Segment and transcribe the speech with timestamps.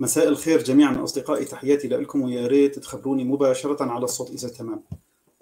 [0.00, 4.82] مساء الخير جميعا أصدقائي تحياتي لكم ويا ريت تخبروني مباشرة على الصوت إذا تمام.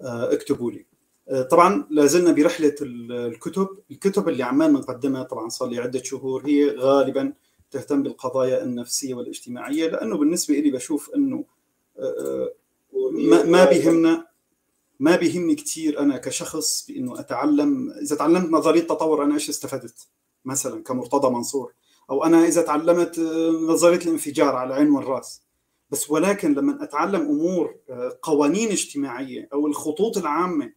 [0.01, 0.87] آه، اكتبوا لي.
[1.29, 3.69] آه، طبعا لازلنا برحلة الكتب.
[3.91, 7.33] الكتب اللي عمال نقدمها طبعا صار لي عدة شهور هي غالبا
[7.71, 11.45] تهتم بالقضايا النفسية والاجتماعية لأنه بالنسبة لي بشوف أنه
[11.99, 12.53] آه،
[13.13, 14.27] ما, ما بيهمنا
[15.01, 17.91] ما بيهمني كثير أنا كشخص بإنه أتعلم.
[17.91, 20.07] إذا تعلمت نظرية تطور أنا إيش استفدت؟
[20.45, 21.73] مثلا كمرتضى منصور.
[22.11, 25.43] أو أنا إذا تعلمت آه، نظرية الانفجار على العين والرأس.
[25.91, 30.73] بس ولكن لما أتعلم أمور آه، قوانين اجتماعية أو الخطوط العامة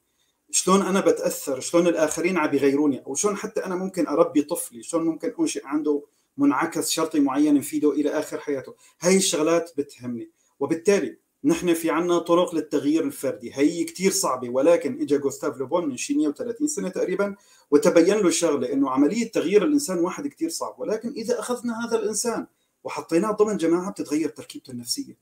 [0.52, 5.06] شلون أنا بتأثر شلون الآخرين عم بيغيروني أو شلون حتى أنا ممكن أربي طفلي شلون
[5.06, 6.04] ممكن أنشئ عنده
[6.38, 8.76] منعكس شرطي معين نفيده إلى آخر حياته.
[9.02, 10.30] هاي الشغلات بتهمني.
[10.60, 13.52] وبالتالي نحن في عنا طرق للتغيير الفردي.
[13.54, 17.36] هي كتير صعبة ولكن اجى جوستاف لوبون من شي 130 سنة تقريبا
[17.72, 20.76] وتبين له شغلة إنه عملية تغيير الإنسان واحد كتير صعب.
[20.78, 22.48] ولكن إذا أخذنا هذا الإنسان
[22.84, 25.18] وحطيناه ضمن جماعة بتتغير تركيبته النفسية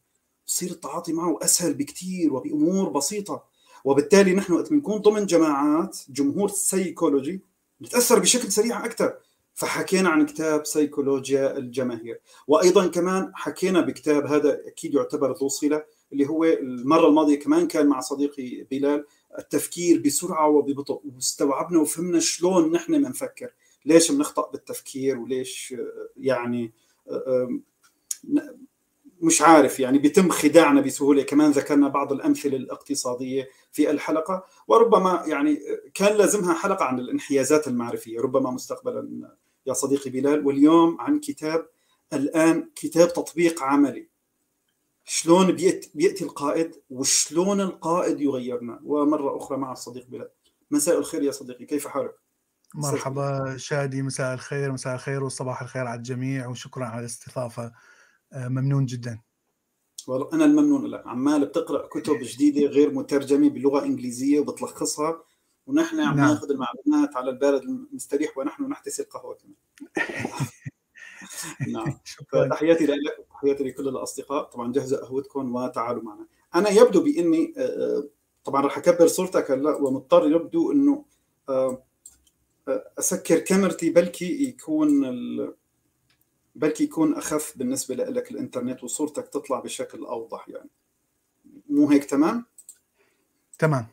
[0.48, 3.44] بصير التعاطي معه أسهل بكتير وبأمور بسيطة.
[3.84, 7.42] وبالتالي نحن وقت بنكون ضمن جماعات جمهور سيكولوجي
[7.82, 9.18] نتأثر بشكل سريع أكثر
[9.54, 16.30] فحكينا عن كتاب سيكولوجيا الجماهير وأيضا كمان حكينا بكتاب هذا أكيد يعتبر ذو صلة اللي
[16.30, 19.06] هو المرة الماضية كمان كان مع صديقي بلال
[19.40, 23.50] التفكير بسرعة وببطء واستوعبنا وفهمنا شلون نحن بنفكر
[23.86, 25.76] ليش بنخطأ بالتفكير وليش
[26.18, 26.74] يعني
[29.22, 31.24] مش عارف يعني بيتم خداعنا بسهولة.
[31.24, 34.46] كمان ذكرنا بعض الأمثلة الاقتصادية في الحلقة.
[34.68, 35.60] وربما يعني
[35.94, 38.22] كان لازمها حلقة عن الانحيازات المعرفية.
[38.22, 39.30] ربما مستقبلا
[39.68, 40.48] يا صديقي بلال.
[40.48, 41.70] واليوم عن كتاب
[42.14, 44.07] الآن كتاب تطبيق عملي.
[45.10, 45.52] شلون
[45.94, 48.80] بيأتي القائد وشلون القائد يغيرنا.
[48.84, 50.30] ومرة أخرى مع الصديق بلال
[50.72, 52.16] مساء الخير يا صديقي كيف حالك؟
[52.76, 57.72] مرحبا شادي مساء الخير مساء الخير وصباح الخير على الجميع وشكرا على الاستضافة.
[58.34, 59.20] آه، ممنون جدا.
[60.08, 61.08] والله أنا الممنون لك.
[61.08, 65.24] عمال بتقرأ كتب جديدة غير مترجمة بلغة إنجليزية وبتلخصها.
[65.66, 66.30] ونحن عم نعم.
[66.30, 69.38] ناخذ المعلومات على البارد المستريح ونحن نحتسي القهوة
[71.74, 71.98] نعم.
[72.50, 73.27] تحياتي لك.
[73.38, 74.44] تحياتي لكل الأصدقاء.
[74.44, 76.26] طبعا جهزوا قهوتكم وتعالوا معنا.
[76.56, 78.04] أنا يبدو بإني آه، آه،
[78.46, 81.06] طبعا راح أكبر صورتك هلا ومضطر يبدو إنه
[81.50, 81.84] آه،
[83.00, 85.54] أسكر كاميرتي بلكي يكون ال...
[86.56, 90.70] بلكي يكون أخف بالنسبة لك الإنترنت وصورتك تطلع بشكل أوضح يعني.
[91.70, 92.46] مو هيك تمام؟
[93.60, 93.88] تمام.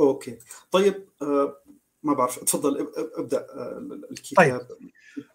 [0.00, 0.38] أوكي.
[0.70, 1.08] طيب
[2.02, 3.46] ما بعرف تفضل ابدأ
[4.10, 4.36] الكتاب.
[4.36, 4.60] طيب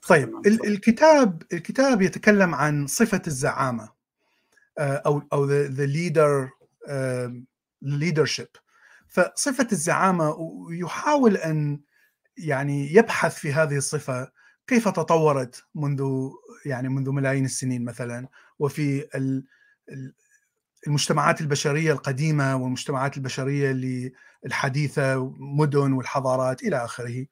[0.07, 3.89] طيب الكتاب الكتاب يتكلم عن صفة الزعامة
[4.77, 6.49] آه، أو أو the leader
[7.81, 8.47] leadership
[9.07, 10.37] فصفة الزعامة
[10.71, 11.79] يحاول أن
[12.37, 14.31] يعني يبحث في هذه الصفة
[14.67, 16.29] كيف تطورت منذ
[16.65, 18.27] يعني منذ ملايين السنين مثلا؟
[18.59, 19.07] وفي
[20.87, 23.71] المجتمعات البشرية القديمة والمجتمعات البشرية
[24.45, 27.25] الحديثة مدن والحضارات إلى آخره.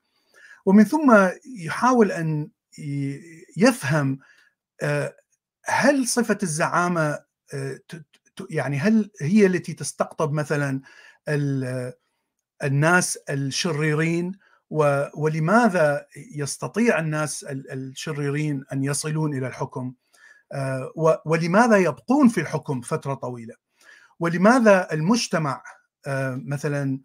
[0.65, 1.29] ومن ثم
[1.59, 2.49] يحاول أن
[3.57, 4.19] يفهم
[4.81, 5.15] آه،
[5.65, 7.19] هل صفة الزعامة
[7.53, 7.79] آه،
[8.49, 10.81] يعني هل هي التي تستقطب مثلا
[12.63, 14.31] الناس الشريرين؟
[15.15, 16.05] ولماذا
[16.35, 19.93] يستطيع الناس الشريرين أن يصلون إلى الحكم؟
[21.25, 23.55] ولماذا يبقون في الحكم فترة طويلة؟
[24.19, 25.63] ولماذا المجتمع
[26.35, 26.99] مثلا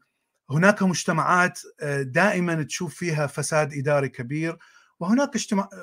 [0.51, 4.59] هناك مجتمعات آه، دائما تشوف فيها فساد إداري كبير
[5.01, 5.31] وهناك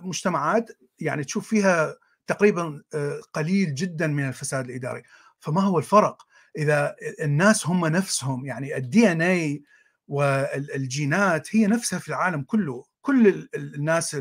[0.03, 0.69] مجتمعات
[0.99, 1.95] يعني تشوف فيها
[2.27, 5.03] تقريبا آه، قليل جدا من الفساد الإداري.
[5.39, 9.63] فما هو الفرق؟ إذا الناس هم نفسهم يعني الدي ان اي
[10.07, 12.85] والجينات هي نفسها في العالم كله.
[13.01, 14.17] كل الناس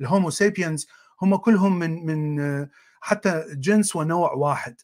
[0.00, 0.86] الهومو سيبينز
[1.22, 2.68] هم كلهم من من
[3.00, 4.80] حتى جنس ونوع واحد.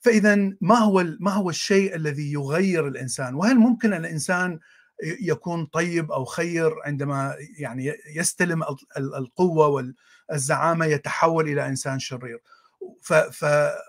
[0.00, 4.58] فاذا ما هو ما هو الشيء الذي يغير الإنسان؟ وهل ممكن الإنسان
[5.02, 8.64] يكون طيب أو خير عندما يعني يستلم
[8.96, 9.92] القوة
[10.30, 12.42] والزعامة يتحول إلى إنسان شرير؟
[13.02, 13.44] ف ف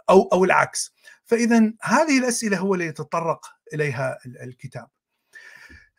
[0.10, 0.94] أو أو العكس.
[1.26, 4.88] فاذا هذه الأسئلة هو اللي يتطرق إليها الكتاب.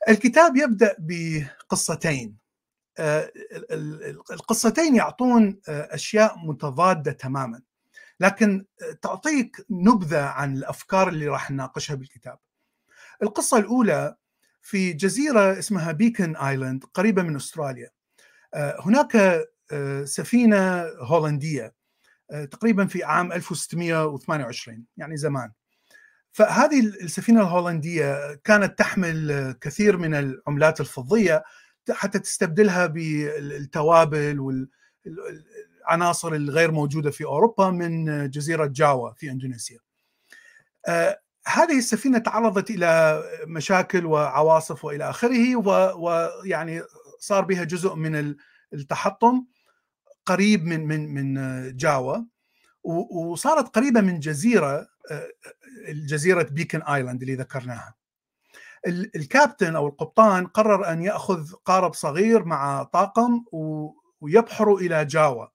[0.08, 2.39] الكتاب يبدأ بقصتين.
[4.31, 7.62] القصتين يعطون آه، أشياء متضادة تماما
[8.20, 8.66] لكن
[9.02, 12.38] تعطيك نبذة عن الأفكار اللي راح نناقشها بالكتاب.
[13.22, 14.16] القصة الأولى
[14.62, 17.90] في جزيرة اسمها بيكن ايلاند قريبة من أستراليا.
[18.54, 19.16] آه، هناك
[19.72, 21.75] آه، سفينة هولندية
[22.31, 25.52] آه، تقريبا في عام 1628 يعني زمان.
[26.32, 31.42] فهذه السفينة الهولندية كانت تحمل كثير من العملات الفضية
[31.91, 34.67] حتى تستبدلها بالتوابل
[35.87, 39.79] العناصر الغير موجودة في أوروبا من جزيرة جاوا في إندونيسيا.
[41.47, 45.56] هذه السفينة تعرضت إلى مشاكل وعواصف وإلى آخره
[45.97, 46.82] ويعني
[47.19, 48.35] صار بها جزء من
[48.73, 49.44] التحطم
[50.26, 52.17] قريب من من من جاوا
[52.83, 54.88] وصارت قريبة من جزيرة
[55.88, 57.94] جزيرة بيكن آيلاند اللي ذكرناها.
[58.87, 63.44] الكابتن أو القبطان قرر أن يأخذ قارب صغير مع طاقم
[64.21, 65.47] ويبحروا إلى جاوا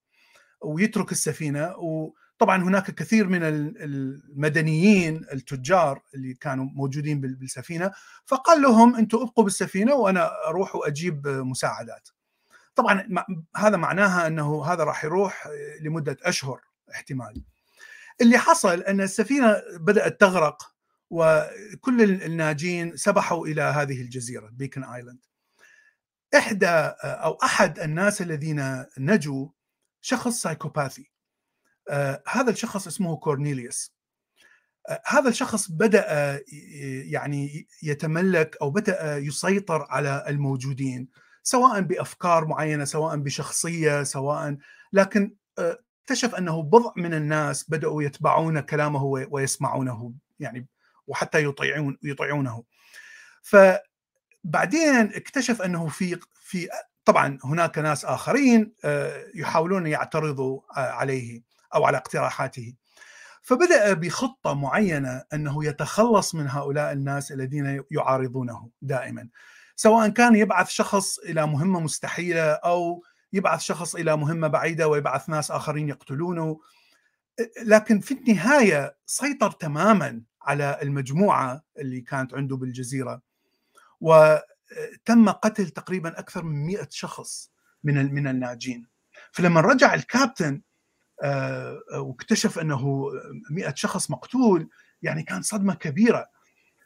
[0.61, 7.91] ويترك السفينة وطبعا هناك كثير من المدنيين التجار اللي كانوا موجودين بالسفينة
[8.25, 12.09] فقال لهم أنتم أبقوا بالسفينة وأنا أروح وأجيب مساعدات.
[12.75, 13.25] طبعا
[13.55, 15.47] هذا معناها أنه هذا راح يروح
[15.81, 16.61] لمدة أشهر
[16.91, 17.43] احتمال.
[18.21, 20.74] اللي حصل أن السفينة بدأت تغرق
[21.09, 25.25] وكل الناجين سبحوا إلى هذه الجزيرة Beacon Island.
[26.35, 26.67] إحدى
[27.03, 29.47] أو أحد الناس الذين نجوا
[30.01, 31.11] شخص psychopathy.
[31.89, 33.95] آه هذا الشخص اسمه كورنيليوس.
[34.89, 36.41] آه هذا الشخص بدأ
[37.05, 41.09] يعني يتملك أو بدأ يسيطر على الموجودين
[41.43, 44.57] سواء بأفكار معينة سواء بشخصية سواء
[44.93, 50.67] لكن آه اكتشف أنه بضع من الناس بدأوا يتبعون كلامه ويسمعونه يعني
[51.07, 52.63] وحتى يطيعون يطيعونه.
[53.41, 56.69] فبعدين اكتشف أنه في في
[57.05, 58.73] طبعا هناك ناس آخرين
[59.35, 61.41] يحاولون يعترضوا عليه
[61.75, 62.73] أو على اقتراحاته.
[63.41, 69.29] فبدأ بخطة معينة أنه يتخلص من هؤلاء الناس الذين يعارضونه دائما.
[69.75, 73.03] سواء كان يبعث شخص إلى مهمة مستحيلة أو
[73.33, 76.59] يبعث شخص إلى مهمة بعيدة ويبعث ناس آخرين يقتلونه.
[77.63, 83.21] لكن في النهاية سيطر تماما على المجموعة اللي كانت عنده بالجزيرة.
[84.01, 87.51] وتم قتل تقريبا أكثر من 100 شخص
[87.83, 88.87] من من الناجين.
[89.31, 90.61] فلما رجع الكابتن
[91.93, 93.11] واكتشف أنه
[93.49, 94.69] 100 شخص مقتول
[95.01, 96.29] يعني كان صدمة كبيرة.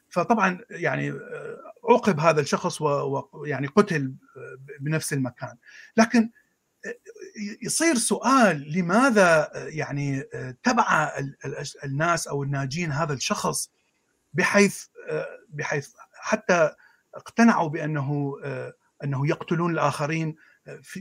[0.10, 1.14] فطبعا يعني
[1.90, 4.14] عوقب هذا الشخص ويعني قتل
[4.80, 5.58] بنفس المكان.
[5.98, 6.30] لكن
[7.62, 10.24] يصير سؤال لماذا يعني
[10.64, 11.12] تبع
[11.84, 13.72] الناس أو الناجين هذا الشخص
[14.34, 14.86] بحيث
[15.50, 16.72] بحيث حتى
[17.16, 18.36] اقتنعوا بأنه
[19.04, 20.36] أنه يقتلون الآخرين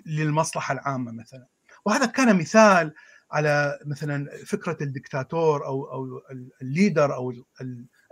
[0.06, 1.46] للمصلحة العامة مثلا
[1.84, 2.94] وهذا كان مثال
[3.30, 6.22] على مثلا فكرة الدكتاتور أو أو
[6.62, 7.34] الليدر أو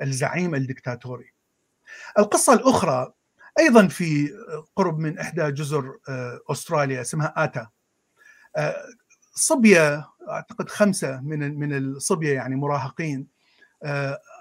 [0.03, 1.33] الزعيم الدكتاتوري.
[2.19, 3.13] القصة الأخرى
[3.59, 4.31] أيضا في
[4.77, 5.99] قرب من إحدى جزر
[6.51, 7.69] أستراليا اسمها آتا.
[9.35, 13.27] صبيه أعتقد خمسة من من الصبيه يعني مراهقين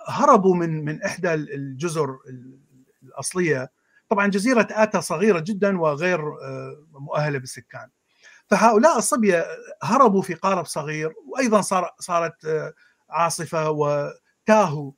[0.07, 2.17] هربوا من من إحدى الجزر
[3.03, 3.71] الأصلية
[4.09, 6.21] طبعا جزيرة آتا صغيرة جدا وغير
[6.91, 7.89] مؤهلة بالسكان.
[8.47, 9.45] فهؤلاء الصبية
[9.83, 12.35] هربوا في قارب صغير وأيضا صار صارت
[13.09, 14.91] عاصفة وتاهوا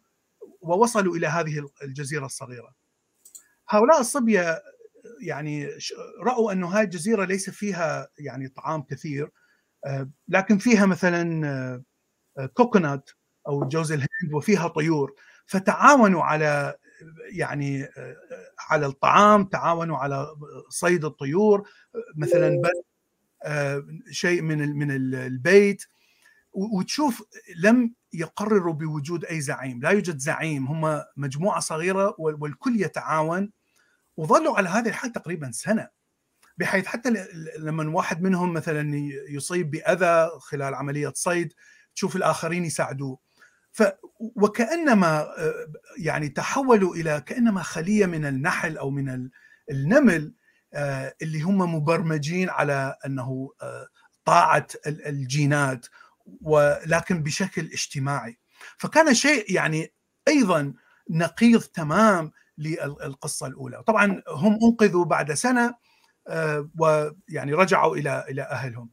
[0.61, 2.76] ووصلوا إلى هذه الجزيرة الصغيرة.
[3.69, 4.61] هؤلاء الصبية
[5.21, 5.69] يعني
[6.23, 9.31] رأوا أنه هذه الجزيرة ليس فيها يعني طعام كثير
[10.27, 11.83] لكن فيها مثلا
[12.53, 13.09] كوكونات
[13.47, 15.15] أو جوز الهند وفيها طيور.
[15.45, 16.75] فتعاونوا على
[17.31, 17.87] يعني
[18.69, 20.27] على الطعام تعاونوا على
[20.69, 21.69] صيد الطيور
[22.15, 22.61] مثلا
[24.11, 25.83] شيء من من البيت.
[26.53, 27.23] وتشوف
[27.63, 33.51] لم يقرروا بوجود أي زعيم، لا يوجد زعيم، هم مجموعة صغيرة والكل يتعاون
[34.17, 35.89] وظلوا على هذه الحال تقريبا سنة
[36.57, 37.09] بحيث حتى
[37.59, 38.93] لما واحد منهم مثلا
[39.29, 41.53] يصيب بأذى خلال عملية صيد
[41.95, 43.19] تشوف الآخرين يساعدوه.
[43.71, 43.83] ف
[44.19, 45.27] وكأنما
[45.97, 49.29] يعني تحولوا إلى كأنما خلية من النحل أو من
[49.71, 50.33] النمل
[51.21, 53.49] اللي هم مبرمجين على أنه
[54.25, 55.85] طاعة الجينات
[56.41, 58.39] ولكن بشكل اجتماعي.
[58.77, 59.93] فكان شيء يعني
[60.27, 60.73] أيضا
[61.09, 63.83] نقيض تمام للقصة الأولى.
[63.83, 65.75] طبعا هم أنقذوا بعد سنة
[66.79, 68.89] ويعني رجعوا إلى إلى أهلهم.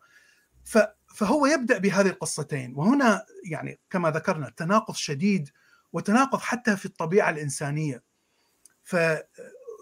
[1.15, 2.75] فهو يبدأ بهذه القصتين.
[2.77, 5.51] وهنا يعني كما ذكرنا تناقض شديد
[5.93, 8.03] وتناقض حتى في الطبيعة الإنسانية.
[8.83, 8.97] ف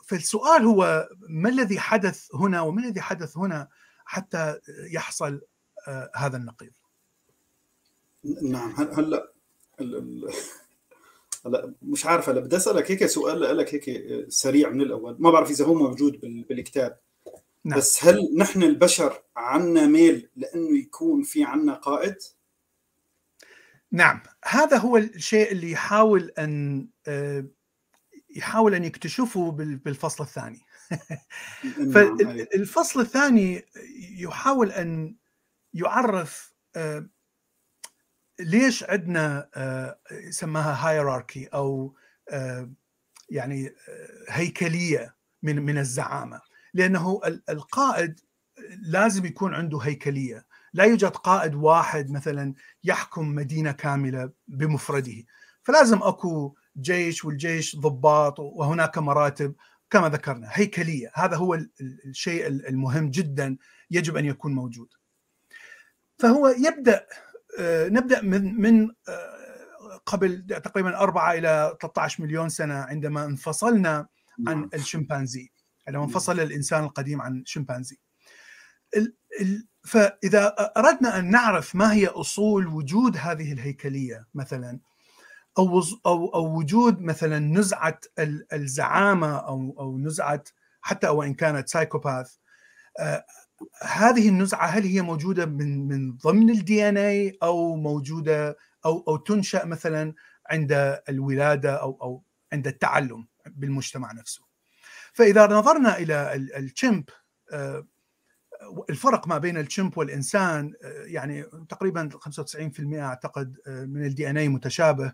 [0.07, 3.69] فالسؤال هو ما الذي حدث هنا وما الذي حدث هنا
[4.05, 4.61] حتى
[4.93, 5.41] يحصل
[6.17, 6.73] هذا النقيض؟
[8.43, 9.33] نعم هلا
[11.47, 15.17] هلا مش عارف هلا بدي أسألك هيك سؤال لك هيك سريع من الأول.
[15.19, 16.99] ما بعرف إذا هو موجود بالكتاب.
[17.65, 17.79] نعم.
[17.79, 22.17] بس هل نحن البشر عنا ميل لإنه يكون في عنا قائد؟
[23.93, 24.23] نعم.
[24.45, 26.89] هذا هو الشيء اللي يحاول أن
[28.37, 29.51] يحاول أن يكتشفه
[29.85, 30.61] بالفصل الثاني.
[31.95, 33.65] فالفصل الثاني
[34.19, 35.17] يحاول أن
[35.75, 36.55] يعرف
[38.41, 39.49] ليش عندنا
[40.11, 41.97] يسماها هايراركي أو
[43.31, 43.75] يعني
[44.29, 46.41] هيكلية من من الزعامة؟
[46.75, 48.21] لأنه القائد
[48.83, 50.47] لازم يكون عنده هيكلية.
[50.75, 55.25] لا يوجد قائد واحد مثلا يحكم مدينة كاملة بمفرده.
[55.63, 59.55] فلازم أكو جيش والجيش ضباط وهناك مراتب
[59.91, 60.49] كما ذكرنا.
[60.51, 61.11] هيكلية.
[61.15, 63.57] هذا هو الشيء المهم جدا
[63.91, 64.89] يجب أن يكون موجود.
[66.19, 67.07] فهو يبدأ
[67.61, 68.91] نبدأ من من
[70.07, 74.07] قبل تقريبا 4 إلى 13 مليون سنة عندما انفصلنا
[74.49, 75.53] عن الشمبانزي
[75.89, 77.99] عندما انفصل الإنسان القديم عن الشمبانزي.
[79.85, 84.81] فإذا أردنا أن نعرف ما هي أصول وجود هذه الهيكلية مثلا
[85.59, 88.01] أو أو أو وجود مثلا نزعة
[88.53, 90.45] الزعامة أو أو نزعة
[90.81, 92.37] حتى وإن كانت psychopath
[93.83, 99.65] هذه النزعة هل هي موجودة من من ضمن ال DNA أو موجودة أو أو تنشأ
[99.65, 100.15] مثلا
[100.51, 104.43] عند الولادة أو أو عند التعلم بالمجتمع نفسه.
[105.13, 107.05] فإذا نظرنا إلى ال chimp
[108.91, 110.73] الفرق ما بين ال chimp والإنسان
[111.05, 115.13] يعني تقريبا 95% أعتقد من ال DNA متشابه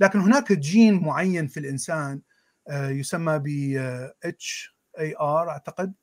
[0.00, 2.20] لكن هناك جين معين في الإنسان
[2.70, 3.46] يسمى ب
[4.24, 5.94] HAR أعتقد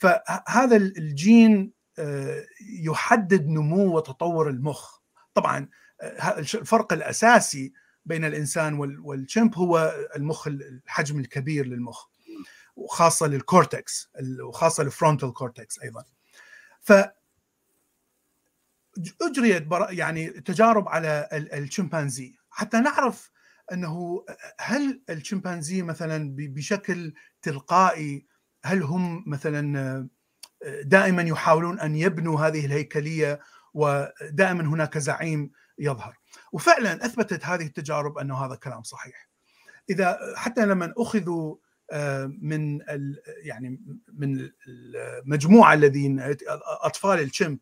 [0.00, 1.72] فهذا الجين
[2.82, 4.98] يحدد نمو وتطور المخ.
[5.34, 5.68] طبعا
[6.38, 7.72] الفرق الأساسي
[8.04, 12.06] بين الإنسان وال chimp هو المخ الحجم الكبير للمخ
[12.76, 16.04] وخاصة لل cortex وخاصة ال frontal cortex أيضا.
[16.80, 16.92] ف
[19.22, 22.34] أجريت يعني تجارب على الشمبانزي.
[22.50, 23.30] حتى نعرف
[23.72, 24.24] أنه
[24.60, 28.29] هل الشمبانزي مثلا بشكل تلقائي
[28.64, 30.08] هل هم مثلا
[30.82, 33.40] دائما يحاولون أن يبنوا هذه الهيكلية
[33.74, 36.16] ودائما هناك زعيم يظهر؟
[36.52, 39.28] وفعلا أثبتت هذه التجارب أنه هذا كلام صحيح.
[39.90, 41.56] إذا حتى لما أخذوا
[42.40, 42.80] من
[43.42, 43.80] يعني
[44.12, 46.36] من المجموعة الذين
[46.82, 47.58] أطفال الشمب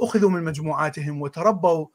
[0.00, 1.86] أخذوا من مجموعاتهم وتربوا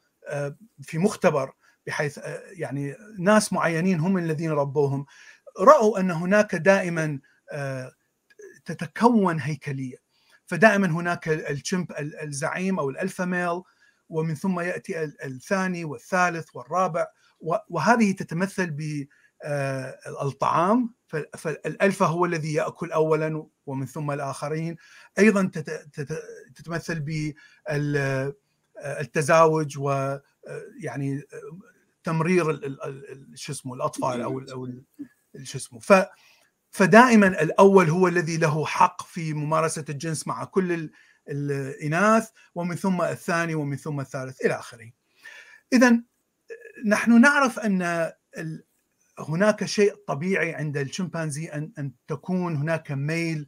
[0.82, 1.52] في مختبر
[1.86, 2.18] بحيث
[2.52, 5.06] يعني ناس معينين هم الذين ربوهم.
[5.58, 7.18] رأوا أن هناك دائما
[8.72, 9.96] تتكون هيكليه
[10.46, 13.62] فدائما هناك ال chimp الزعيم أو ال alpha male
[14.08, 17.06] ومن ثم يأتي الثاني والثالث والرابع
[17.68, 18.70] وهذه تتمثل
[19.40, 20.94] بالطعام
[21.38, 24.76] فالالفا هو الذي يأكل اولا ومن ثم الآخرين.
[25.18, 25.50] أيضا
[26.54, 27.00] تتمثل
[28.80, 31.22] بالتزاوج ويعني
[32.04, 32.60] تمرير
[33.34, 34.68] شو اسمه الأطفال أو أو
[35.42, 35.78] شو اسمه.
[35.78, 35.92] ف
[36.70, 40.90] فدائما الأول هو الذي له حق في ممارسة الجنس مع كل
[41.28, 44.90] الإناث ومن ثم الثاني ومن ثم الثالث إلى آخره.
[45.72, 46.02] اذا
[46.86, 48.12] نحن نعرف أن
[49.18, 53.46] هناك شيء طبيعي عند الشمبانزي ان أن تكون هناك ميل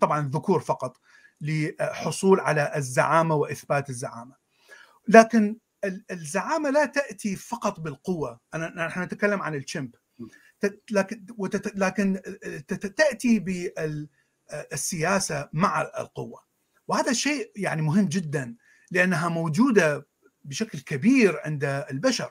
[0.00, 1.00] طبعا الذكور فقط
[1.40, 4.34] لحصول على الزعامة وإثبات الزعامة.
[5.08, 5.56] لكن
[6.10, 9.94] الزعامة لا تأتي فقط بالقوة، أنا نحن نتكلم عن الشمب.
[11.74, 12.20] لكن
[12.96, 13.38] تأتي
[14.50, 16.40] بالسياسة مع القوة.
[16.88, 18.56] وهذا الشيء يعني مهم جدا
[18.90, 20.06] لأنها موجودة
[20.44, 22.30] بشكل كبير عند البشر.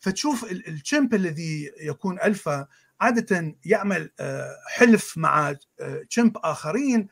[0.00, 2.66] فتشوف الشمب الذي يكون ألفا
[3.00, 4.10] عادة يعمل
[4.68, 5.54] حلف مع
[6.08, 7.08] شمب آخرين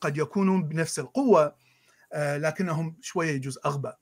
[0.00, 1.56] قد يكونون بنفس القوة
[2.14, 3.92] لكنهم شوية يجوز أغبى.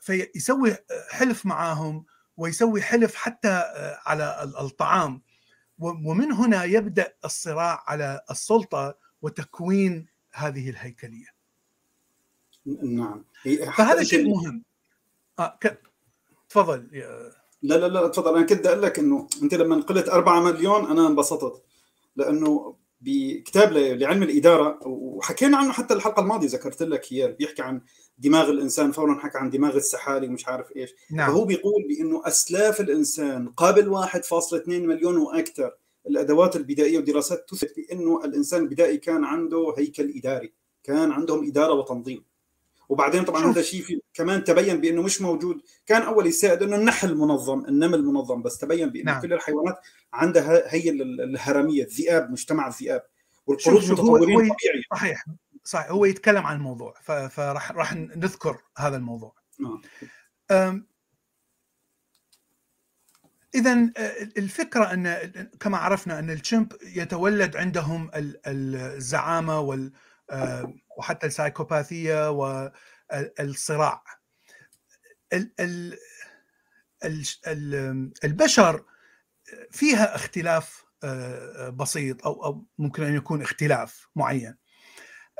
[0.00, 0.76] فيسوي
[1.10, 2.04] حلف معهم
[2.40, 3.62] ويسوي حلف حتى
[4.06, 5.22] على الطعام
[5.78, 11.26] ومن هنا يبدأ الصراع على السلطة وتكوين هذه الهيكلية.
[12.82, 13.24] نعم
[13.76, 14.64] فهذا شيء مهم.
[15.38, 15.80] آه ك...
[16.48, 17.32] تفضل يا...
[17.62, 21.06] لا لا لا تفضل أنا كنت أقول لك إنه أنت لما قلت 4 مليون أنا
[21.06, 21.62] انبسطت
[22.16, 27.80] لأنه بكتاب لعلم الإدارة وحكينا عنه حتى الحلقة الماضية ذكرت لك اياه بيحكي عن
[28.18, 31.30] دماغ الإنسان فورا حكى عن دماغ السحالي ومش عارف إيش نعم.
[31.30, 35.70] فهو بيقول بأنه أسلاف الإنسان قبل 1.2 مليون وأكثر
[36.06, 40.52] الأدوات البدائية ودراسات تثبت بأنه الإنسان البدائي كان عنده هيكل إداري
[40.84, 42.24] كان عندهم إدارة وتنظيم
[42.90, 45.62] وبعدين طبعا هذا الشيء كمان تبين بأنه مش موجود.
[45.86, 49.22] كان أول يساعد أنه النحل منظم النمل منظم بس تبين بأنه نعم.
[49.22, 49.78] كل الحيوانات
[50.12, 53.02] عندها هي الهرمية الذئاب مجتمع الذئاب.
[53.46, 55.24] والقرود متطورين طبيعي صحيح
[55.64, 56.94] صحيح هو يتكلم عن الموضوع
[57.28, 59.34] فراح راح نذكر هذا الموضوع.
[60.50, 60.86] نعم.
[63.54, 63.90] اذا
[64.38, 69.92] الفكرة أن كما عرفنا أن الشمب يتولد عندهم الزعامة وال
[71.00, 72.30] وحتى السايكوباثية
[73.40, 74.04] الصراع.
[78.24, 78.84] البشر
[79.70, 80.84] فيها اختلاف
[81.72, 84.56] بسيط أو أو ممكن أن يكون اختلاف معين.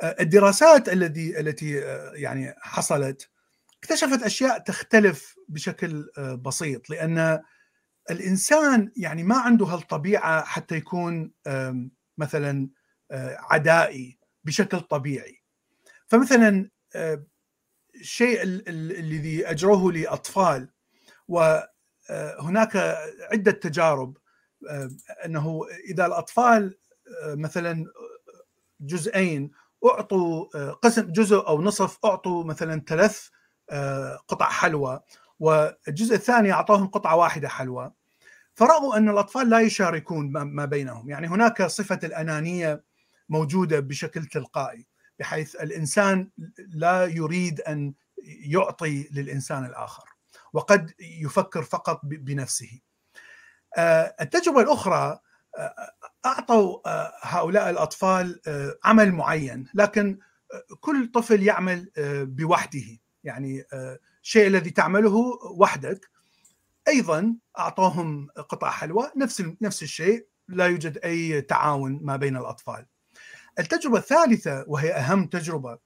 [0.03, 1.71] الدراسات التي التي
[2.13, 3.29] يعني حصلت
[3.83, 7.41] اكتشفت أشياء تختلف بشكل بسيط لأن
[8.11, 11.31] الإنسان يعني ما عنده هالطبيعة حتى يكون
[12.17, 12.69] مثلا
[13.51, 15.40] عدائي بشكل طبيعي.
[16.11, 16.69] فمثلا
[17.95, 20.69] الشيء الذي أجروه لأطفال
[21.27, 22.75] وهناك
[23.31, 24.17] عدة تجارب
[25.25, 26.77] أنه إذا الأطفال
[27.25, 27.85] مثلا
[28.81, 29.51] جزئين
[29.85, 33.27] أعطوا قسم جزء أو نصف أعطوا مثلا ثلاث
[34.27, 34.99] قطع حلوى
[35.39, 37.91] والجزء الثاني اعطوهم قطعة واحدة حلوى.
[38.55, 41.09] فرأوا أن الأطفال لا يشاركون ما بينهم.
[41.09, 42.83] يعني هناك صفة الأنانية
[43.29, 44.90] موجودة بشكل تلقائي.
[45.21, 47.93] بحيث الإنسان لا يريد أن
[48.45, 50.03] يعطي للإنسان الآخر
[50.53, 52.79] وقد يفكر فقط بنفسه.
[54.21, 55.19] التجربة الأخرى
[56.25, 56.79] أعطوا
[57.21, 58.41] هؤلاء الأطفال
[58.83, 60.19] عمل معين لكن
[60.79, 61.91] كل طفل يعمل
[62.25, 62.99] بوحده.
[63.23, 63.63] يعني
[64.23, 65.15] الشيء الذي تعمله
[65.57, 66.09] وحدك.
[66.87, 72.85] أيضا أعطوهم قطع حلوى نفس نفس الشيء لا يوجد أي تعاون ما بين الأطفال.
[73.59, 75.77] التجربة الثالثة وهي أهم تجربة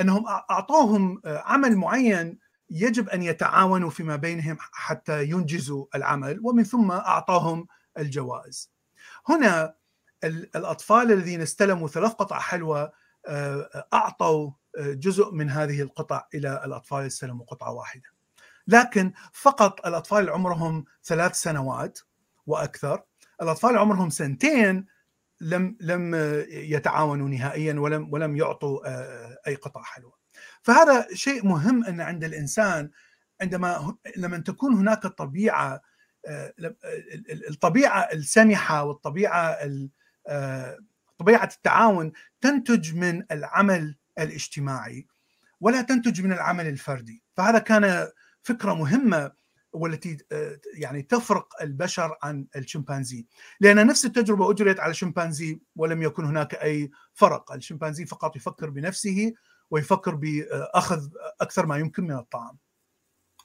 [0.00, 2.38] أنهم أعطوهم عمل معين
[2.70, 7.66] يجب أن يتعاونوا فيما بينهم حتى ينجزوا العمل ومن ثم اعطاهم
[7.98, 8.72] الجوائز.
[9.28, 9.74] هنا
[10.24, 12.90] الأطفال الذين استلموا ثلاث قطع حلوى
[13.94, 18.08] أعطوا جزء من هذه القطع إلى الأطفال اللي استلموا قطعة واحدة.
[18.66, 21.98] لكن فقط الأطفال اللي عمرهم ثلاث سنوات
[22.46, 23.02] وأكثر،
[23.42, 24.86] الأطفال اللي عمرهم سنتين
[25.40, 26.14] لم لم
[26.48, 28.80] يتعاونوا نهائيا ولم ولم يعطوا
[29.48, 30.12] أي قطع حلوى.
[30.62, 32.90] فهذا شيء مهم أن عند الإنسان
[33.40, 35.80] عندما لما تكون هناك طبيعة
[37.48, 39.58] الطبيعة السمحة والطبيعة
[41.18, 45.06] طبيعة التعاون تنتج من العمل الاجتماعي
[45.60, 48.08] ولا تنتج من العمل الفردي فهذا كان
[48.42, 49.32] فكرة مهمة
[49.72, 50.16] والتي
[50.74, 53.26] يعني تفرق البشر عن الشمبانزي.
[53.60, 57.52] لأن نفس التجربة أجريت على الشمبانزي ولم يكن هناك أي فرق.
[57.52, 59.32] الشمبانزي فقط يفكر بنفسه
[59.70, 61.08] ويفكر بأخذ
[61.40, 62.58] أكثر ما يمكن من الطعام.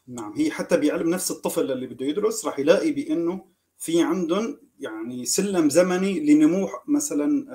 [0.07, 3.45] نعم هي حتى بعلم نفس الطفل اللي بده يدرس راح يلاقي بأنه
[3.77, 7.45] في عندهم يعني سلم زمني لنمو مثلا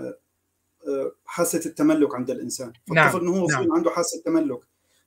[1.25, 2.73] حاسة التملك عند الإنسان.
[2.73, 3.17] فالطفل نعم.
[3.17, 3.73] إنه هو نعم.
[3.73, 4.61] عنده حاسة تملك.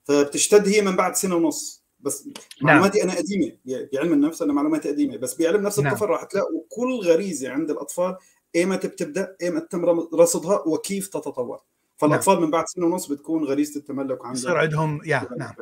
[0.04, 1.83] فبتشتد هي من بعد سنة ونص.
[2.04, 2.28] بس
[2.62, 3.08] معلوماتي نعم.
[3.08, 3.52] أنا قديمة.
[3.92, 5.16] بعلم النفس أنا معلوماتي قديمة.
[5.16, 5.92] بس بعلم نفس نعم.
[5.92, 8.16] الطفل راح تلاقوا كل غريزة عند الأطفال
[8.56, 11.60] ايمتى بتبدا ايمتى تم رصدها وكيف تتطور.
[11.96, 12.42] فالأطفال نعم.
[12.42, 15.54] من بعد سنة ونص بتكون غريزة التملك عندهم يصير عندهم يا نعم.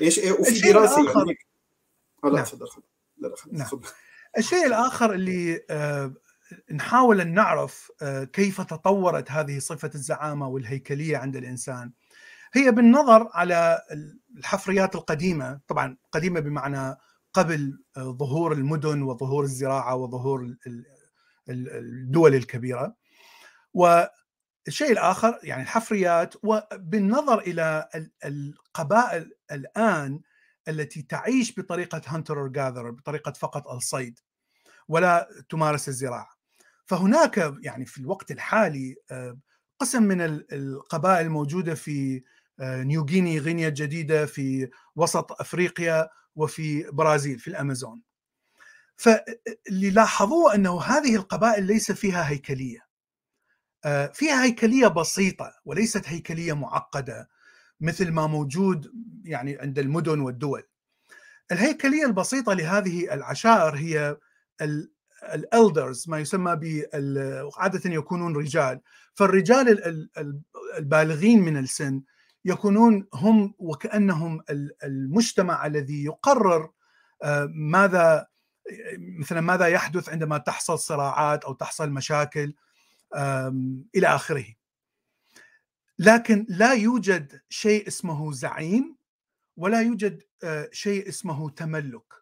[0.00, 1.36] إيش إيه وفي دراسة يعني
[2.24, 2.66] لا تفضل
[3.18, 3.68] لا لا نعم.
[4.38, 6.12] الشيء الآخر اللي آه
[6.72, 11.92] نحاول أن نعرف آه كيف تطورت هذه صفة الزعامة والهيكلية عند الإنسان.
[12.54, 13.82] هي بالنظر على
[14.36, 15.60] الحفريات القديمة.
[15.68, 16.96] طبعا قديمة بمعنى
[17.32, 20.56] قبل ظهور المدن وظهور الزراعة وظهور
[21.48, 22.96] الدول الكبيرة.
[23.74, 27.88] والشيء الآخر يعني الحفريات وبالنظر إلى
[28.24, 30.20] القبائل الآن
[30.68, 34.20] التي تعيش بطريقة هانتر جاذر بطريقة فقط الصيد
[34.88, 36.30] ولا تمارس الزراعة.
[36.86, 38.96] فهناك يعني في الوقت الحالي
[39.78, 40.20] قسم من
[40.52, 42.22] القبائل الموجودة في
[42.62, 48.02] نيو غيني غينيا الجديده في وسط أفريقيا وفي برازيل في الأمازون.
[48.96, 52.86] فاللي لاحظوه أنه هذه القبائل ليس فيها هيكلية.
[54.12, 57.28] فيها هيكلية بسيطة وليست هيكلية معقدة
[57.80, 58.92] مثل ما موجود
[59.24, 60.62] يعني عند المدن والدول.
[61.52, 64.16] الهيكلية البسيطة لهذه العشائر هي
[65.34, 66.84] الالدرز ما يسمى ب
[67.56, 68.80] عادة يكونون رجال.
[69.14, 70.08] فالرجال
[70.78, 72.02] البالغين من السن
[72.44, 74.44] يكونون هم وكأنهم
[74.84, 76.70] المجتمع الذي يقرر
[77.48, 78.26] ماذا
[79.18, 82.54] مثلا ماذا يحدث عندما تحصل صراعات أو تحصل مشاكل
[83.96, 84.44] إلى آخره.
[85.98, 88.96] لكن لا يوجد شيء اسمه زعيم
[89.56, 90.22] ولا يوجد
[90.72, 92.12] شيء اسمه تملك.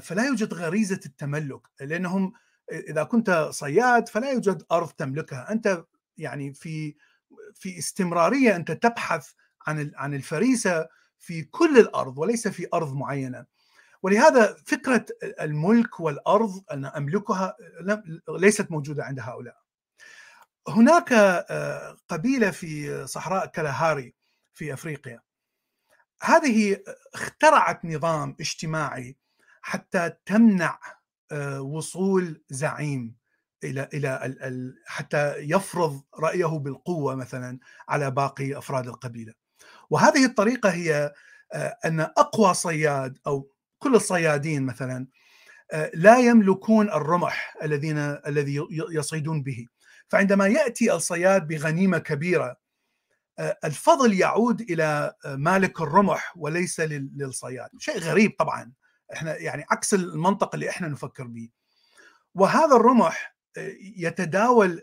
[0.00, 2.32] فلا يوجد غريزة التملك لأنهم
[2.72, 5.84] إذا كنت صياد فلا يوجد أرض تملكها، أنت
[6.16, 6.94] يعني في
[7.54, 9.30] في استمرارية أنت تبحث
[9.66, 13.46] عن عن الفريسة في كل الأرض وليس في أرض معينة.
[14.02, 15.06] ولهذا فكرة
[15.40, 17.56] الملك والأرض أن أملكها
[18.28, 19.56] ليست موجودة عند هؤلاء.
[20.68, 21.12] هناك
[22.08, 24.14] قبيلة في صحراء كلاهاري
[24.54, 25.20] في أفريقيا.
[26.22, 26.82] هذه
[27.14, 29.16] اخترعت نظام اجتماعي
[29.62, 30.78] حتى تمنع
[31.58, 33.17] وصول زعيم.
[33.64, 34.36] إلى إلى
[34.86, 39.34] حتى يفرض رأيه بالقوة مثلا على باقي أفراد القبيلة.
[39.90, 41.12] وهذه الطريقة هي
[41.84, 45.06] أن أقوى صياد أو كل الصيادين مثلا
[45.94, 49.66] لا يملكون الرمح الذين الذي يصيدون به.
[50.08, 52.56] فعندما يأتي الصياد بغنيمة كبيرة
[53.64, 58.72] الفضل يعود إلى مالك الرمح وليس للصياد، شيء غريب طبعا
[59.12, 61.48] إحنا يعني عكس المنطق اللي إحنا نفكر به.
[62.34, 63.37] وهذا الرمح
[63.96, 64.82] يتداول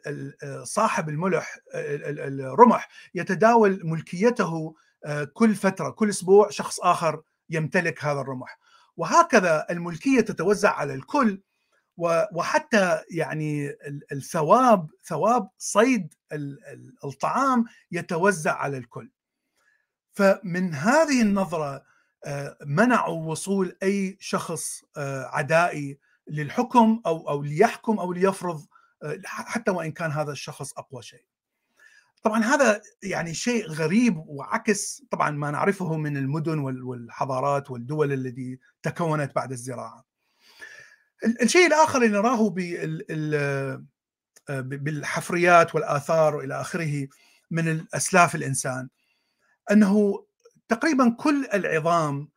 [0.63, 4.75] صاحب الملح الرمح يتداول ملكيته
[5.33, 8.59] كل فترة كل أسبوع شخص آخر يمتلك هذا الرمح.
[8.97, 11.41] وهكذا الملكية تتوزع على الكل
[12.33, 13.75] وحتى يعني
[14.11, 16.13] الثواب ثواب صيد
[17.03, 19.09] الطعام يتوزع على الكل.
[20.13, 21.83] فمن هذه النظرة
[22.65, 24.83] منعوا وصول أي شخص
[25.27, 28.65] عدائي للحكم أو أو ليحكم أو ليفرض
[29.25, 31.25] حتى وإن كان هذا الشخص أقوى شيء.
[32.23, 39.35] طبعا هذا يعني شيء غريب وعكس طبعا ما نعرفه من المدن والحضارات والدول التي تكونت
[39.35, 40.05] بعد الزراعة.
[41.41, 42.49] الشيء الآخر اللي نراه
[44.59, 47.07] بالحفريات والآثار والى آخره
[47.51, 48.89] من الأسلاف الإنسان
[49.71, 50.25] أنه
[50.67, 52.29] تقريبا كل العظام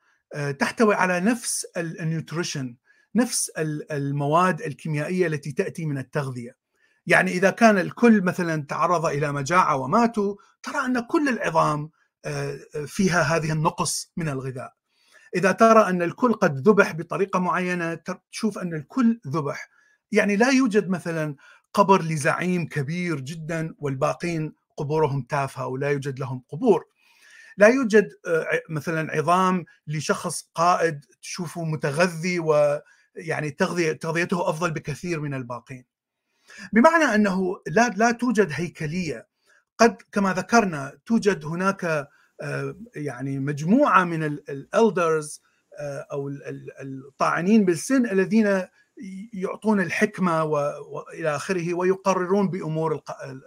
[0.59, 2.77] تحتوي على نفس النيوتريشن
[3.15, 3.51] نفس
[3.91, 6.57] المواد الكيميائية التي تأتي من التغذية.
[7.07, 11.91] يعني إذا كان الكل مثلا تعرض إلى مجاعة وماتوا ترى أن كل العظام
[12.87, 14.75] فيها هذه النقص من الغذاء.
[15.37, 18.01] إذا ترى أن الكل قد ذبح بطريقة معينة
[18.33, 19.69] تشوف أن الكل ذبح.
[20.13, 21.37] يعني لا يوجد مثلا
[21.75, 26.85] قبر لزعيم كبير جدا والباقين قبورهم تافهة ولا يوجد لهم قبور.
[27.57, 28.09] لا يوجد
[28.71, 32.81] مثلا عظام لشخص قائد تشوفه متغذي و
[33.19, 35.85] يعني تغذية تغذيته أفضل بكثير من الباقين.
[36.73, 39.29] بمعنى أنه لا لا توجد هيكلية.
[39.79, 42.09] قد كما ذكرنا توجد هناك
[42.95, 45.43] يعني مجموعة من ال elders
[46.13, 46.29] أو
[46.83, 48.63] الطاعنين بالسن الذين
[49.33, 53.03] يعطون الحكمة والى آخره ويقررون بأمور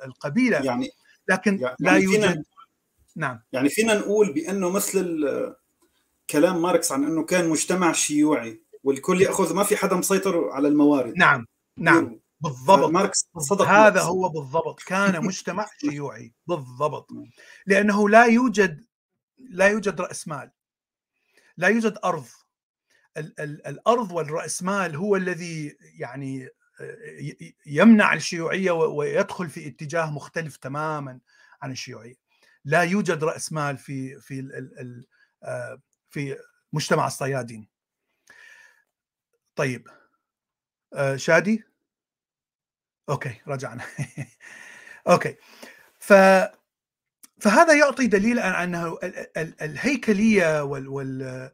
[0.06, 0.58] القبيلة.
[0.58, 0.90] يعني
[1.28, 2.44] لكن يعني لا فينا يوجد
[3.16, 3.40] نعم.
[3.52, 5.26] يعني فينا نقول بأنه مثل
[6.30, 8.61] كلام ماركس عن أنه كان مجتمع شيوعي.
[8.84, 11.14] والكل يأخذ ما في حدا مسيطر على الموارد.
[11.18, 11.46] نعم
[11.78, 12.20] نعم.
[12.40, 12.90] بالضبط.
[12.90, 14.00] ماركس صدق هذا ماركس.
[14.06, 14.80] هو بالضبط.
[14.80, 16.34] كان مجتمع شيوعي.
[16.48, 17.08] بالضبط.
[17.66, 18.86] لأنه لا يوجد
[19.50, 20.52] لا يوجد رأس مال.
[21.58, 22.26] لا يوجد أرض.
[23.18, 26.50] ال- ال- الأرض والرأس مال هو الذي يعني
[27.22, 31.20] ي- يمنع الشيوعية ويدخل في اتجاه مختلف تماما
[31.62, 32.16] عن الشيوعية.
[32.66, 35.06] لا يوجد رأس مال في في ال ال ال
[35.44, 36.38] آه، في
[36.74, 37.68] مجتمع الصيادين.
[39.56, 39.88] طيب
[40.94, 41.64] آه، شادي؟
[43.10, 43.84] أوكي رجعنا.
[45.10, 45.36] أوكي
[46.00, 46.14] ف
[47.42, 51.52] فهذا يعطي دليل على أنه ال- ال- الهيكلية وال, وال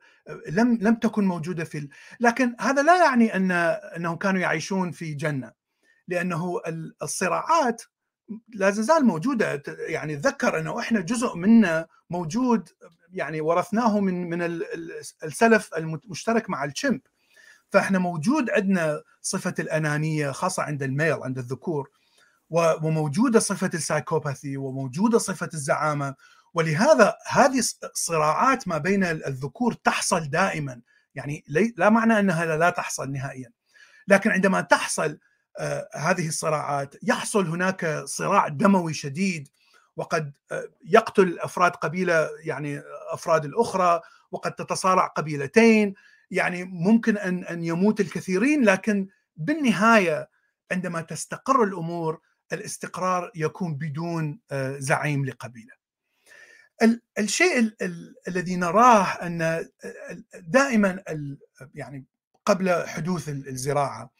[0.50, 1.90] لم لم تكن موجودة في ال...
[2.20, 5.52] لكن هذا لا يعني أن أنهم كانوا يعيشون في جنة
[6.08, 7.84] لأنه ال- الصراعات
[8.50, 9.64] لا تزال موجودة.
[9.68, 12.70] يعني تذكر أنه إحنا جزء منا موجود
[13.12, 14.92] يعني ورثناه من من ال- ال-
[15.24, 17.02] السلف المشترك مع ال chimp
[17.70, 21.90] فاحنا موجود عندنا صفة الأنانية خاصة عند الميل عند الذكور
[22.50, 26.16] وموجودة صفة السايكوباثي وموجودة صفة الزعامة.
[26.54, 30.82] ولهذا هذه الصراعات ما بين الذكور تحصل دائما.
[31.16, 31.44] يعني
[31.78, 33.52] لا معنى أنها لا تحصل نهائيا.
[34.08, 35.20] لكن عندما تحصل
[35.60, 39.50] آه، هذه الصراعات يحصل هناك صراع دموي شديد
[39.96, 44.02] وقد آه، يقتل أفراد قبيلة يعني أفراد الأخرى
[44.32, 45.94] وقد تتصارع قبيلتين.
[46.32, 50.30] يعني ممكن أن أن يموت الكثيرين لكن بالنهاية
[50.72, 52.20] عندما تستقر الأمور
[52.54, 55.74] الاستقرار يكون بدون آه، زعيم لقبيلة.
[56.82, 59.72] ال- الشيء ال- ال- الذي نراه أن ال-
[60.34, 61.04] دائما
[61.76, 62.06] يعني
[62.46, 64.12] قبل حدوث ال- الزراعة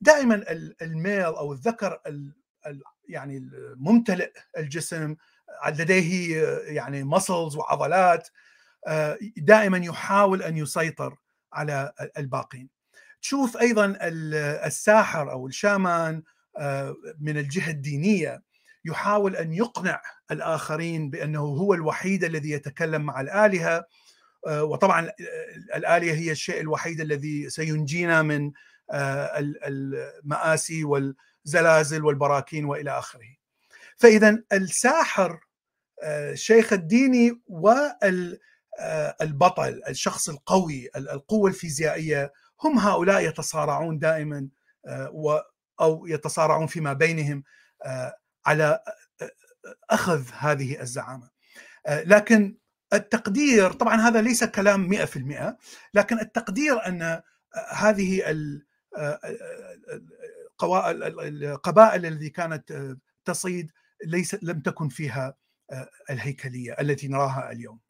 [0.00, 2.34] دائما ال- الميل أو الذكر ال-
[2.66, 5.16] ال- يعني الممتلئ الجسم
[5.68, 8.28] لديه يعني مسلز وعضلات
[8.86, 11.16] آه، دائما يحاول أن يسيطر
[11.52, 12.68] على الباقين.
[13.22, 14.34] تشوف أيضا ال-
[14.66, 16.22] الساحر أو الشامان
[16.58, 18.42] آه، من الجهة الدينية
[18.84, 23.84] يحاول أن يقنع الآخرين بأنه هو الوحيد الذي يتكلم مع الآلهة
[24.46, 25.10] آه، وطبعا
[25.74, 28.52] الآلهة هي الشيء الوحيد الذي سينجينا من
[28.90, 33.28] آه، ال- المآسي والزلازل والبراكين وإلى آخره.
[33.96, 35.40] فاذا الساحر
[36.04, 37.40] الشيخ الديني
[39.22, 44.48] البطل الشخص القوي القوة الفيزيائية هم هؤلاء يتصارعون دائما
[45.80, 47.44] أو يتصارعون فيما بينهم
[48.46, 48.80] على
[49.90, 51.30] أخذ هذه الزعامة
[51.88, 52.56] لكن
[52.92, 55.54] التقدير طبعا هذا ليس كلام 100%
[55.94, 57.22] لكن التقدير أن
[57.70, 58.22] هذه
[60.62, 63.70] القبائل التي كانت تصيد
[64.04, 65.34] ليس لم تكن فيها
[66.10, 67.80] الهيكلية التي نراها اليوم.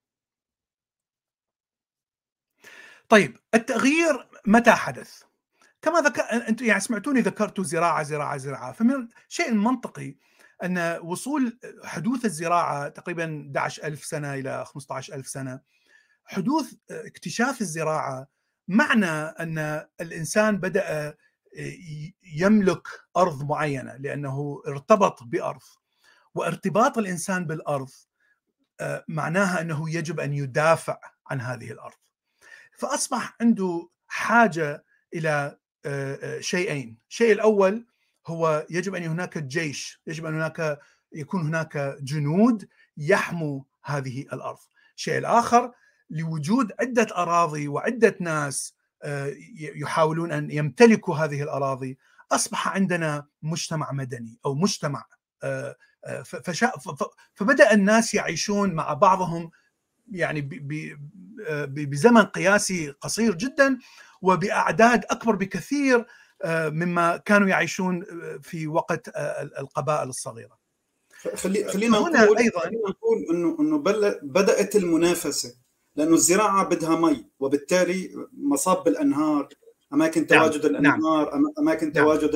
[3.11, 5.23] طيب التغيير متى حدث؟
[5.83, 8.73] كما ذكر أنتم يعني سمعتوني ذكرت زراعة زراعة زراعة.
[8.73, 10.17] فمن الشيء المنطقي
[10.65, 15.61] أن وصول حدوث الزراعة تقريبا 11000 سنة إلى 15000 سنة
[16.25, 18.27] حدوث اكتشاف الزراعة
[18.69, 21.17] معنى أن الإنسان بدأ
[22.23, 25.63] يملك أرض معينة لأنه ارتبط بأرض.
[26.35, 27.91] وارتباط الإنسان بالأرض
[29.09, 31.95] معناها أنه يجب أن يدافع عن هذه الأرض.
[32.81, 35.59] فأصبح عنده حاجة إلى
[36.41, 36.99] شيئين.
[37.09, 37.87] الشيء الأول
[38.27, 40.81] هو يجب أن هناك جيش يجب أن هناك
[41.13, 44.59] يكون هناك جنود يحموا هذه الأرض.
[44.97, 45.73] الشيء الآخر
[46.11, 48.75] لوجود عدة أراضي وعدة ناس
[49.59, 51.99] يحاولون أن يمتلكوا هذه الأراضي.
[52.33, 55.05] أصبح عندنا مجتمع مدني أو مجتمع
[57.35, 59.51] فبدأ الناس يعيشون مع بعضهم
[60.11, 60.41] يعني
[61.69, 63.79] بزمن قياسي قصير جدا
[64.23, 66.07] وبأعداد أكبر بكثير
[66.47, 68.05] مما كانوا يعيشون
[68.43, 69.09] في وقت
[69.59, 70.61] القبائل الصغيرة.
[71.35, 73.79] خلي خلينا نقول أيضا خلينا نقول إنه إنه
[74.23, 75.55] بدأت المنافسة
[75.97, 79.49] لأنه الزراعة بدها مي وبالتالي مصاب بالأنهار
[79.93, 80.77] أماكن تواجد نعم.
[80.77, 81.45] الأنهار نعم.
[81.59, 81.95] أماكن نعم.
[81.95, 82.35] تواجد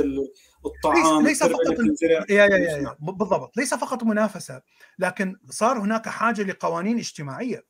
[0.66, 2.96] الطعام ليس, ليس فقط يا يا يا, يا.
[3.00, 3.56] بالضبط.
[3.56, 4.62] ليس فقط منافسة
[4.98, 7.64] لكن صار هناك حاجة لقوانين اجتماعية.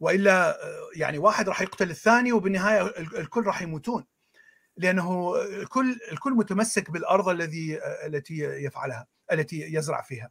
[0.00, 0.58] وإلا
[0.96, 4.04] يعني واحد راح يقتل الثاني وبالنهاية الكل راح يموتون.
[4.76, 10.30] لأنه الكل الكل متمسك بالأرض الذي التي يفعلها التي يزرع فيها.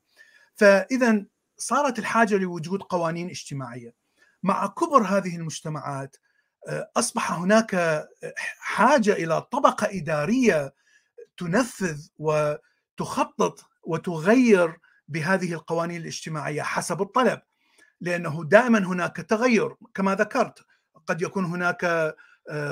[0.55, 1.25] فإذا
[1.57, 3.93] صارت الحاجة لوجود قوانين اجتماعية.
[4.43, 6.15] مع كبر هذه المجتمعات
[6.97, 8.05] أصبح هناك
[8.59, 10.73] حاجة إلى طبقة إدارية
[11.37, 17.41] تنفذ وتخطط وتغير بهذه القوانين الاجتماعية حسب الطلب
[18.01, 19.75] لأنه دائما هناك تغير.
[19.93, 20.65] كما ذكرت
[21.07, 22.15] قد يكون هناك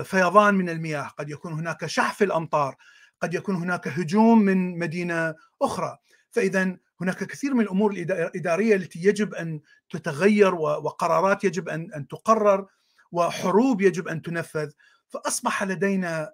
[0.03, 2.75] فيضان من المياه قد يكون هناك شح في الأمطار
[3.21, 5.97] قد يكون هناك هجوم من مدينة أخرى.
[6.31, 12.65] فاذا هناك كثير من الأمور الإدارية التي يجب أن تتغير وقرارات يجب ان أن تقرر
[13.11, 14.71] وحروب يجب أن تنفذ.
[15.07, 16.33] فأصبح لدينا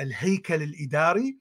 [0.00, 1.38] الهيكل الإداري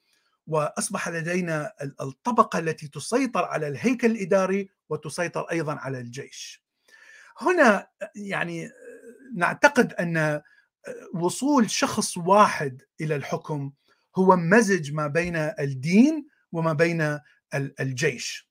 [0.48, 6.64] وأصبح لدينا الطبقة التي تسيطر على الهيكل الإداري وتسيطر أيضا على الجيش.
[7.38, 8.72] هنا يعني
[9.36, 10.42] نعتقد أن
[11.14, 13.72] وصول شخص واحد إلى الحكم
[14.16, 17.20] هو مزج ما بين الدين وما بين
[17.80, 18.50] الجيش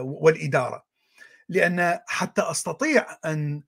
[0.00, 0.86] والإدارة.
[1.48, 3.62] لأن حتى أستطيع أن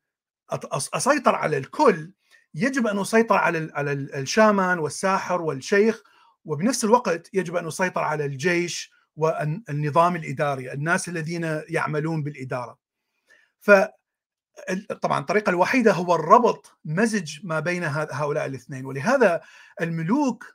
[0.73, 2.12] أسيطر على الكل
[2.54, 6.02] يجب أن اسيطر على على الشامان والساحر والشيخ
[6.44, 12.78] وبنفس الوقت يجب أن اسيطر على الجيش والنظام الإداري، الناس الذين يعملون بالإدارة.
[13.60, 13.70] ف
[15.02, 19.40] طبعا الطريقة الوحيدة هو الربط مزج ما بين هؤلاء الاثنين ولهذا
[19.80, 20.54] الملوك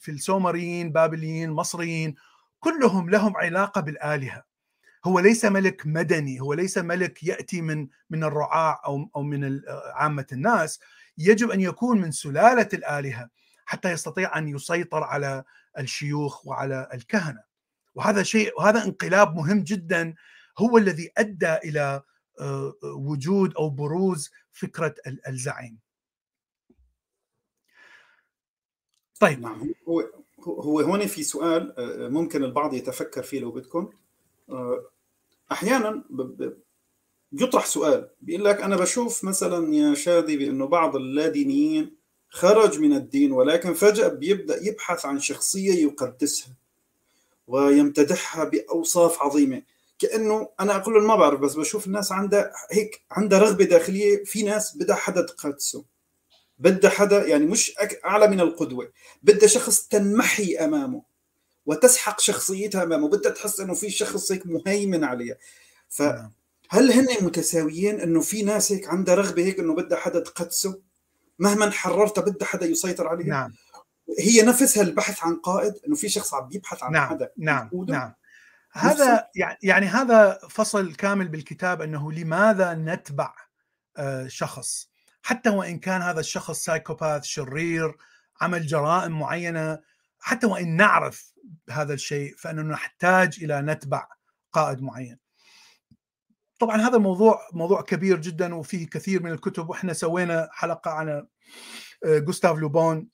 [0.00, 2.14] في السومريين بابليين مصريين
[2.60, 4.44] كلهم لهم علاقة بالآلهة
[5.04, 9.60] هو ليس ملك مدني هو ليس ملك يأتي من من الرعاع أو أو من
[9.94, 10.80] عامة الناس.
[11.18, 13.30] يجب أن يكون من سلالة الآلهة
[13.64, 15.44] حتى يستطيع أن يسيطر على
[15.78, 17.42] الشيوخ وعلى الكهنة.
[17.94, 20.14] وهذا شيء وهذا انقلاب مهم جدا
[20.58, 22.02] هو الذي أدى إلى
[22.82, 24.94] وجود أو بروز فكرة
[25.28, 25.78] الزعيم.
[29.20, 29.40] طيب.
[29.40, 29.74] نعم.
[29.88, 30.10] هو
[30.42, 31.74] هو هون في سؤال
[32.12, 33.90] ممكن البعض يتفكر فيه لو بدكم.
[35.52, 36.04] أحيانا
[37.32, 41.96] يطرح سؤال بيقول لك أنا بشوف مثلا يا شادي بأنه بعض اللادينيين
[42.30, 46.54] خرج من الدين ولكن فجأة بيبدأ يبحث عن شخصية يقدسها
[47.46, 49.62] ويمتدحها بأوصاف عظيمة.
[49.98, 54.76] كأنه أنا أقول ما بعرف بس بشوف الناس عندها هيك عندها رغبة داخلية في ناس
[54.76, 55.84] بدها حدا تقدسه.
[56.58, 57.72] بدها حدا يعني مش
[58.04, 58.92] أعلى من القدوة.
[59.22, 61.02] بدها شخص تنمحي أمامه.
[61.66, 63.08] وتسحق شخصيتها أمامه.
[63.08, 65.36] بدها تحس أنه في شخص هيك مهيمن عليها.
[65.88, 70.80] فهل هن متساويين أنه في ناس هيك عندها رغبة هيك أنه بدها حدا تقدسه؟
[71.38, 73.52] مهما حررتها بدها حدا يسيطر عليها؟ نعم.
[74.18, 77.08] هي نفسها البحث عن قائد إنه في شخص عم يبحث عن نعم.
[77.08, 78.12] حدا نعم نعم.
[78.72, 79.28] هذا
[79.62, 83.34] يعني هذا فصل كامل بالكتاب إنه لماذا نتبع
[84.26, 84.88] شخص؟
[85.22, 87.96] حتى وإن كان هذا الشخص سايكوباث شرير
[88.40, 89.78] عمل جرائم معينة
[90.24, 91.32] حتى وإن نعرف
[91.70, 94.08] هذا الشيء فاننا نحتاج إلى نتبع
[94.52, 95.18] قائد معين.
[96.58, 101.26] طبعا هذا الموضوع موضوع كبير جدا وفيه كثير من الكتب وإحنا سوينا حلقة عن
[102.04, 103.08] جوستاف لوبون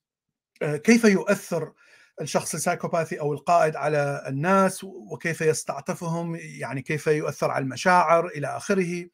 [0.62, 1.73] كيف يؤثر
[2.20, 8.46] الشخص ال psychopathy أو القائد على الناس وكيف يستعطفهم يعني كيف يؤثر على المشاعر إلى
[8.46, 9.09] آخره.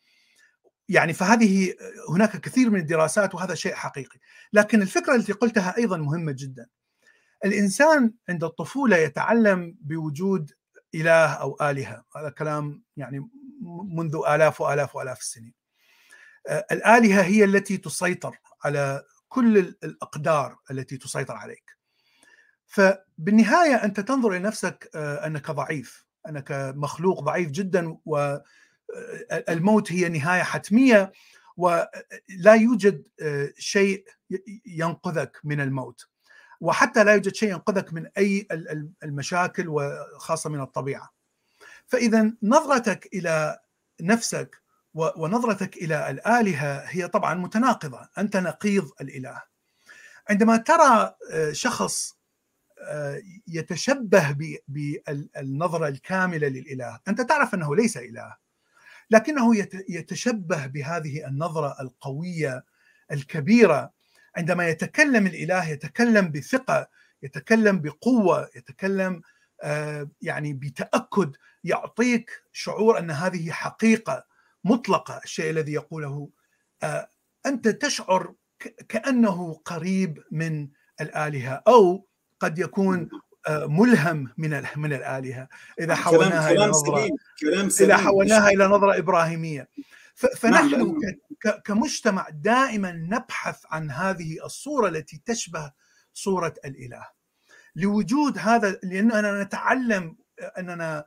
[0.89, 1.75] يعني فهذه
[2.09, 4.19] هناك كثير من الدراسات وهذا شيء حقيقي.
[4.53, 6.67] لكن الفكرة التي قلتها أيضا مهمة جدا.
[7.45, 10.53] الإنسان عند الطفولة يتعلم بوجود
[10.95, 12.05] إله أو آلهة.
[12.17, 13.31] هذا كلام يعني
[13.97, 15.55] منذ آلاف وآلاف وآلاف السنين.
[16.49, 21.77] الآلهة هي التي تسيطر على كل الأقدار التي تسيطر عليك.
[22.67, 31.13] فبالنهاية أنت تنظر إلى نفسك أنك ضعيف أنك مخلوق ضعيف جدا والموت هي نهاية حتمية
[31.57, 33.09] ولا يوجد
[33.59, 34.05] شيء
[34.67, 36.09] ينقذك من الموت.
[36.61, 38.49] وحتى لا يوجد شيء ينقذك من أي
[39.03, 41.13] المشاكل وخاصة من الطبيعة.
[41.87, 43.59] فإذا نظرتك إلى
[44.01, 44.63] نفسك
[44.95, 48.09] ونظرتك إلى الآلهة هي طبعا متناقضة.
[48.19, 49.43] أنت نقيض الإله.
[50.31, 51.15] عندما ترى
[51.53, 52.17] شخص
[53.47, 54.37] يتشبه
[54.69, 58.37] بالنظره الكاملة للإله أنت تعرف أنه ليس إله
[59.11, 59.57] لكنه
[59.89, 62.65] يتشبه بهذه النظرة القوية
[63.13, 63.93] الكبيرة
[64.37, 66.89] عندما يتكلم الإله يتكلم بثقة
[67.23, 69.23] يتكلم بقوة يتكلم
[70.23, 74.25] يعني بتأكد يعطيك شعور أن هذه حقيقة
[74.65, 76.29] مطلقة الشيء الذي يقوله.
[77.47, 78.35] أنت تشعر
[78.89, 80.69] كأنه قريب من
[81.01, 82.07] الآلهة أو
[82.41, 83.09] قد يكون
[83.51, 85.49] ملهم من من الآلهة.
[85.81, 87.11] إذا حولناها إلى نظرة
[87.81, 89.69] إذا حولناها إلى نظرة إبراهيمية.
[90.17, 91.61] فنحن نعم.
[91.65, 95.73] كمجتمع دائما نبحث عن هذه الصورة التي تشبه
[96.13, 97.07] صورة الإله.
[97.77, 100.17] لوجود هذا لاننا نتعلم
[100.59, 101.05] أننا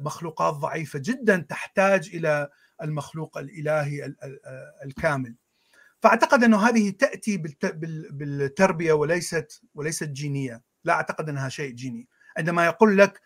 [0.00, 2.48] مخلوقات ضعيفة جدا تحتاج إلى
[2.82, 4.14] المخلوق الإلهي
[4.84, 5.34] الكامل.
[6.02, 7.36] فأعتقد أنه هذه تأتي
[8.10, 10.62] بالتربية وليست وليست جينية.
[10.84, 12.08] لا أعتقد أنها شيء جيني.
[12.36, 13.20] عندما يقول لك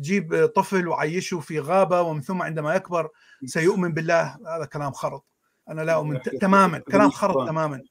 [0.00, 3.08] جيب طفل وعيشه في غابة ومن ثم عندما يكبر
[3.44, 4.38] سيؤمن بالله.
[4.56, 5.26] هذا كلام خرط.
[5.68, 6.22] أنا لا أؤمن.
[6.22, 6.78] تماما.
[6.78, 7.82] كلام خرط تماما.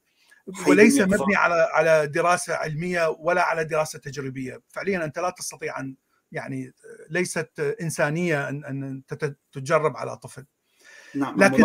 [0.68, 4.60] وليس مبني على على دراسة علمية ولا على دراسة تجريبية.
[4.68, 5.96] فعليا أنت لا تستطيع أن
[6.32, 6.72] يعني
[7.10, 9.02] ليست إنسانية أن أن
[9.52, 10.44] تجرب على طفل.
[11.14, 11.64] نعم لكن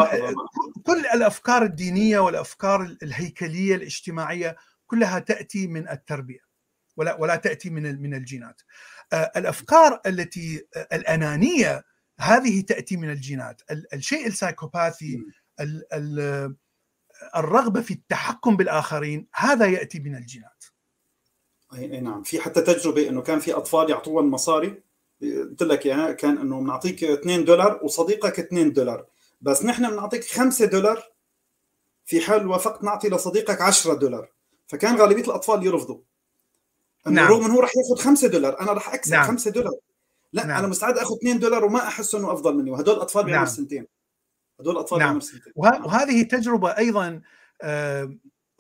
[0.86, 4.56] كل الأفكار الدينية والأفكار الهيكلية الاجتماعية
[4.88, 6.40] كلها تأتي من التربية
[6.98, 8.62] ولا ولا تأتي من من الجينات.
[9.14, 11.84] الأفكار التي الأنانية
[12.20, 13.62] هذه تأتي من الجينات.
[13.94, 15.20] الشيء السايكوباثي
[17.36, 20.64] الرغبة في التحكم بالآخرين هذا يأتي من الجينات.
[21.74, 22.24] أي نعم.
[22.24, 24.82] في حتى تجربة إنه كان في أطفال يعطوهم مصاري.
[25.22, 29.06] قلت لك يعني كان إنه بنعطيك 2 دولار وصديقك 2 دولار.
[29.42, 31.12] بس نحن بنعطيك 5 دولار.
[32.06, 34.32] في حال وافقت نعطي لصديقك 10 دولار.
[34.68, 36.00] فكان غالبية الأطفال يرفضوا.
[37.10, 37.28] نعم.
[37.28, 39.28] رغم إنه هو راح ياخذ 5 دولار أنا راح أكسب نعم.
[39.28, 39.74] 5 دولار
[40.34, 40.58] لا نعم.
[40.58, 43.46] أنا مستعد اخذ 2 دولار وما أحس إنه أفضل مني وهدول الأطفال بعمر نعم.
[43.46, 43.88] سنتين
[44.60, 45.08] هدول الأطفال نعم.
[45.08, 47.22] بعمر سنتين وهذه تجربة أيضا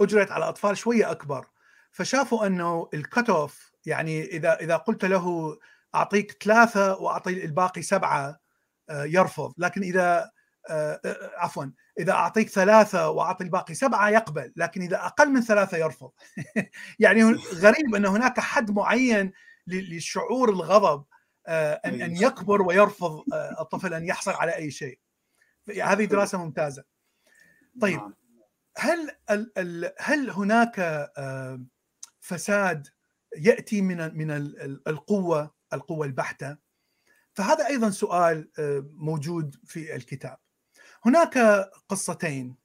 [0.01, 1.45] اجرت على أطفال شوية أكبر
[1.91, 5.57] فشافوا إنه الكت اوف يعني إذا إذا قلت له
[5.95, 8.39] أعطيك ثلاثة وأعطي الباقي سبعة
[8.89, 10.31] يرفض لكن إذا
[11.37, 11.65] عفوا
[11.99, 16.11] إذا أعطيك ثلاثة وأعطي الباقي سبعة يقبل لكن إذا أقل من ثلاثة يرفض.
[16.99, 19.31] يعني غريب إن هناك حد معين
[19.67, 21.05] للشعور الغضب
[21.47, 23.23] ان أن يكبر ويرفض
[23.59, 24.99] الطفل أن يحصل على أي شيء.
[25.83, 26.83] هذه دراسة ممتازة.
[27.81, 28.01] طيب
[28.77, 29.11] هل
[29.99, 31.09] هل هناك
[32.19, 32.87] فساد
[33.37, 34.31] يأتي من من
[34.87, 36.57] القوة القوة البحتة؟
[37.33, 38.49] فهذا أيضا سؤال
[38.93, 40.37] موجود في الكتاب.
[41.05, 41.37] هناك
[41.89, 42.55] قصتين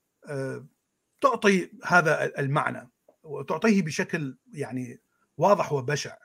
[1.20, 2.90] تعطي هذا المعنى
[3.22, 5.00] وتعطيه بشكل يعني
[5.36, 6.16] واضح وبشع.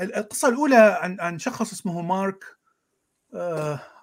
[0.00, 2.44] القصة الأولى عن عن شخص اسمه مارك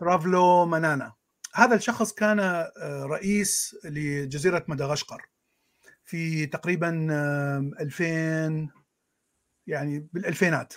[0.01, 1.13] رافلو منانا.
[1.53, 2.69] هذا الشخص كان
[3.03, 5.25] رئيس لجزيرة مدغشقر
[6.03, 7.07] في تقريبا
[7.79, 8.69] 2000
[9.67, 10.73] يعني بالألفينات.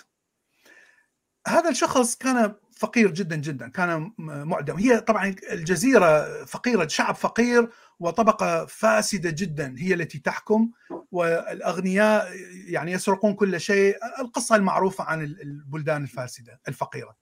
[1.47, 4.77] هذا الشخص كان فقير جدا جدا كان معدم.
[4.77, 7.69] هي طبعا الجزيرة فقيرة شعب فقير
[7.99, 10.71] وطبقة فاسدة جدا هي التي تحكم.
[11.11, 12.31] والأغنياء
[12.67, 13.97] يعني يسرقون كل شيء.
[14.19, 17.15] القصة المعروفة عن البلدان الفاسدة الفقيرة.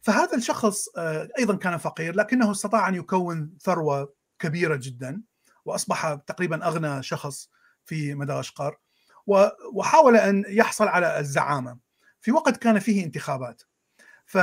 [0.00, 0.88] فهذا الشخص
[1.38, 5.22] أيضا كان فقير لكنه استطاع أن يكون ثروة كبيرة جدا.
[5.64, 7.50] وأصبح تقريبا أغنى شخص
[7.84, 8.76] في مدغشقر.
[9.72, 11.78] وحاول أن يحصل على الزعامة.
[12.20, 13.62] في وقت كان فيه انتخابات.
[14.26, 14.34] ف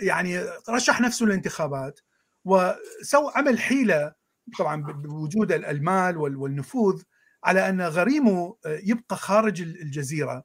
[0.00, 2.00] يعني رشح نفسه للانتخابات
[2.44, 4.12] وسوى عمل حيلة
[4.58, 7.02] طبعا بوجود المال والنفوذ
[7.44, 10.44] على أن غريمه يبقى خارج الجزيرة.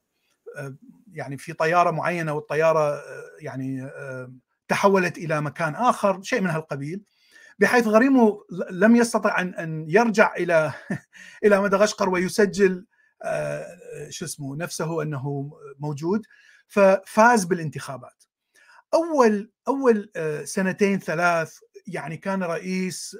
[1.12, 3.02] يعني في طيارة معينة والطيارة
[3.40, 3.90] يعني
[4.68, 7.04] تحولت إلى مكان آخر شيء من هالقبيل
[7.60, 10.74] بحيث غريمه لم يستطع أن أن يرجع إلى
[11.44, 12.86] إلى مدغشقر ويسجل
[14.10, 16.22] شو اسمه نفسه أنه موجود
[16.68, 18.24] ففاز بالانتخابات.
[18.94, 20.12] أول أول
[20.44, 21.58] سنتين ثلاث
[21.88, 23.18] يعني كان رئيس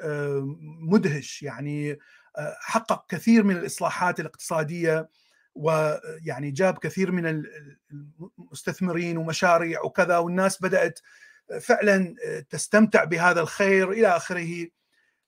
[0.82, 2.00] مدهش يعني
[2.60, 5.10] حقق كثير من الإصلاحات الاقتصادية
[5.56, 7.44] ويعني جاب كثير من
[8.40, 11.00] المستثمرين ومشاريع وكذا والناس بدأت
[11.62, 12.16] فعلا
[12.50, 14.68] تستمتع بهذا الخير إلى آخره.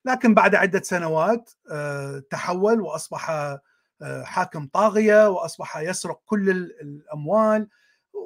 [0.05, 1.49] لكن بعد عدة سنوات
[2.29, 3.57] تحول وأصبح
[4.23, 7.67] حاكم طاغية وأصبح يسرق كل الأموال.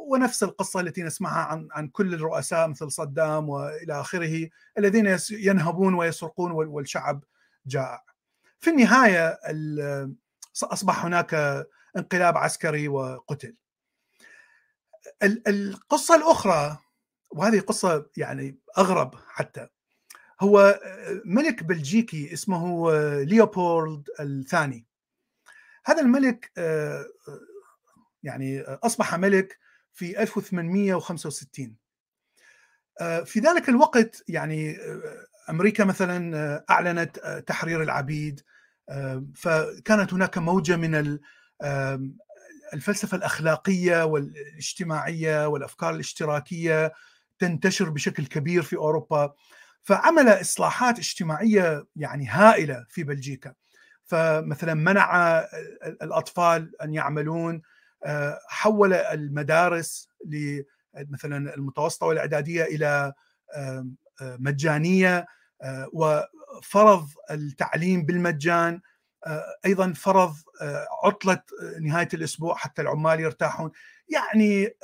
[0.07, 6.51] ونفس القصة التي نسمعها عن عن كل الرؤساء مثل صدام وإلى آخره الذين ينهبون ويسرقون
[6.51, 7.23] والشعب
[7.65, 8.03] جائع.
[8.59, 9.39] في النهاية
[10.63, 11.33] اصبح هناك
[11.97, 13.55] انقلاب عسكري وقتل.
[15.23, 16.77] القصة الأخرى
[17.31, 19.67] وهذه قصة يعني أغرب حتى
[20.41, 20.79] هو
[21.25, 22.91] ملك بلجيكي اسمه
[23.23, 24.85] ليوبولد الثاني.
[25.85, 26.51] هذا الملك
[28.23, 29.62] يعني أصبح ملك
[29.93, 31.75] في 1865
[33.25, 34.77] في ذلك الوقت يعني
[35.49, 38.41] أمريكا مثلا أعلنت تحرير العبيد.
[39.35, 41.19] فكانت هناك موجة من
[42.73, 46.93] الفلسفة الأخلاقية والاجتماعية والأفكار الاشتراكية
[47.39, 49.33] تنتشر بشكل كبير في أوروبا.
[49.81, 53.53] فعمل إصلاحات اجتماعية يعني هائلة في بلجيكا.
[54.05, 55.39] فمثلا منع
[56.01, 57.61] الأطفال أن يعملون.
[58.47, 60.09] حول المدارس
[60.95, 63.13] مثلا المتوسطة والإعدادية إلى
[64.21, 65.27] مجانية
[65.93, 68.81] وفرض التعليم بالمجان
[69.65, 70.35] أيضا فرض
[71.03, 71.41] عطلة
[71.81, 73.71] نهاية الأسبوع حتى العمال يرتاحون.
[74.09, 74.75] يعني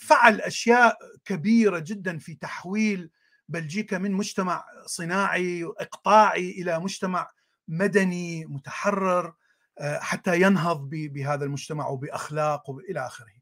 [0.00, 3.10] فعل أشياء كبيرة جدا في تحويل
[3.48, 7.30] بلجيكا من مجتمع صناعي اقطاعي إلى مجتمع
[7.68, 9.34] مدني متحرر.
[9.80, 13.38] حتى ينهض بهذا المجتمع وباخلاق والى آخره.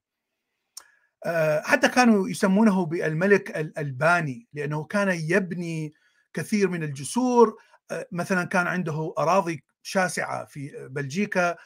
[1.62, 5.94] حتى كانوا يسمونه بالملك الباني لأنه كان يبني
[6.32, 7.56] كثير من الجسور.
[8.12, 11.56] مثلا كان عنده أراضي شاسعة في بلجيكا.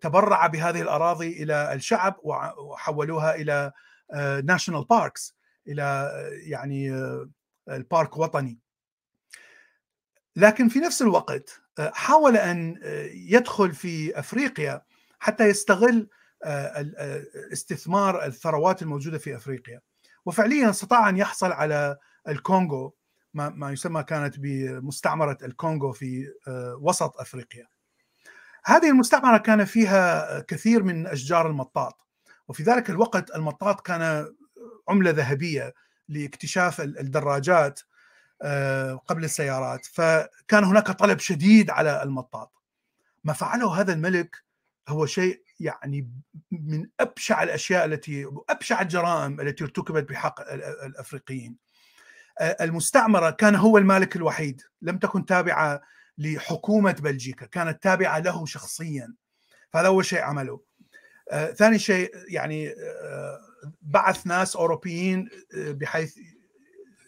[0.00, 3.72] تبرع بهذه الأراضي إلى الشعب وحولوها إلى
[4.44, 5.36] national parks
[5.68, 6.90] إلى يعني
[7.68, 8.58] ال park وطني.
[10.36, 12.80] لكن في نفس الوقت حاول أن
[13.14, 14.82] يدخل في أفريقيا
[15.18, 16.08] حتى يستغل
[17.52, 19.80] استثمار الثروات الموجودة في أفريقيا
[20.26, 21.96] وفعليا استطاع أن يحصل على
[22.28, 22.94] الكونغو
[23.34, 26.28] ما يسمى كانت بمستعمرة الكونغو في
[26.80, 27.66] وسط أفريقيا.
[28.64, 32.06] هذه المستعمرة كان فيها كثير من أشجار المطاط
[32.48, 34.34] وفي ذلك الوقت المطاط كان
[34.88, 35.74] عملة ذهبية
[36.08, 37.80] لاكتشاف الدراجات
[39.06, 39.86] قبل السيارات.
[39.86, 42.62] فكان هناك طلب شديد على المطاط.
[43.24, 44.36] ما فعله هذا الملك
[44.88, 46.10] هو شيء يعني
[46.50, 51.56] من أبشع الأشياء التي ابشع الجرائم التي ارتكبت بحق الأفريقيين.
[52.40, 55.82] المستعمرة كان هو المالك الوحيد لم تكن تابعة
[56.18, 59.14] لحكومة بلجيكا كانت تابعة له شخصيا.
[59.74, 60.60] هذا اول شيء عمله.
[61.54, 62.74] ثاني شيء يعني
[63.82, 66.18] بعث ناس أوروبيين بحيث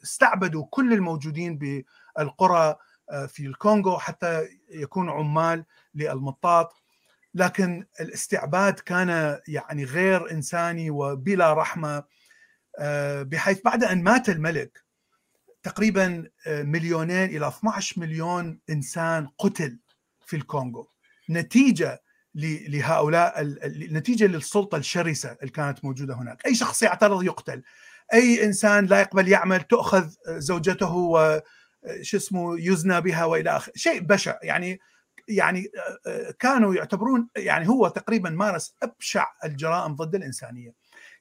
[0.05, 2.77] استعبدوا كل الموجودين بالقرى
[3.29, 6.85] في الكونغو حتى يكونوا عمال للمطاط.
[7.35, 12.05] لكن الاستعباد كان يعني غير إنساني وبلا رحمة
[13.23, 14.85] بحيث بعد أن مات الملك
[15.63, 19.79] تقريبا مليونين إلى 12 مليون إنسان قتل
[20.27, 20.89] في الكونغو.
[21.31, 22.03] نتيجة
[22.35, 23.43] لهؤلاء
[23.93, 27.63] نتيجة للسلطة الشرسة اللي كانت موجودة هناك، أي شخص يعترض يقتل،
[28.15, 31.41] أي إنسان لا يقبل يعمل تؤخذ زوجته و
[32.03, 34.81] شو اسمه يزنى بها وإلى اخره، شيء بشع يعني
[35.29, 35.71] يعني
[36.39, 40.75] كانوا يعتبرون يعني هو تقريبا مارس أبشع الجرائم ضد الإنسانية.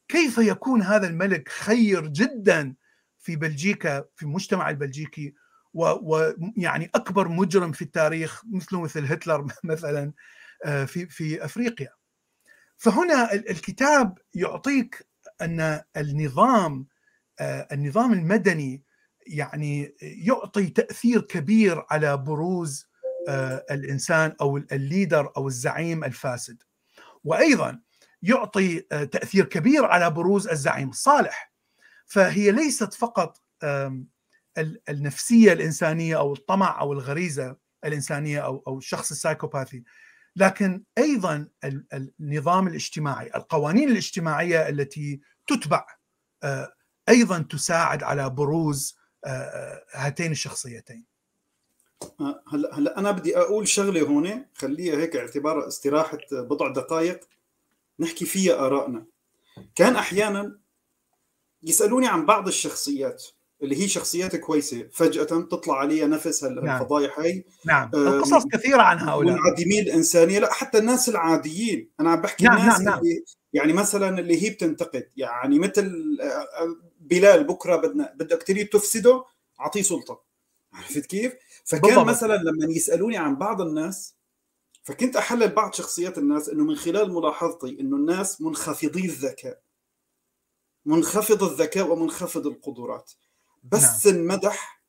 [0.07, 2.75] كيف يكون هذا الملك خير جدا
[3.19, 5.33] في بلجيكا في المجتمع البلجيكي
[5.73, 10.13] ويعني أكبر مجرم في التاريخ مثله مثل هتلر مثلا
[10.63, 11.89] في في أفريقيا.
[12.77, 15.07] فهنا الكتاب يعطيك
[15.41, 16.87] أن النظام
[17.41, 18.83] النظام المدني
[19.27, 22.87] يعني يعطي تأثير كبير على بروز
[23.71, 26.63] الإنسان أو ال leader أو الزعيم الفاسد.
[27.23, 27.79] وأيضا
[28.21, 31.53] يعطي تأثير كبير على بروز الزعيم الصالح
[32.05, 33.43] فهي ليست فقط
[34.89, 37.55] النفسية الإنسانية أو الطمع أو الغريزة
[37.85, 39.83] الإنسانية أو أو الشخص السايكوباثي.
[40.35, 41.47] لكن أيضا
[41.93, 45.85] النظام الاجتماعي القوانين الاجتماعية التي تتبع
[47.09, 48.97] أيضا تساعد على بروز
[49.93, 51.05] هاتين الشخصيتين.
[52.47, 57.19] هلا هلا أنا بدي أقول شغلة هون خليها هيك اعتبارها استراحة بضع دقائق
[57.99, 59.05] نحكي فيها آرائنا.
[59.75, 60.59] كان أحيانا
[61.63, 63.23] يسألوني عن بعض الشخصيات.
[63.63, 67.89] اللي هي شخصيات كويسة فجأة تطلع عليها نفس هالفضايح هي نعم.
[67.93, 69.35] القصص كثيرة عن هؤلاء.
[69.35, 70.39] منعدمين الإنسانية.
[70.39, 71.89] لا حتى الناس العاديين.
[71.99, 72.99] أنا عم بحكي نعم الناس نعم نعم.
[72.99, 75.09] اللي يعني مثلا اللي هي بتنتقد.
[75.17, 76.17] يعني مثل
[76.99, 79.25] بلال بكرة بدنا بدك تريد تفسده
[79.59, 80.23] أعطيه سلطة.
[80.73, 81.33] عرفت كيف؟
[81.65, 82.05] فكان بالضبط.
[82.05, 84.15] مثلا لما يسألوني عن بعض الناس
[84.83, 89.61] فكنت أحلل بعض شخصيات الناس إنه من خلال ملاحظتي إنه الناس منخفضي الذكاء.
[90.85, 93.11] منخفض الذكاء ومنخفض القدرات.
[93.63, 94.15] بس نعم.
[94.15, 94.83] انمدح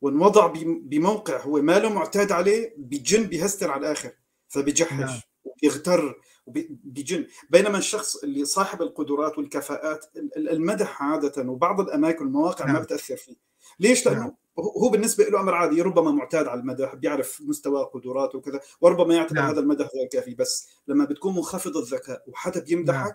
[0.00, 4.12] وانوضع بموقع هو ما له معتاد عليه بجن بيهستر على الآخر
[4.48, 5.20] فبيجحش نعم.
[5.44, 10.06] وبيغتر وبيجن بينما الشخص اللي صاحب القدرات والكفاءات
[10.36, 12.74] المدح عادة وبعض الأماكن والمواقع نعم.
[12.74, 13.36] ما بتأثر فيه
[13.80, 14.36] ليش لأنه نعم.
[14.58, 19.40] هو بالنسبة له أمر عادي ربما معتاد على المدح بيعرف مستوى قدراته وكذا وربما يعتبر
[19.40, 19.50] نعم.
[19.50, 23.14] هذا المدح غير كافي بس لما بتكون منخفض الذكاء وحدا بيمدحك نعم.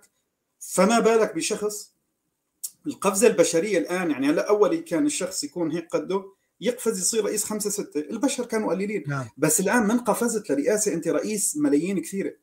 [0.60, 1.95] فما بالك بشخص
[2.88, 6.24] القفزة البشرية الآن يعني هلا اول كان الشخص يكون هيك قده
[6.62, 9.26] يقفز يصير رئيس خمسة ستة البشر كانوا قليلين نعم.
[9.38, 12.34] بس الآن من قفزت لرئاسة أنت رئيس ملايين كثيرة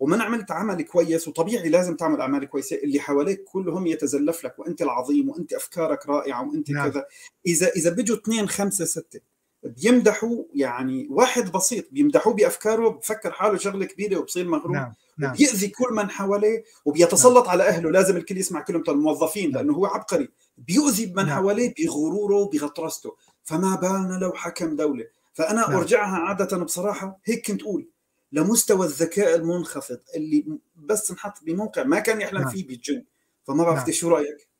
[0.00, 4.82] ومن عملت عمل كويس وطبيعي لازم تعمل أعمال كويسة اللي حواليك كلهم يتزلف لك وأنت
[4.82, 6.90] العظيم وأنت أفكارك رائعة وأنت نعم.
[6.90, 7.04] كذا
[7.46, 9.20] إذا إذا بيجوا اثنين خمسة ستة
[9.62, 14.94] بيمدحوا يعني واحد بسيط بيمدحوه بأفكاره بفكر حاله شغلة كبيرة وبصير مغروم نعم.
[15.20, 15.32] نعم.
[15.32, 17.90] بيأذي كل من حواليه وبيتسلط على أهله.
[17.90, 20.28] لازم الكل يسمع كلمه الموظفين لأنه هو عبقري.
[20.58, 21.28] بيؤذي من نعم.
[21.28, 23.16] حواليه بغروره وبغطرسته.
[23.44, 25.04] فما بالنا لو حكم دولة.
[25.32, 25.76] فأنا نعم.
[25.76, 27.88] أرجعها عادة بصراحة هيك كنت أقول
[28.32, 32.50] لمستوى الذكاء المنخفض اللي بس انحط بموقع ما كان يحلم نعم.
[32.50, 33.04] فيه بالجن.
[33.44, 33.90] فما بعرف نعم.
[33.90, 34.50] شو رأيك؟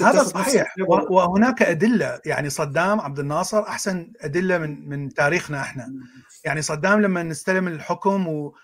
[0.00, 0.74] هذا صحيح.
[0.88, 2.20] وهناك أدلة.
[2.24, 5.94] يعني صدام عبد الناصر أحسن أدلة من من تاريخنا إحنا.
[6.44, 8.54] يعني صدام لما استلم الحكم و...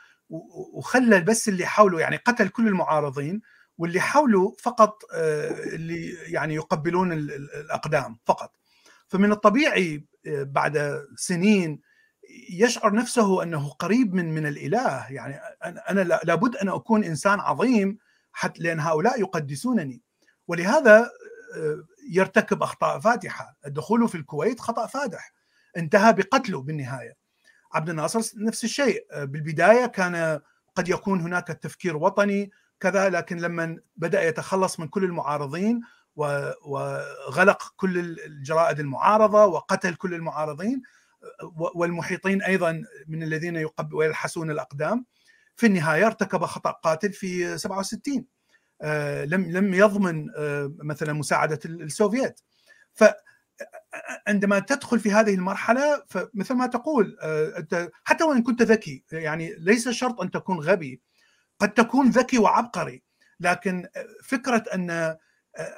[0.74, 3.40] وخلى بس اللي حوله يعني قتل كل المعارضين
[3.78, 8.52] واللي حوله فقط آه، اللي يعني يقبلون ال- ال- الأقدام فقط.
[9.08, 11.80] فمن الطبيعي آه، بعد سنين
[12.50, 15.06] يشعر نفسه أنه قريب من من الإله.
[15.12, 17.98] يعني أنا لابد أن أكون إنسان عظيم
[18.32, 20.02] حتى لأن هؤلاء يقدسونني.
[20.48, 21.10] ولهذا
[21.56, 25.32] آه، يرتكب أخطاء فادحه الدخول في الكويت خطأ فادح.
[25.76, 27.19] انتهى بقتله بالنهاية.
[27.72, 29.06] عبد الناصر نفس الشيء.
[29.10, 30.40] آه، بالبداية كان
[30.74, 32.50] قد يكون هناك تفكير وطني
[32.80, 35.80] كذا لكن لما بدأ يتخلص من كل المعارضين
[36.16, 40.82] وغلق كل الجرائد المعارضة وقتل كل المعارضين
[41.74, 45.06] والمحيطين أيضا من الذين يقب ويلحسون الأقدام.
[45.56, 48.26] في النهاية ارتكب خطأ قاتل في 67
[48.82, 52.40] آه، لم لم يضمن آه، مثلا مساعدة السوفييت.
[52.94, 53.04] ف
[54.26, 59.54] عندما تدخل في هذه المرحلة فمثل ما تقول آه، أنت حتى وإن كنت ذكي يعني
[59.58, 61.00] ليس شرط أن تكون غبي
[61.58, 63.02] قد تكون ذكي وعبقري
[63.40, 63.88] لكن
[64.24, 65.16] فكرة أن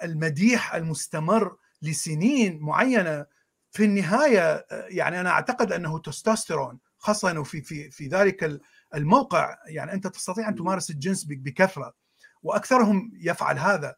[0.03, 3.27] المديح المستمر لسنين معينة
[3.71, 8.61] في النهاية يعني أنا أعتقد أنه تستوستيرون خاصة في في في ذلك
[8.95, 11.95] الموقع يعني أنت تستطيع أن تمارس الجنس بكثرة
[12.43, 13.95] وأكثرهم يفعل هذا.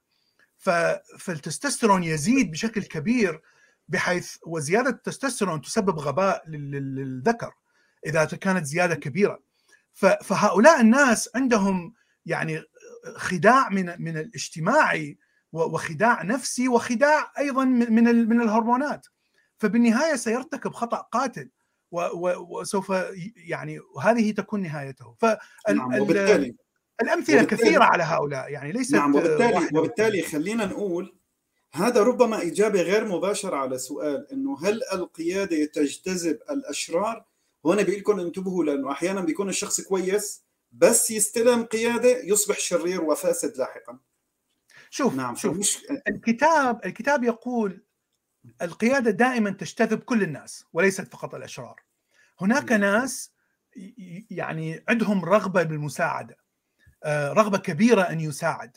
[1.19, 3.43] فالتستوستيرون يزيد بشكل كبير
[3.89, 7.53] بحيث وزيادة التستوستيرون تسبب غباء لل- لل- للذكر
[8.07, 9.43] إذا كانت زيادة كبيرة.
[10.23, 11.95] فهؤلاء الناس عندهم
[12.27, 12.63] يعني
[13.17, 15.19] خداع من من الاجتماعي
[15.53, 19.07] وخداع نفسي وخداع أيضا من من ال- من الهرمونات.
[19.59, 21.51] فبالنهاية سيرتكب خطأ قاتل
[21.91, 22.93] وسوف
[23.37, 25.05] يعني هذه تكون نهايته.
[25.05, 25.39] نعم
[27.01, 29.79] فالامثله وبالتالي- كثيرة على هؤلاء يعني ليست نعم وبالتالي.
[29.79, 31.17] وبالتالي خلينا نقول
[31.75, 37.25] هذا ربما إجابة غير مباشرة على سؤال إنه هل القيادة تجتذب الأشرار؟
[37.67, 43.57] هون بيقول لكم انتبهوا لأنه أحيانا بيكون الشخص كويس بس يستلم قيادة يصبح شرير وفاسد
[43.57, 43.99] لاحقا
[44.91, 47.85] شوف نعم شوف فمش الكتاب الكتاب يقول
[48.63, 51.81] القيادة دائما تجتذب كل الناس وليست فقط الأشرار.
[52.41, 52.81] هناك مم.
[52.81, 53.33] ناس
[53.77, 56.37] ي- يعني عندهم رغبة بالمساعدة
[57.05, 58.77] آه، رغبة كبيرة أن يساعد.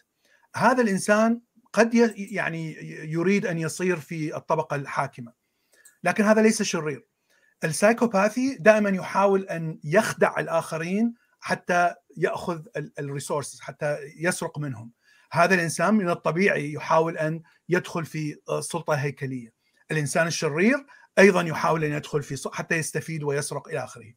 [0.56, 1.42] هذا الإنسان
[1.78, 2.76] قد يعني
[3.12, 5.34] يريد أن يصير في الطبقة الحاكمة.
[6.04, 7.06] لكن هذا ليس شرير.
[7.64, 12.62] ال psychopath دائما يحاول أن يخدع الآخرين حتى يأخذ
[13.00, 14.92] ال resources حتى يسرق منهم.
[15.32, 19.54] هذا الإنسان من الطبيعي يحاول أن يدخل في سلطة هيكلية.
[19.92, 20.86] الإنسان الشرير
[21.20, 24.14] أيضا يحاول أن يدخل في حتى يستفيد ويسرق إلى آخره.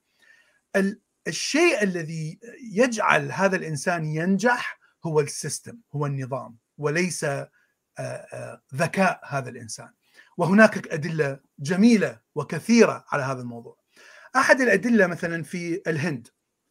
[1.27, 2.39] الشيء الذي
[2.73, 6.57] يجعل هذا الإنسان ينجح هو ال system هو النظام.
[6.81, 7.27] وليس
[8.75, 9.93] ذكاء هذا الإنسان.
[10.37, 13.79] وهناك أدلة جميلة وكثيرة على هذا الموضوع.
[14.37, 16.29] أحد الأدلة مثلا في الهند.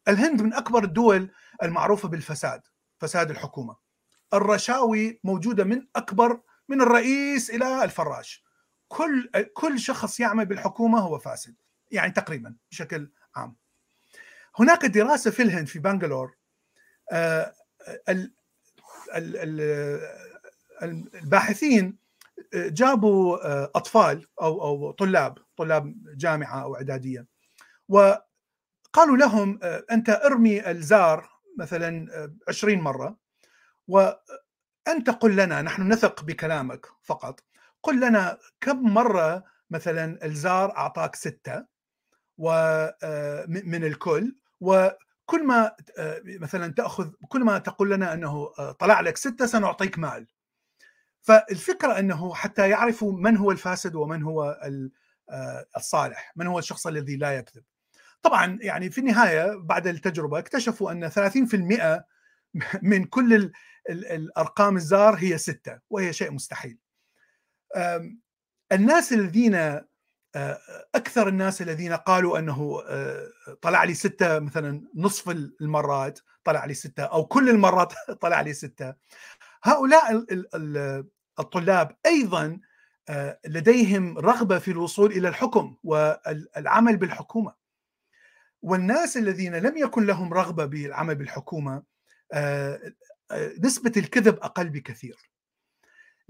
[0.08, 1.30] الهند من أكبر الدول
[1.62, 2.62] المعروفة بالفساد
[2.98, 3.76] فساد الحكومة.
[4.34, 8.44] الرشاوي موجودة من أكبر من الرئيس إلى الفراش.
[8.88, 11.56] كل كل شخص يعمل بالحكومة هو فاسد
[11.90, 13.56] يعني تقريبا بشكل عام.
[14.56, 16.36] هناك دراسة في الهند في بنغلور
[20.82, 21.98] الباحثين
[22.54, 23.36] جابوا
[23.76, 27.26] أطفال أو أو طلاب طلاب جامعة أو إعدادية
[27.88, 29.58] وقالوا لهم
[29.90, 32.06] أنت ارمي الزار مثلا
[32.48, 33.16] 20 مرة
[33.88, 37.40] وانت قل لنا نحن نثق بكلامك فقط
[37.82, 41.64] قل لنا كم مرة مثلا الزار أعطاك ستة
[42.38, 44.36] ومن الكل
[45.30, 45.76] وكل ما
[46.40, 50.26] مثلا تأخذ كل ما تقول لنا أنه طلع لك ستة سنعطيك مال.
[51.22, 54.60] فالفكرة أنه حتى يعرفوا من هو الفاسد ومن هو
[55.76, 57.62] الصالح من هو الشخص الذي لا يكذب.
[58.22, 62.04] طبعا يعني في النهاية بعد التجربة اكتشفوا أن 30%
[62.82, 63.52] من كل
[63.90, 66.78] الأرقام الزار هي ستة وهي شيء مستحيل.
[68.72, 69.80] الناس الذين
[70.94, 72.82] أكثر الناس الذين قالوا أنه
[73.62, 78.94] طلع لي ستة مثلا نصف المرات طلع لي ستة أو كل المرات طلع لي ستة.
[79.62, 80.24] هؤلاء
[81.38, 82.60] الطلاب أيضا
[83.46, 87.54] لديهم رغبة في الوصول إلى الحكم والعمل بالحكومة.
[88.62, 91.82] والناس الذين لم يكن لهم رغبة بالعمل بالحكومة
[93.64, 95.30] نسبة الكذب أقل بكثير.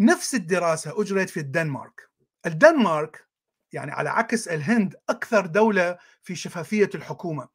[0.01, 2.11] نفس الدراسة أجريت في الدنمارك.
[2.47, 3.30] الدنمارك
[3.73, 7.49] يعني على عكس الهند أكثر دولة في شفافية الحكومة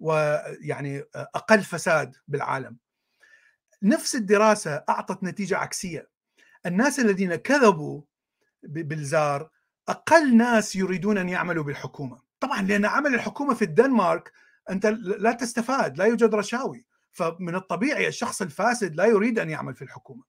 [0.00, 2.76] ويعني أقل فساد بالعالم.
[3.82, 6.08] نفس الدراسة أعطت نتيجة عكسية.
[6.66, 8.02] الناس الذين كذبوا
[8.62, 9.50] بالزار
[9.88, 12.20] أقل ناس يريدون أن يعملوا بالحكومة.
[12.40, 14.32] طبعا لأن عمل الحكومة في الدنمارك
[14.70, 16.84] أنت لا تستفاد لا يوجد رشاوي.
[17.12, 20.24] فمن الطبيعي الشخص الفاسد لا يريد أن يعمل في الحكومة.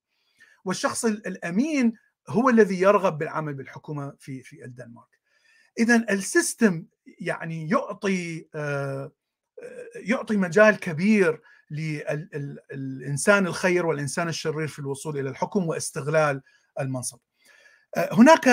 [0.65, 1.93] والشخص الأمين
[2.29, 5.10] هو الذي يرغب بالعمل بالحكومة في في الدنمارك.
[5.79, 6.85] اذا السيستم
[7.19, 8.45] يعني يعطي
[9.95, 11.41] يعطي مجال كبير
[11.71, 16.41] للانسان الخير والإنسان الشرير في الوصول إلى الحكم واستغلال
[16.79, 17.19] المنصب.
[17.97, 18.43] هناك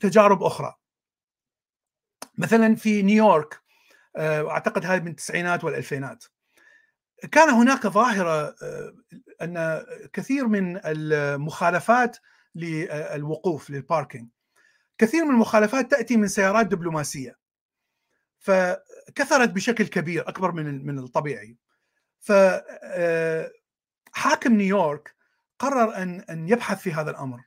[0.00, 0.74] تجارب أخرى.
[2.38, 3.60] مثلا في نيويورك
[4.18, 6.24] أعتقد هذه من التسعينات والألفينات.
[7.32, 8.54] كان هناك ظاهرة
[9.42, 12.16] أن كثير من المخالفات
[12.54, 14.28] للوقوف للباركينج
[14.98, 17.38] كثير من المخالفات تأتي من سيارات دبلوماسية.
[18.38, 21.56] فكثرت بشكل كبير أكبر من من الطبيعي.
[22.20, 23.52] فحاكم
[24.52, 25.14] نيويورك
[25.58, 27.40] قرر أن أن يبحث في هذا الأمر.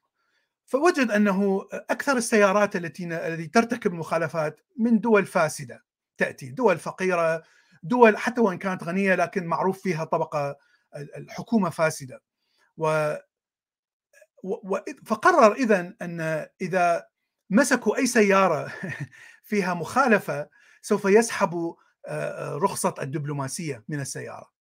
[0.65, 5.85] فوجد أنه أكثر السيارات التي التي ترتكب المخالفات من دول فاسدة
[6.17, 7.43] تأتي دول فقيرة
[7.83, 10.57] دول حتى وإن كانت غنية لكن معروف فيها طبقة
[10.95, 12.21] الحكومة فاسدة.
[12.77, 13.15] و
[15.05, 17.07] فقرر اذا أن إذا
[17.49, 18.73] مسكوا أي سيارة
[19.49, 20.49] فيها مخالفة
[20.81, 21.75] سوف يسحبوا
[22.57, 24.51] رخصة الدبلوماسية من السيارة.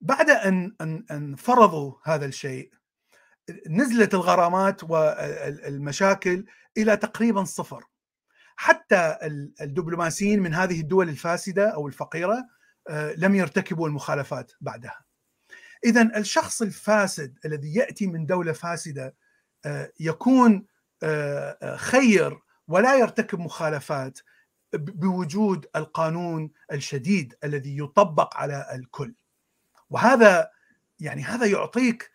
[0.00, 2.70] بعد أن أن أن فرضوا هذا الشيء
[3.68, 6.44] نزلت الغرامات والمشاكل
[6.76, 7.84] إلى تقريبا صفر.
[8.56, 9.18] حتى
[9.60, 12.46] الدبلوماسيين من هذه الدول الفاسدة أو الفقيرة
[13.16, 15.04] لم يرتكبوا المخالفات بعدها.
[15.84, 19.16] اذا الشخص الفاسد الذي يأتي من دولة فاسدة
[20.00, 20.66] يكون
[21.76, 22.38] خير
[22.68, 24.18] ولا يرتكب مخالفات
[24.72, 29.14] بوجود القانون الشديد الذي يطبق على الكل.
[29.90, 30.50] وهذا
[31.00, 32.10] يعني هذا يعطيك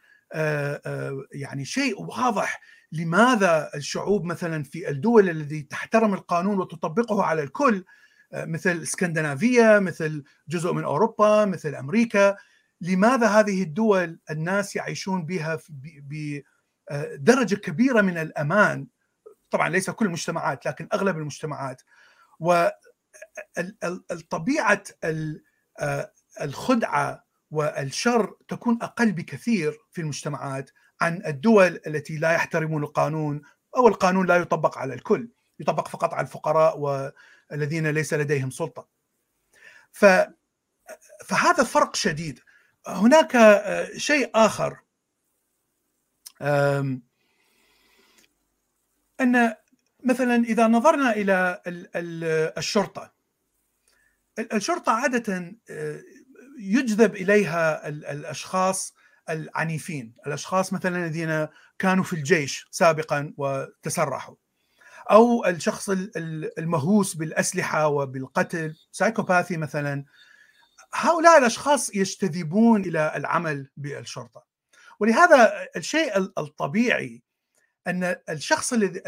[1.32, 2.62] يعني شيء واضح
[2.92, 7.86] لماذا الشعوب مثلا في الدول التي تحترم القانون وتطبقه على الكل
[8.34, 12.38] مثل اسكندنافيه مثل جزء من أوروبا مثل أمريكا
[12.82, 15.60] لماذا هذه الدول الناس يعيشون بها
[16.92, 18.88] بدرجه كبيرة من الأمان.
[19.50, 21.82] طبعا ليس كل المجتمعات لكن أغلب المجتمعات.
[23.60, 24.84] وطبيعه
[26.42, 30.72] الخدعة والشر تكون أقل بكثير في المجتمعات
[31.02, 33.42] عن الدول التي لا يحترمون القانون
[33.78, 35.30] أو القانون لا يطبق على الكل.
[35.60, 36.80] يطبق فقط على الفقراء
[37.52, 38.88] والذين ليس لديهم سلطة.
[41.26, 42.40] فهذا فرق شديد.
[42.88, 43.38] هناك
[43.98, 44.80] شيء آخر.
[46.42, 47.02] أن
[50.04, 51.62] مثلا إذا نظرنا إلى
[52.58, 53.14] الشرطة
[54.40, 55.56] الشرطة عادة
[56.60, 58.94] يجذب إليها الأشخاص
[59.30, 61.48] العنيفين الأشخاص مثلا الذين
[61.80, 64.36] كانوا في الجيش سابقا وتسرحوا
[65.12, 65.90] أو الشخص
[66.58, 70.06] المهووس بالأسلحة وبالقتل سايكوباثي مثلا.
[70.94, 74.49] هؤلاء الأشخاص يجتذبون إلى العمل بالشرطة.
[75.00, 77.22] ولهذا الشيء الطبيعي
[77.88, 79.02] أن الشخص الذي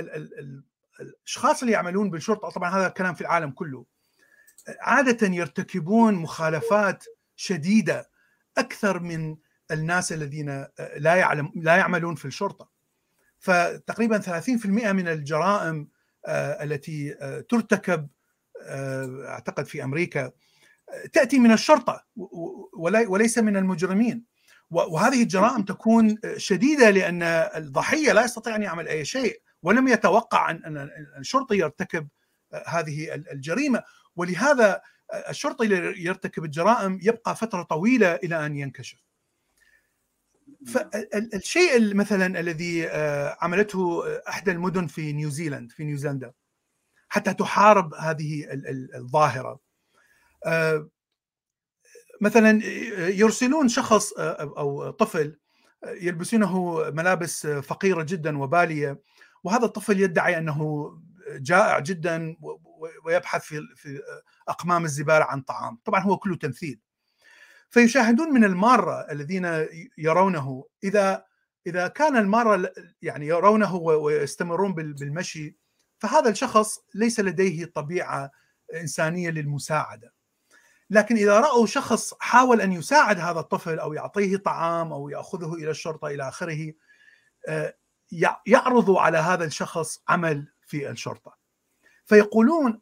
[0.99, 3.85] الأشخاص اللي يعملون بالشرطة طبعا هذا الكلام في العالم كله
[4.79, 8.09] عادة يرتكبون مخالفات شديدة
[8.57, 9.37] أكثر من
[9.71, 10.67] الناس الذين
[10.97, 12.69] لا يعلم لا يعملون في الشرطة.
[13.39, 15.87] فتقريبا 30% من الجرائم
[16.27, 17.13] التي
[17.49, 18.07] ترتكب
[19.25, 20.31] أعتقد في أمريكا
[21.13, 22.05] تأتي من الشرطة
[23.07, 24.23] وليس من المجرمين.
[24.71, 30.89] وهذه الجرائم تكون شديدة لأن الضحية لا يستطيع أن يعمل أي شيء ولم يتوقع ان
[31.17, 32.07] الشرطي يرتكب
[32.67, 33.83] هذه الجريمة.
[34.15, 34.81] ولهذا
[35.29, 35.65] الشرطي
[35.97, 38.97] يرتكب الجرائم يبقى فترة طويلة إلى أن ينكشف.
[40.67, 42.87] فالشيء مثلا الذي
[43.41, 46.31] عملته احدى المدن في نيوزيلاند في نيوزيلندا
[47.09, 48.45] حتى تحارب هذه
[48.95, 49.59] الظاهرة.
[52.21, 52.65] مثلا
[53.09, 55.37] يرسلون شخص أو طفل
[55.83, 59.01] يلبسونه ملابس فقيرة جدا وبالية
[59.43, 60.91] وهذا الطفل يدعي أنه
[61.31, 62.35] جائع جدا
[63.05, 64.01] ويبحث في في
[64.47, 66.79] أقمام الزبالة عن طعام، طبعا هو كله تمثيل.
[67.69, 69.67] فيشاهدون من المارة الذين
[69.97, 71.23] يرونه إذا
[71.67, 75.57] إذا كان المارة يعني يرونه ويستمرون بالمشي
[75.99, 78.31] فهذا الشخص ليس لديه طبيعة
[78.75, 80.13] إنسانية للمساعدة.
[80.91, 85.71] لكن إذا رأوا شخص حاول أن يساعد هذا الطفل أو يعطيه طعام أو يأخذه إلى
[85.71, 86.73] الشرطة إلى آخره
[88.45, 91.37] يعرضوا على هذا الشخص عمل في الشرطة.
[92.05, 92.79] فيقولون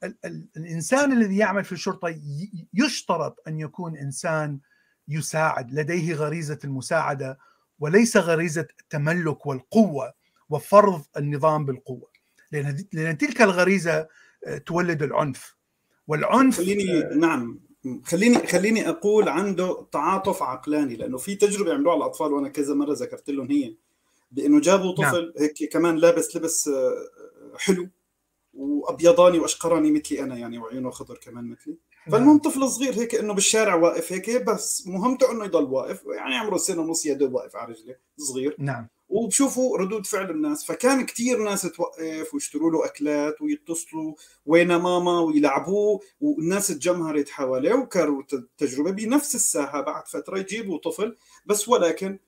[0.57, 2.19] الإنسان الذي يعمل في الشرطة
[2.73, 4.59] يشترط أن يكون إنسان
[5.07, 7.37] يساعد لديه غريزة المساعدة
[7.79, 10.13] وليس غريزة التملك والقوة
[10.49, 12.11] وفرض النظام بالقوة.
[12.51, 14.07] لأن لأن تلك الغريزة
[14.65, 15.55] تولد العنف.
[16.07, 17.68] والعنف خليني نعم.
[18.03, 22.93] خليني خليني أقول عنده تعاطف عقلاني لأنه في تجربة عملوها على الأطفال وأنا كذا مرة
[22.93, 23.75] ذكرت لهم هي
[24.31, 25.43] بإنه جابوا طفل نعم.
[25.43, 26.69] هيك كمان لابس لبس
[27.57, 27.89] حلو
[28.53, 31.77] وأبيضاني وأشقراني مثلي أنا يعني وعيونه خضر كمان مثلي.
[32.11, 36.57] فالمهم طفل صغير هيك إنه بالشارع واقف هيك بس مهمته إنه يضل واقف يعني عمره
[36.57, 38.55] سنة ونص يا دوب واقف على رجله صغير.
[38.59, 38.87] نعم.
[39.09, 44.13] وبشوفوا ردود فعل الناس فكان كثير ناس توقف ويشتروا له أكلات ويتصلوا
[44.45, 51.69] وين ماما ويلعبوه والناس تجمهرت حواليه وكرروا التجربه بنفس الساحه بعد فترة يجيبوا طفل بس
[51.69, 52.19] ولكن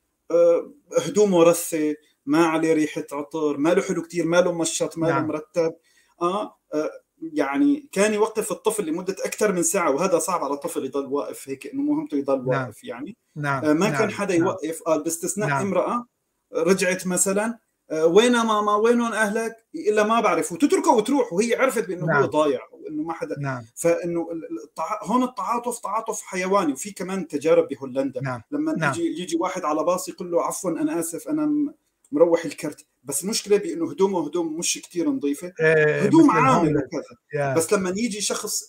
[0.97, 5.13] هدومه رثه ما عليه ريحة عطر ما له حلو كثير ما له مشط ما له
[5.13, 5.27] نعم.
[5.27, 5.73] مرتب
[6.21, 6.89] آه, آه
[7.34, 11.67] يعني كان يوقف الطفل لمدة أكثر من ساعة وهذا صعب على الطفل يضل واقف هيك
[11.67, 12.47] إنه مهمته يضل نعم.
[12.47, 13.65] واقف يعني نعم.
[13.65, 13.99] آه ما نعم.
[13.99, 14.47] كان حدا نعم.
[14.47, 15.61] يوقف قال باستثناء نعم.
[15.61, 16.05] امرأة
[16.54, 17.60] رجعت مثلا
[17.91, 22.22] آه وين ماما؟ وينهم أهلك؟ إلا ما بعرف وتتركه وتروح وهي عرفت بأنه نعم.
[22.24, 23.36] هو ضايع وإنه ما حدا.
[23.39, 23.66] نعم.
[23.76, 24.28] فإنه
[24.64, 25.04] التع...
[25.04, 26.74] هون التعاطف تعاطف حيواني.
[26.74, 28.22] وفي كمان تجارب بهولندا.
[28.22, 28.41] نعم.
[28.52, 28.93] لما نعم.
[28.93, 31.74] يجي يجي واحد على باص يقول له عفوا أنا آسف أنا
[32.12, 32.86] مروح الكرت.
[33.04, 35.54] بس المشكلة بأنه هدومه هدوم مش كتير نظيفة.
[35.60, 37.54] إيه هدوم عامل وكذا.
[37.54, 38.64] بس لما يجي شخص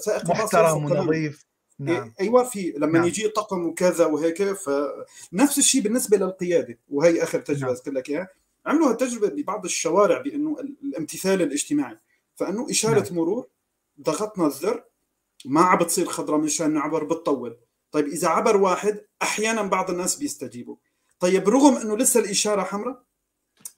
[0.00, 1.46] سائق باص محترم ونظيف.
[1.84, 2.12] نعم.
[2.20, 3.06] أيوه في لما نعم.
[3.06, 7.74] يجي طقم وكذا وهيك فنفس الشيء بالنسبة للقيادة وهي آخر تجربة نعم.
[7.74, 8.28] أذكر لك إياها
[8.66, 11.98] عملوا هالتجربه ببعض الشوارع بأنه الامتثال الاجتماعي
[12.34, 13.14] فأنه إشارة نعم.
[13.14, 13.46] مرور
[14.00, 14.84] ضغطنا الزر
[15.44, 17.56] ما عم بتصير خضراء مشان نعبر بتطول
[17.92, 20.76] طيب إذا عبر واحد أحيانا بعض الناس بيستجيبوا
[21.20, 23.02] طيب رغم أنه لسه الإشارة حمراء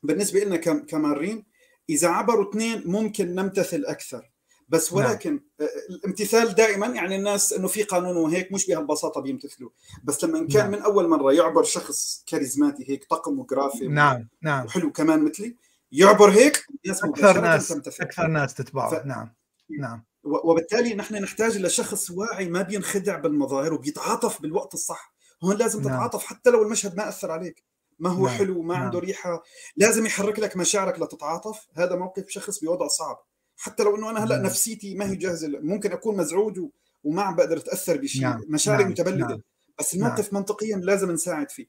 [0.02, 1.44] بالنسبة لنا كمارين
[1.90, 4.30] إذا عبروا اثنين ممكن نمتثل أكثر
[4.74, 5.68] بس ولكن نعم.
[5.90, 9.70] الامتثال دائما يعني الناس إنه في قانون وهيك مش بهالبساطة بيمتثلوا
[10.04, 10.70] بس لما كان نعم.
[10.70, 15.56] من أول مرة يعبر شخص كاريزماتي هيك طقم وجرافي نعم نعم وحلو كمان مثلي
[15.92, 17.72] يعبر هيك الناس أكثر ناس.
[17.72, 19.06] أكثر ناس تتبعه ف...
[19.06, 19.34] نعم
[19.80, 25.14] نعم وبالتالي نحن نحتاج إلى شخص واعي ما بينخدع بالمظاهر وبيتعاطف بالوقت الصح
[25.44, 25.88] هون لازم نعم.
[25.88, 27.64] تتعاطف حتى لو المشهد ما أثر عليك
[27.98, 28.36] ما هو نعم.
[28.36, 28.84] حلو ما نعم.
[28.84, 29.42] عنده ريحة
[29.76, 33.24] لازم يحرك لك مشاعرك لتتعاطف هذا موقف شخص بوضع صعب
[33.56, 34.42] حتى لو إنه أنا هلأ.
[34.42, 36.60] نفسيتي ما هي جاهزة ممكن أكون مزعوج
[37.04, 38.42] وما عم بقدر أتأثر بشيء نعم.
[38.48, 38.92] مشاعري نعم.
[38.92, 39.40] متبلدة نعم.
[39.78, 40.40] بس الموقف نعم.
[40.40, 41.66] منطقيا لازم نساعد فيه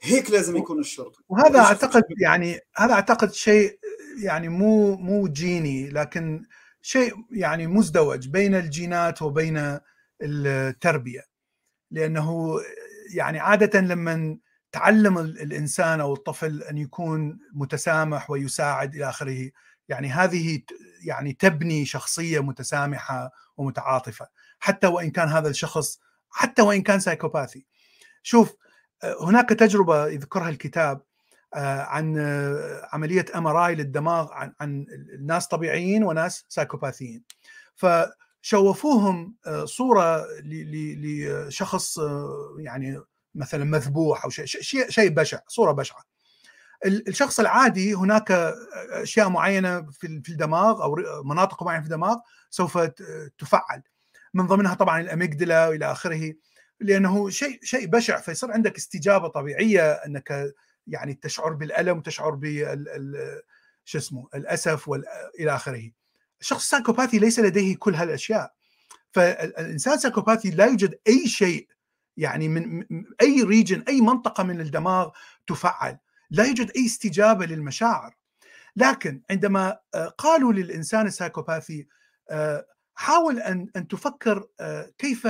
[0.00, 3.78] هيك لازم يكون الشرطي وهذا أعتقد يعني هذا أعتقد شيء
[4.22, 6.44] يعني مو مو جيني لكن
[6.82, 9.78] شيء يعني مزدوج بين الجينات وبين
[10.22, 11.24] التربية
[11.90, 12.60] لأنه
[13.14, 14.38] يعني عادة لما
[14.72, 19.50] تعلم الإنسان أو الطفل أن يكون متسامح ويساعد إلى آخره
[19.88, 20.62] يعني هذه
[21.04, 24.28] يعني تبني شخصية متسامحة ومتعاطفة
[24.58, 27.66] حتى وإن كان هذا الشخص حتى وإن كان psychopath.
[28.22, 28.56] شوف
[29.20, 31.02] هناك تجربة يذكرها الكتاب
[31.54, 32.18] عن
[32.92, 34.86] عملية MRI للدماغ عن عن
[35.20, 37.22] ناس طبيعيين وناس سايكوباثيين.
[37.74, 39.34] فشوفوهم
[39.64, 41.98] صورة لشخص
[42.58, 43.00] يعني
[43.34, 44.46] مثلا مذبوح أو شيء
[44.90, 46.15] شيء بشع صورة بشعة.
[46.86, 48.30] الشخص العادي هناك
[48.90, 52.16] أشياء معينة في الدماغ أو مناطق معينة في الدماغ
[52.50, 52.78] سوف
[53.38, 53.82] تفعل.
[54.34, 56.34] من ضمنها طبعا الأميجدلا وإلى آخره
[56.80, 60.54] لأنه شيء شيء بشع فيصير عندك استجابة طبيعية أنك
[60.86, 63.42] يعني تشعر بالألم وتشعر بال
[63.84, 65.06] شو اسمه الأسف والى
[65.40, 65.90] آخره.
[66.40, 68.52] الشخص السايكوباثي ليس لديه كل هالأشياء.
[69.12, 71.68] فالإنسان السايكوباثي لا يوجد أي شيء
[72.16, 72.84] يعني من
[73.20, 75.10] أي region أي منطقة من الدماغ
[75.46, 75.98] تفعل.
[76.30, 78.16] لا يوجد أي استجابة للمشاعر.
[78.76, 79.78] لكن عندما
[80.18, 81.86] قالوا للإنسان ال psychopath
[82.94, 84.48] حاول أن أن تفكر
[84.98, 85.28] كيف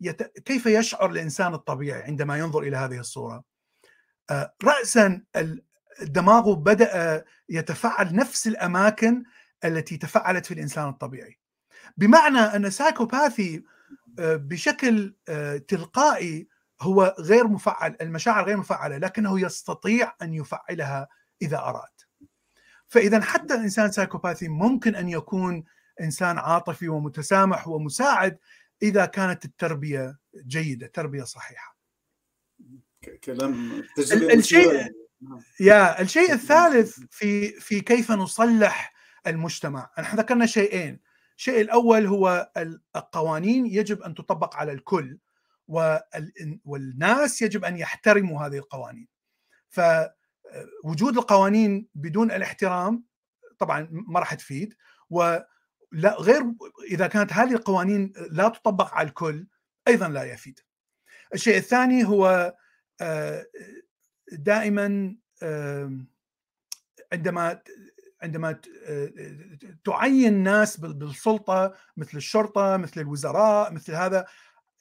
[0.00, 0.22] يت...
[0.22, 3.44] كيف يشعر الإنسان الطبيعي عندما ينظر إلى هذه الصورة.
[4.64, 5.22] راسا
[6.02, 9.24] الدماغ بدأ يتفعل نفس الأماكن
[9.64, 11.38] التي تفعلت في الإنسان الطبيعي.
[11.96, 13.64] بمعنى أن psychopath
[14.18, 15.14] بشكل
[15.68, 16.48] تلقائي
[16.80, 21.08] هو غير مفعل المشاعر غير مفعلة لكنه يستطيع أن يفعلها
[21.42, 21.88] إذا أراد.
[22.86, 25.64] فإذا حتى الإنسان psychopath ممكن أن يكون
[26.00, 28.38] إنسان عاطفي ومتسامح ومساعد
[28.82, 31.78] إذا كانت التربية جيدة تربية صحيحة.
[33.24, 34.92] كلام الشيء
[35.60, 38.94] يا الشيء الثالث في في كيف نصلح
[39.26, 39.90] المجتمع.
[39.98, 41.00] إحنا ذكرنا شيئين.
[41.36, 42.52] الشيء الأول هو
[42.96, 45.18] القوانين يجب أن تطبق على الكل.
[46.64, 49.08] والناس يجب أن يحترموا هذه القوانين.
[49.68, 53.04] فوجود القوانين بدون الاحترام
[53.58, 54.74] طبعا ما راح تفيد
[55.10, 55.46] ولا
[56.18, 56.42] غير
[56.90, 59.46] إذا كانت هذه القوانين لا تطبق على الكل
[59.88, 60.60] أيضا لا يفيد.
[61.34, 62.54] الشيء الثاني هو
[64.32, 65.16] دائما
[67.12, 67.62] عندما
[68.22, 68.60] عندما
[69.84, 74.26] تعين ناس بالسلطة مثل الشرطة مثل الوزراء مثل هذا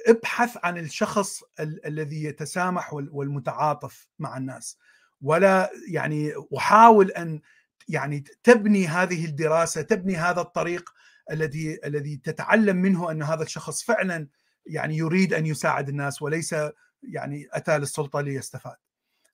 [0.07, 4.77] ابحث عن الشخص الذي يتسامح والمتعاطف مع الناس
[5.21, 7.41] ولا يعني وحاول أن
[7.87, 10.89] يعني تبني هذه الدراسة تبني هذا الطريق
[11.31, 14.27] الذي الذي تتعلم منه أن هذا الشخص فعلا
[14.65, 16.55] يعني يريد أن يساعد الناس وليس
[17.03, 18.75] يعني أتى للسلطة ليستفاد.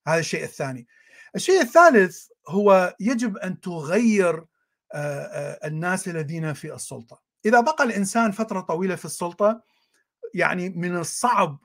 [0.07, 0.87] هذا الشيء الثاني.
[1.35, 4.45] الشيء الثالث هو يجب أن تغير
[5.65, 7.21] الناس الذين في السلطة.
[7.45, 9.63] إذا بقى الإنسان فترة طويلة في السلطة
[10.33, 11.59] يعني من الصعب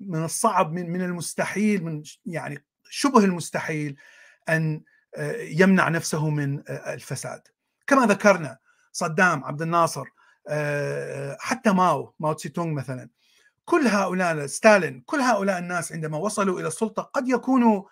[0.00, 3.96] من الصعب من من المستحيل من يعني شبه المستحيل
[4.48, 4.82] أن
[5.38, 7.42] يمنع نفسه من الفساد.
[7.86, 8.58] كما ذكرنا
[8.92, 10.04] صدام عبد الناصر
[11.38, 13.08] حتى ماو ماو تسي تونغ مثلا
[13.64, 17.82] كل هؤلاء ستالين كل هؤلاء الناس عندما وصلوا إلى السلطة قد يكونوا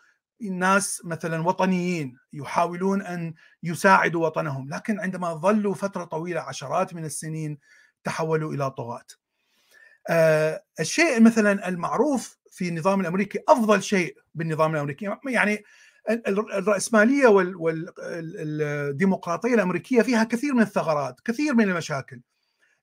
[0.41, 7.59] ناس مثلا وطنيين يحاولون أن يساعدوا وطنهم لكن عندما ظلوا فترة طويلة عشرات من السنين
[8.05, 9.07] تحولوا إلى طغاة.
[10.09, 15.65] آه الشيء مثلا المعروف في النظام الأمريكي أفضل شيء بالنظام الأمريكي يعني
[16.29, 22.21] الرأسمالية والديمقراطيه الأمريكية فيها كثير من الثغرات، كثير من المشاكل.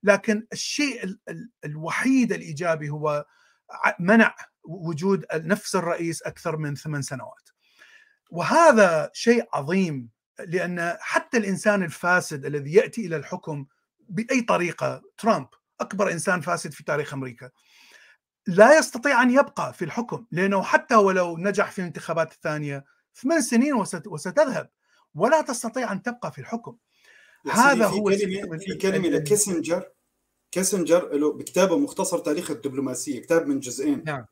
[0.03, 1.15] لكن الشيء
[1.65, 3.25] الوحيد الإيجابي هو
[3.99, 7.49] منع وجود نفس الرئيس أكثر من ثمان سنوات.
[8.29, 10.09] وهذا شيء عظيم
[10.39, 13.65] لأن حتى الإنسان الفاسد الذي يأتي إلى الحكم
[14.09, 15.47] بأي طريقة ترامب
[15.81, 17.49] أكبر إنسان فاسد في تاريخ أمريكا.
[18.47, 23.73] لا يستطيع أن يبقى في الحكم لأنه حتى ولو نجح في الانتخابات الثانية ثمان سنين
[24.05, 24.69] وستذهب.
[25.15, 26.77] ولا تستطيع أن تبقى في الحكم.
[27.51, 29.89] هذا هو كلمة في كلمة لكيسنجر.
[30.51, 34.03] كيسنجر له بكتابة مختصر تاريخ الدبلوماسية كتاب من جزئين.
[34.05, 34.25] نعم.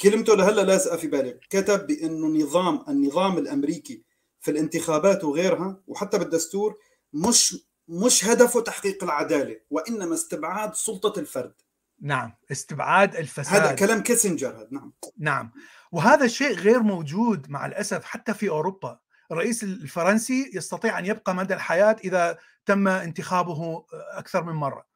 [0.00, 4.04] كلمته لهلا لازقه في بالي كتب بأنه نظام النظام الأمريكي
[4.40, 6.78] في الانتخابات وغيرها وحتى بالدستور
[7.12, 11.54] مش مش هدفه تحقيق العدالة وإنما استبعاد سلطة الفرد.
[12.00, 13.62] نعم استبعاد الفساد.
[13.62, 14.92] هذا كلام كيسنجر هذا نعم.
[15.18, 15.52] نعم
[15.92, 18.98] وهذا الشيء غير موجود مع الأسف حتى في أوروبا.
[19.32, 24.86] الرئيس الفرنسي يستطيع أن يبقى مدى الحياة إذا تم انتخابه أكثر من مرة.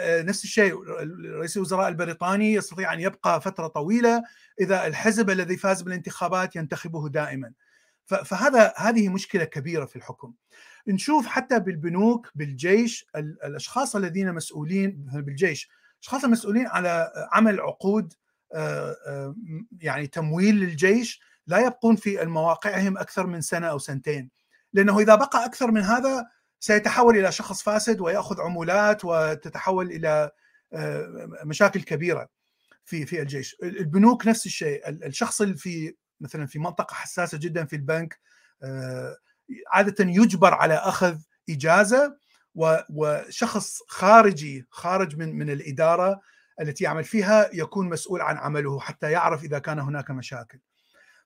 [0.00, 0.82] نفس الشيء
[1.38, 4.22] رئيس الوزراء البريطاني يستطيع أن يبقى فترة طويلة
[4.60, 7.52] إذا الحزب الذي فاز بالانتخابات ينتخبه دائما.
[8.04, 10.32] فهذا هذه مشكلة كبيرة في الحكم.
[10.86, 15.68] نشوف حتى بالبنوك بالجيش الأشخاص الذين مسؤولين بالجيش
[16.02, 18.14] أشخاص المسؤولين على عمل عقود
[19.80, 24.30] يعني تمويل للجيش لا يبقون في مواقعهم أكثر من سنة أو سنتين.
[24.72, 26.26] لأنه إذا بقى أكثر من هذا
[26.60, 30.30] سيتحول إلى شخص فاسد ويأخذ عمولات وتتحول إلى
[31.44, 32.28] مشاكل كبيرة
[32.84, 33.56] في في الجيش.
[33.62, 34.88] البنوك نفس الشيء.
[34.88, 38.20] الشخص اللي في مثلا في منطقة حساسة جدا في البنك
[39.72, 41.18] عادة يجبر على أخذ
[41.50, 42.16] إجازة
[42.88, 46.20] وشخص خارجي خارج من من الإدارة
[46.60, 50.58] التي يعمل فيها يكون مسؤول عن عمله حتى يعرف إذا كان هناك مشاكل.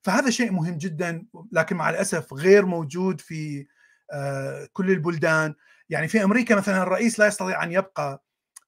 [0.03, 3.67] فهذا شيء مهم جدا لكن مع الأسف غير موجود في
[4.73, 5.55] كل البلدان،
[5.89, 8.25] يعني في أمريكا مثلا الرئيس لا يستطيع أن يبقى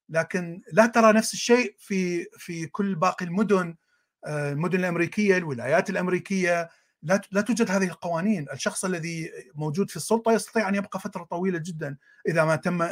[0.08, 3.76] لكن لا ترى نفس الشيء في في كل باقي المدن
[4.26, 6.68] المدن الأمريكية، الولايات الأمريكية،
[7.02, 11.58] لا لا توجد هذه القوانين، الشخص الذي موجود في السلطة يستطيع أن يبقى فترة طويلة
[11.58, 11.96] جدا
[12.28, 12.82] إذا ما تم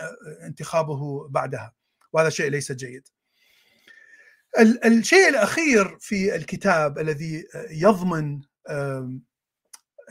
[0.43, 1.73] انتخابه بعدها،
[2.13, 3.09] وهذا شيء ليس جيد.
[4.85, 8.41] الشيء الأخير في الكتاب الذي يضمن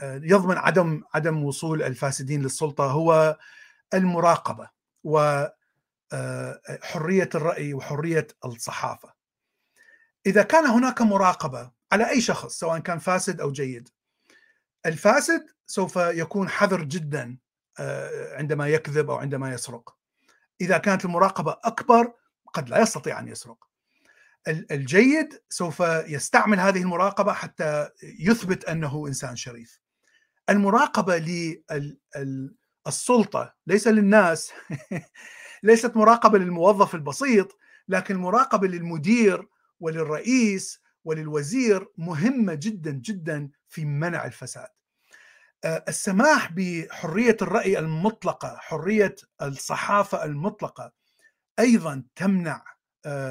[0.04, 3.38] يضمن عدم عدم وصول الفاسدين للسلطة هو
[3.94, 4.70] المراقبة
[5.04, 5.30] وحريه
[7.36, 9.15] الرأي وحرية الصحافة.
[10.26, 13.90] إذا كان هناك مراقبة على أي شخص سواء كان فاسد أو جيد.
[14.86, 17.38] الفاسد سوف يكون حذر جدا
[18.32, 19.96] عندما يكذب أو عندما يسرق.
[20.62, 22.14] إذا كانت المراقبة أكبر
[22.54, 23.68] قد لا يستطيع أن يسرق.
[24.48, 29.80] الجيد سوف يستعمل هذه المراقبة حتى يثبت أنه إنسان شريف.
[30.50, 31.18] المراقبة
[32.86, 34.52] للسلطه ليس للناس
[35.64, 37.58] ليست مراقبة للموظف البسيط
[37.88, 39.48] لكن مراقبة للمدير
[39.80, 44.68] وللرئيس وللوزير مهمة جدا جدا في منع الفساد.
[45.66, 50.92] السماح بحرية الرأي المطلقة، حرية الصحافة المطلقة
[51.60, 52.64] أيضا تمنع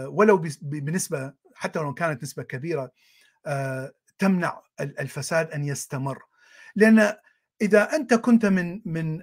[0.04, 2.92] ولو بنسبة حتى لو كانت نسبة كبيرة
[4.18, 6.22] تمنع الفساد أن يستمر.
[6.76, 7.16] لأن
[7.62, 9.22] إذا أنت كنت من من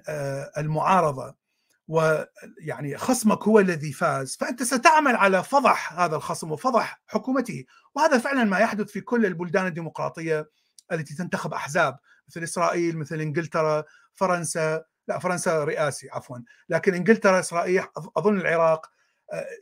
[0.58, 1.41] المعارضة
[1.88, 7.64] ويعني خصمك هو الذي فاز فأنت ستعمل على فضح هذا الخصم وفضح حكومته.
[7.94, 10.50] وهذا فعلا ما يحدث في كل البلدان الديمقراطية
[10.92, 14.84] التي تنتخب أحزاب مثل إسرائيل مثل إنجلترا فرنسا.
[15.08, 16.38] لا فرنسا رئاسي عفوا.
[16.68, 17.82] لكن إنجلترا إسرائيل
[18.16, 18.86] أظن العراق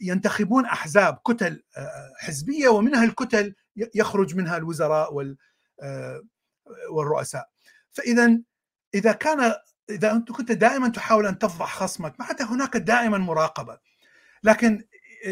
[0.03, 1.63] ينتخبون أحزاب كتل
[2.19, 3.55] حزبية ومنها الكتل
[3.95, 5.35] يخرج منها الوزراء
[6.91, 7.49] والرؤساء.
[7.91, 8.39] فاذا
[8.95, 9.55] إذا كان
[9.91, 13.79] إذا أنت كنت دائما تحاول أن تفضح خصمك معناته هناك دائما مراقبة.
[14.43, 14.85] لكن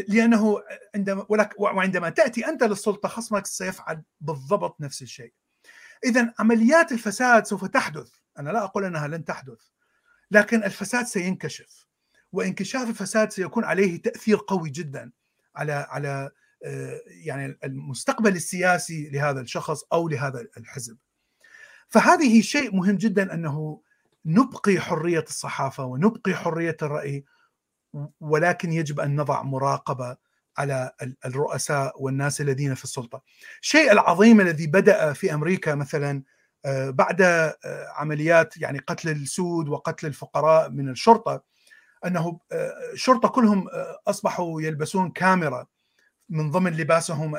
[0.09, 0.62] لأنه
[0.94, 1.26] عندما
[1.59, 5.32] وعندما تأتي أنت للسلطة خصمك سيفعل بالضبط نفس الشيء.
[6.04, 8.11] اذا عمليات الفساد سوف تحدث.
[8.38, 9.61] أنا لا أقول أنها لن تحدث
[10.30, 11.86] لكن الفساد سينكشف.
[12.32, 15.12] وانكشاف الفساد سيكون عليه تأثير قوي جدا
[15.56, 16.30] على على
[17.06, 20.96] يعني المستقبل السياسي لهذا الشخص أو لهذا الحزب.
[21.88, 23.82] فهذه شيء مهم جدا أنه
[24.28, 27.24] نبقي حرية الصحافة ونبقي حرية الرأي
[28.20, 30.16] ولكن يجب أن نضع مراقبة
[30.58, 30.92] على
[31.26, 33.22] الرؤساء والناس الذين في السلطة.
[33.62, 36.22] الشيء العظيم الذي بدأ في أمريكا مثلا
[36.66, 37.52] بعد
[37.96, 41.42] عمليات يعني قتل السود وقتل الفقراء من الشرطة
[42.06, 42.40] أنه
[42.92, 43.68] الشرطة كلهم
[44.06, 45.66] أصبحوا يلبسون كاميرا
[46.28, 47.36] من ضمن لباسهم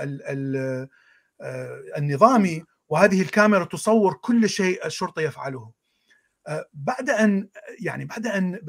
[1.97, 5.78] النظامي وهذه الكاميرا تصور كل شيء الشرطة يفعله.
[6.73, 8.59] بعد أن يعني بعد أن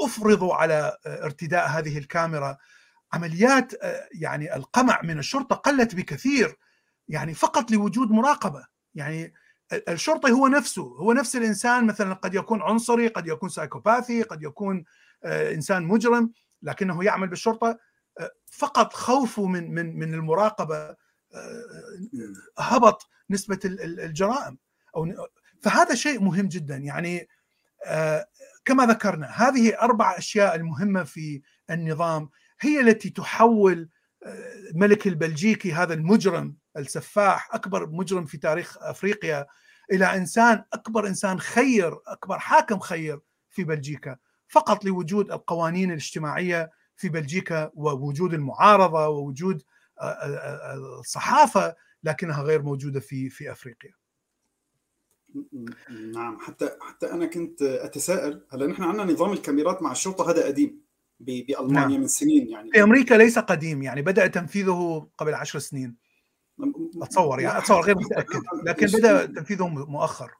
[0.00, 2.56] أفرضوا على ارتداء هذه الكاميرا
[3.12, 3.72] عمليات
[4.12, 6.56] يعني القمع من الشرطة قلت بكثير
[7.08, 8.66] يعني فقط لوجود مراقبة.
[8.94, 9.34] يعني
[9.88, 14.84] الشرطي هو نفسه هو نفس الإنسان مثلا قد يكون عنصري قد يكون سايكوباثي قد يكون
[15.24, 16.32] إنسان مجرم
[16.62, 17.78] لكنه يعمل بالشرطة.
[18.46, 20.96] فقط خوفه من من من المراقبة
[22.58, 24.58] هبط نسبة الجرائم
[24.96, 25.06] أو
[25.66, 27.28] فهذا شيء مهم جدا يعني
[28.64, 33.88] كما ذكرنا هذه أربع أشياء المهمة في النظام هي التي تحول
[34.70, 39.46] الملك البلجيكي هذا المجرم السفاح أكبر مجرم في تاريخ أفريقيا
[39.92, 44.16] إلى إنسان أكبر إنسان خير أكبر حاكم خير في بلجيكا
[44.48, 49.62] فقط لوجود القوانين الاجتماعية في بلجيكا ووجود المعارضة ووجود
[51.00, 54.05] الصحافة لكنها غير موجودة في في أفريقيا.
[56.12, 56.38] نعم.
[56.40, 60.80] حتى حتى أنا كنت أتساءل هلا نحن عندنا نظام الكاميرات مع الشرطة هذا قديم
[61.20, 62.00] بألمانيا نعم.
[62.00, 62.70] من سنين يعني.
[62.72, 65.96] في أمريكا ليس قديم يعني بدأ تنفيذه قبل عشر سنين.
[67.02, 68.40] أتصور يعني أتصور غير متأكد.
[68.64, 70.34] لكن بدأ تنفيذه مؤخر.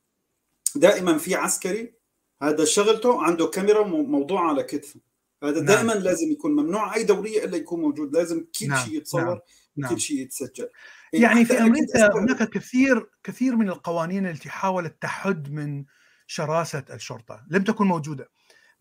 [0.77, 1.95] دائما في عسكري
[2.43, 5.01] هذا شغلته عنده كاميرا موضوعة على كتفه.
[5.43, 5.67] هذا نعم.
[5.67, 8.85] دائما لازم يكون ممنوع أي دورية إلا يكون موجود لازم كل نعم.
[8.85, 9.25] شيء يتصور.
[9.25, 9.39] نعم.
[9.77, 9.91] نعم.
[9.91, 10.69] كل شيء يتسجل
[11.13, 15.85] يعني في أمريكا هناك كثير كثير من القوانين التي حاولت تحد من
[16.27, 18.31] شراسة الشرطة لم تكن موجودة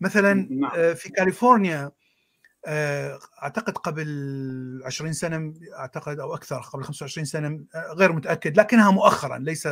[0.00, 0.70] مثلا نعم.
[0.76, 1.90] آه، في كاليفورنيا
[2.66, 8.90] آه، أعتقد قبل 20 سنة أعتقد أو أكثر قبل 25 سنة آه، غير متأكد لكنها
[8.90, 9.68] مؤخرا ليس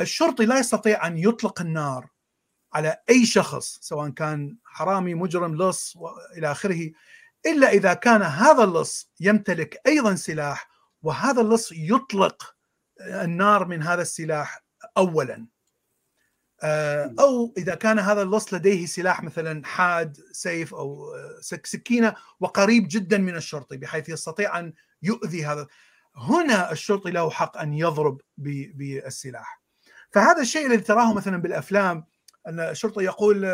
[0.00, 2.08] الشرطي لا يستطيع أن يطلق النار
[2.72, 6.90] على أي شخص سواء كان حرامي مجرم لص والى آخره
[7.46, 10.68] إلا إذا كان هذا اللص يمتلك أيضا سلاح
[11.02, 12.54] وهذا اللص يطلق
[13.00, 14.64] النار من هذا السلاح
[14.96, 15.46] اولا.
[16.62, 23.18] آه، أو إذا كان هذا اللص لديه سلاح مثلا حاد سيف أو سكينة وقريب جدا
[23.18, 24.72] من الشرطي بحيث يستطيع أن
[25.02, 25.66] يؤذي هذا.
[26.16, 28.20] هنا الشرطي له حق أن يضرب
[28.74, 29.62] بالسلاح.
[30.10, 32.04] فهذا الشيء الذي تراه مثلا بالأفلام
[32.46, 33.46] أن الشرطي يقول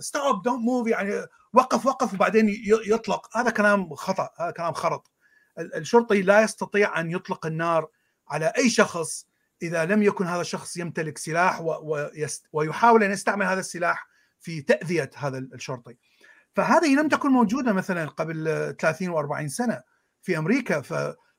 [0.00, 2.48] stop don't move يعني وقف وقف وبعدين
[2.86, 3.36] يطلق.
[3.36, 5.10] هذا كلام خطأ هذا كلام خرط.
[5.58, 7.88] الشرطي لا يستطيع أن يطلق النار
[8.28, 9.26] على أي شخص
[9.62, 11.62] إذا لم يكن هذا الشخص يمتلك سلاح
[12.52, 14.08] ويحاول أن يستعمل هذا السلاح
[14.40, 15.96] في تأذية هذا الشرطي.
[16.54, 18.44] فهذه لم تكن موجودة مثلا قبل
[18.80, 19.82] 30 و40 سنة
[20.22, 20.80] في أمريكا.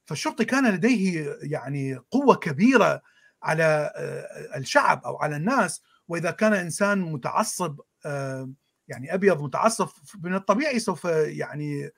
[0.08, 3.02] فالشرطي كان لديه يعني قوة كبيرة
[3.44, 5.82] على آه، الشعب أو على الناس.
[6.08, 8.50] وإذا كان إنسان متعصب آه،
[8.88, 9.90] يعني أبيض متعصب
[10.24, 11.92] من الطبيعي سوف يعني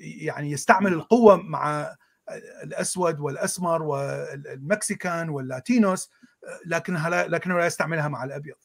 [0.00, 1.96] يعني يستعمل القوة مع
[2.62, 6.10] الأسود والأسمر والمكسيكان واللاتينوس
[6.66, 8.56] لكنها لا لكنه لا يستعملها مع الأبيض.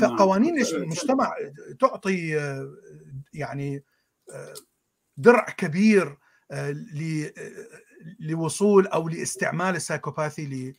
[0.00, 1.34] فقوانين المجتمع
[1.80, 2.30] تعطي
[3.32, 3.84] يعني
[5.16, 6.18] درع كبير
[8.20, 10.74] لوصول أو لاستعمال ال psychopath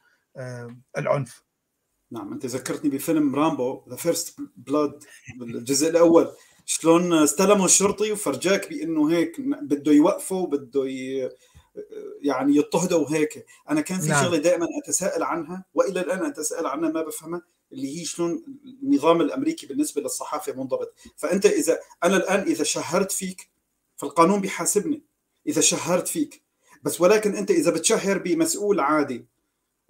[0.97, 1.44] للعنف.
[2.11, 5.03] نعم أنت ذكرتني بفيلم رامبو the First Blood
[5.41, 6.31] الجزء الأول.
[6.65, 10.85] شلون استلموا الشرطي وفرجاك بأنه هيك بده يوقفه وبده
[12.21, 13.45] يعني يضطهدوا وهيك.
[13.69, 14.23] أنا كان في نعم.
[14.23, 17.41] شغلة دائما أتساءل عنها وإلى الآن أتساءل عنها ما بفهمها
[17.71, 18.43] اللي هي شلون
[18.83, 20.93] النظام الأمريكي بالنسبة للصحافة منضبط.
[21.15, 23.49] فأنت إذا أنا الآن إذا شهرت فيك
[23.95, 25.03] فالقانون بيحاسبني
[25.47, 26.43] إذا شهرت فيك.
[26.83, 29.25] بس ولكن أنت إذا بتشهر بمسؤول عادي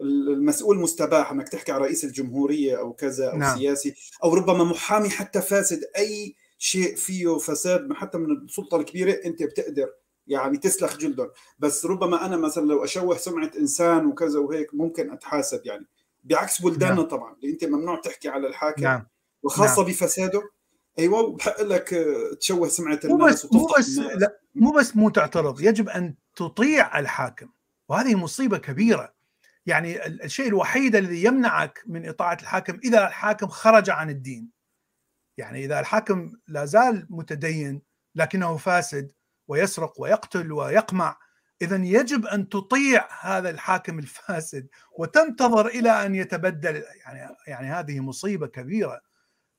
[0.02, 3.58] المسؤول مستباح انك تحكي على رئيس الجمهورية أو كذا أو نعم.
[3.58, 3.94] سياسي
[4.24, 9.90] أو ربما محامي حتى فاسد أي شيء فيه فساد حتى من السلطة الكبيرة أنت بتقدر
[10.28, 11.30] يعني تسلخ جلدهم
[11.60, 15.86] بس ربما أنا مثلا لو أشوه سمعة إنسان وكذا وهيك ممكن أتحاسب يعني
[16.24, 17.08] بعكس بلداننا نعم.
[17.08, 19.08] طبعا اللي أنت ممنوع تحكي على الحاكم نعم.
[19.44, 19.92] وخاصة نعم.
[19.92, 20.42] بفساده
[21.00, 22.06] أيوه بحق لك
[22.40, 27.00] تشوه سمعة الناس مو بس مو بس لا مو بس مو تعترض يجب أن تطيع
[27.00, 27.50] الحاكم
[27.90, 29.15] وهذه مصيبة كبيرة
[29.66, 34.50] يعني الشيء الوحيد الذي يمنعك من إطاعة الحاكم إذا الحاكم خرج عن الدين.
[35.38, 37.82] يعني إذا الحاكم لا زال متدين
[38.16, 39.12] لكنه فاسد
[39.48, 41.18] ويسرق ويقتل ويقمع
[41.62, 44.68] اذا يجب أن تطيع هذا الحاكم الفاسد
[45.00, 46.84] وتنتظر إلى أن يتبدل.
[47.06, 49.02] يعني يعني هذه مصيبة كبيرة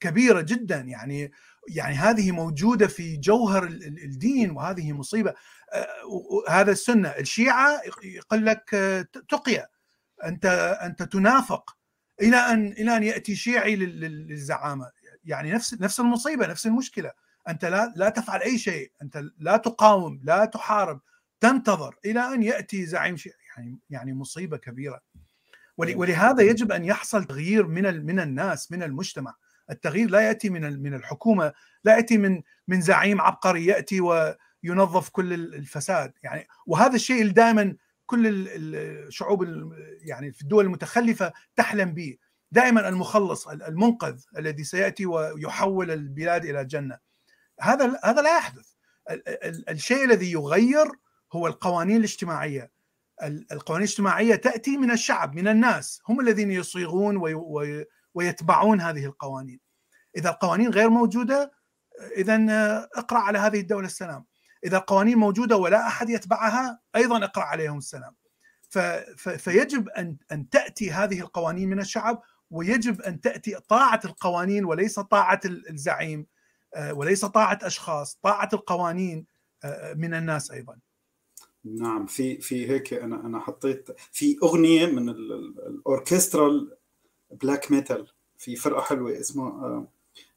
[0.00, 0.76] كبيرة جدا.
[0.80, 1.32] يعني
[1.68, 3.64] يعني هذه موجودة في جوهر
[4.04, 5.34] الدين وهذه مصيبة.
[5.72, 5.86] آه،
[6.48, 7.08] هذا السنة.
[7.08, 8.70] الشيعة يقول لك
[9.28, 9.75] تقيه
[10.24, 10.46] أنت
[10.82, 11.76] أنت تنافق
[12.20, 14.90] إلى أن إلى أن يأتي شيعي للزعامة.
[15.24, 17.10] يعني نفس نفس المصيبة نفس المشكلة.
[17.48, 18.92] أنت لا لا تفعل أي شيء.
[19.02, 21.00] أنت لا تقاوم لا تحارب.
[21.40, 25.00] تنتظر إلى أن يأتي زعيم شيء يعني يعني مصيبة كبيرة.
[25.76, 29.34] ولهذا يجب أن يحصل تغيير من من الناس من المجتمع.
[29.70, 31.52] التغيير لا يأتي من من الحكومة
[31.84, 36.12] لا يأتي من من زعيم عبقري يأتي وينظف كل الفساد.
[36.22, 37.76] يعني وهذا الشيء اللي دائما
[38.06, 39.44] كل الشعوب
[40.00, 42.16] يعني في الدول المتخلفة تحلم به.
[42.52, 46.98] دائما المخلص المنقذ الذي سيأتي ويحول البلاد إلى جنة.
[47.60, 48.68] هذا هذا لا يحدث.
[49.68, 50.86] الشيء الذي يغير
[51.32, 52.70] هو القوانين الاجتماعية.
[53.52, 56.02] القوانين الاجتماعية تأتي من الشعب من الناس.
[56.08, 57.16] هم الذين يصيغون
[58.14, 59.60] ويتبعون هذه القوانين.
[60.16, 61.52] إذا القوانين غير موجودة
[62.16, 62.38] اذا
[62.94, 64.24] اقرأ على هذه الدولة السلام.
[64.66, 68.14] إذا القوانين موجودة ولا أحد يتبعها أيضا اقرأ عليهم السلام.
[69.16, 75.40] فيجب أن أن تأتي هذه القوانين من الشعب ويجب أن تأتي طاعة القوانين وليس طاعة
[75.44, 76.26] الزعيم
[76.74, 79.26] آه، وليس طاعة أشخاص طاعة القوانين
[79.64, 80.78] آه، من الناس أيضا.
[81.64, 86.76] نعم في في هيك أنا أنا حطيت في أغنية من ال orchestral
[87.30, 88.06] black metal
[88.38, 89.86] في فرقة حلوة اسمها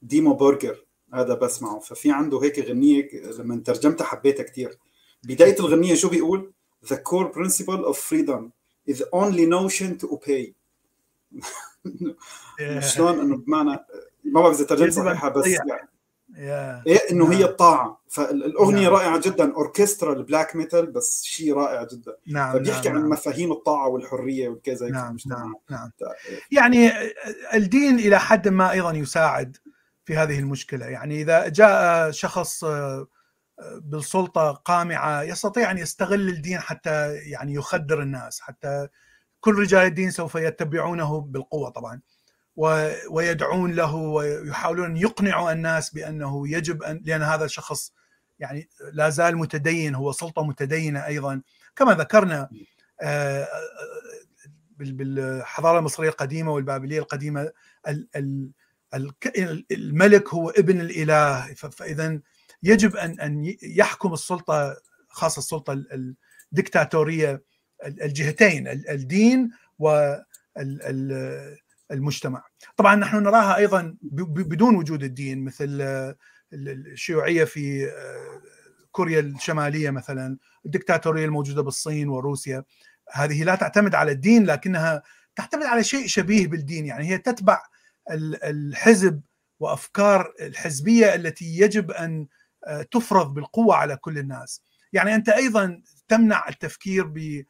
[0.02, 1.80] Dimmu Borgir هذا بسمعه.
[1.80, 3.10] ففي عنده هيك غنية
[3.40, 4.78] لما ترجمتها حبيتها كثير
[5.24, 6.52] بداية الغنية شو بيقول؟
[6.86, 8.52] The core principle of freedom
[8.90, 10.54] is the only notion to obey.
[12.80, 13.86] شلون؟ إنه بمعنى
[14.24, 15.90] ما بعرف إذا ترجمت صحيحه بس يعني.
[16.88, 18.02] إيه إنه هي الطاعة.
[18.08, 18.94] فالأغنية نعم.
[18.94, 19.54] رائعة جدا.
[19.54, 22.16] اوركسترا ال black metal بس شيء رائع جدا.
[22.28, 25.92] نعم فبيحكي نعم عن مفاهيم الطاعة والحرية وكذا نعم نعم, نعم.
[26.52, 26.92] يعني
[27.54, 29.58] الدين إلى حد ما أيضا يساعد
[30.10, 30.86] في هذه المشكلة.
[30.86, 32.66] يعني إذا جاء شخص
[33.76, 38.88] بالسلطة قامعة يستطيع أن يستغل الدين حتى يعني يخدر الناس حتى
[39.40, 42.02] كل رجال الدين سوف يتبعونه بالقوة طبعا.
[43.10, 47.94] ويدعون له ويحاولون أن يقنعوا الناس بأنه يجب أن لأن هذا الشخص
[48.40, 51.42] يعني لا زال متدين هو سلطة متدينة أيضا.
[51.76, 52.50] كما ذكرنا
[53.02, 53.48] آه،
[54.78, 57.52] بالحضارة المصرية القديمة والبابلية القديمة
[59.72, 62.20] الملك هو ابن الإله فاذا
[62.64, 64.78] يجب أن أن يحكم السلطة
[65.10, 65.84] خاصة السلطة
[66.54, 67.44] الدكتاتورية
[67.86, 69.52] الجهتين الدين
[71.90, 72.44] والمجتمع
[72.78, 75.82] طبعا نحن نراها أيضا بدون وجود الدين مثل
[76.54, 77.92] الشيوعية في
[78.92, 82.64] كوريا الشمالية مثلا الدكتاتورية الموجودة بالصين وروسيا.
[83.12, 85.04] هذه لا تعتمد على الدين لكنها
[85.36, 87.62] تعتمد على شيء شبيه بالدين يعني هي تتبع
[88.10, 89.22] الحزب
[89.60, 92.28] وأفكار الحزبية التي يجب أن
[92.92, 94.62] تفرض بالقوة على كل الناس.
[94.94, 97.46] يعني أنت أيضا تمنع التفكير ب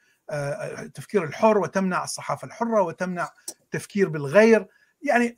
[0.80, 3.30] التفكير الحر وتمنع الصحافة الحرة وتمنع
[3.64, 4.68] التفكير بالغير.
[5.02, 5.36] يعني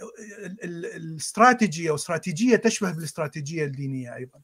[0.64, 4.40] الاستراتيجية أو استراتيجية تشبه بالاستراتيجية الدينية أيضا.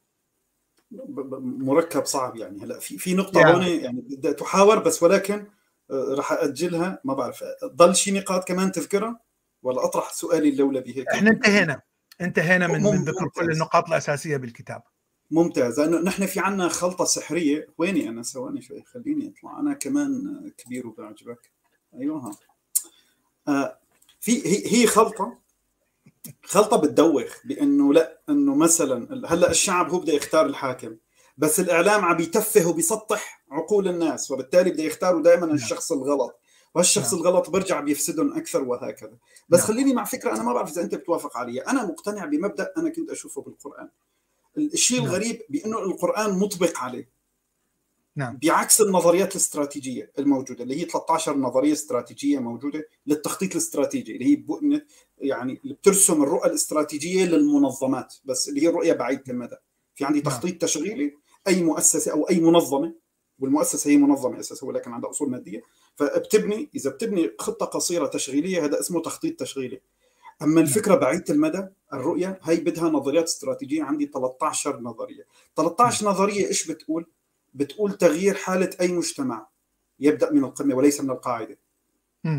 [1.42, 2.64] مركب صعب يعني.
[2.64, 3.54] هلا في في نقطة يعني.
[3.54, 5.48] هون يعني بدها تحاور بس ولكن
[5.92, 7.44] راح أجلها ما بعرف.
[7.66, 9.20] ضل شي نقاط كمان تذكرها؟
[9.68, 11.82] ولا أطرح سؤالي اللولبي هيك؟ إحنا انتهينا.
[12.22, 14.82] انتهينا من, من ذكر كل النقاط الأساسية بالكتاب.
[15.32, 15.80] ممتاز.
[15.80, 17.68] لأنه نحن في عنا خلطة سحرية.
[17.78, 19.60] ويني أنا؟ ثواني شوي خليني أطلع.
[19.60, 20.12] أنا كمان
[20.58, 21.52] كبير وبعجبك.
[21.94, 22.32] أيوه.
[23.48, 23.80] آه
[24.20, 25.38] في هي هي خلطة.
[26.44, 30.96] خلطة بتدوخ بأنه لا أنه مثلا هلأ الشعب هو بده يختار الحاكم
[31.38, 35.56] بس الإعلام عم يتفه وبيسطح عقول الناس وبالتالي بده يختاروا دائما نعم.
[35.56, 36.40] الشخص الغلط.
[36.78, 37.22] والشخص نعم.
[37.22, 39.18] الغلط برجع بيفسدهم أكثر وهكذا
[39.50, 39.68] بس نعم.
[39.68, 43.10] خليني مع فكرة أنا ما بعرف إذا أنت بتوافق عليها أنا مقتنع بمبدأ أنا كنت
[43.10, 43.90] أشوفه بالقرآن
[44.58, 45.08] الشيء نعم.
[45.08, 47.10] الغريب بأنه القرآن مطبق عليه
[48.16, 48.40] نعم.
[48.44, 54.82] بعكس النظريات الاستراتيجية الموجودة اللي هي 13 نظرية استراتيجية موجودة للتخطيط الاستراتيجي اللي هي
[55.18, 59.56] يعني اللي بترسم الرؤى الاستراتيجية للمنظمات بس اللي هي الرؤية بعيدة المدى
[59.96, 60.28] في عندي نعم.
[60.28, 60.60] تخطيط نعم.
[60.60, 61.14] تشغيلي
[61.48, 62.94] أي مؤسسة أو أي منظمة
[63.40, 65.64] والمؤسسة هي منظمة أساسا ولكن عندها أصول مادية.
[65.96, 69.82] فبتبني إذا بتبني خطة قصيرة تشغيلية هذا اسمه تخطيط تشغيلي.
[70.42, 73.84] أما الفكرة بعيدة المدى الرؤية هي بدها نظريات استراتيجية.
[73.84, 75.26] عندي 13 نظرية.
[75.56, 77.06] 13 نظرية إيش بتقول؟
[77.54, 79.48] بتقول تغيير حالة أي مجتمع
[80.00, 81.58] يبدأ من القمة وليس من القاعدة.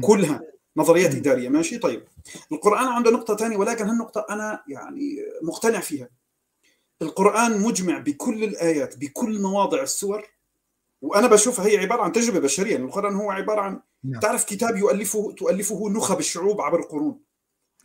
[0.01, 0.43] كلها
[0.77, 1.49] نظريات إدارية.
[1.49, 2.05] ماشي؟ طيب.
[2.53, 6.09] القرآن عنده نقطة ثانية ولكن هالنقطة أنا يعني مقتنع فيها.
[7.03, 10.27] القرآن مجمع بكل الآيات بكل مواضع السور
[11.03, 14.21] وأنا بشوفها هي عبارة عن تجربة بشرية يعني القرآن هو عبارة عن نعم.
[14.21, 17.21] تعرف كتاب يؤلفه تؤلفه نخب الشعوب عبر القرون.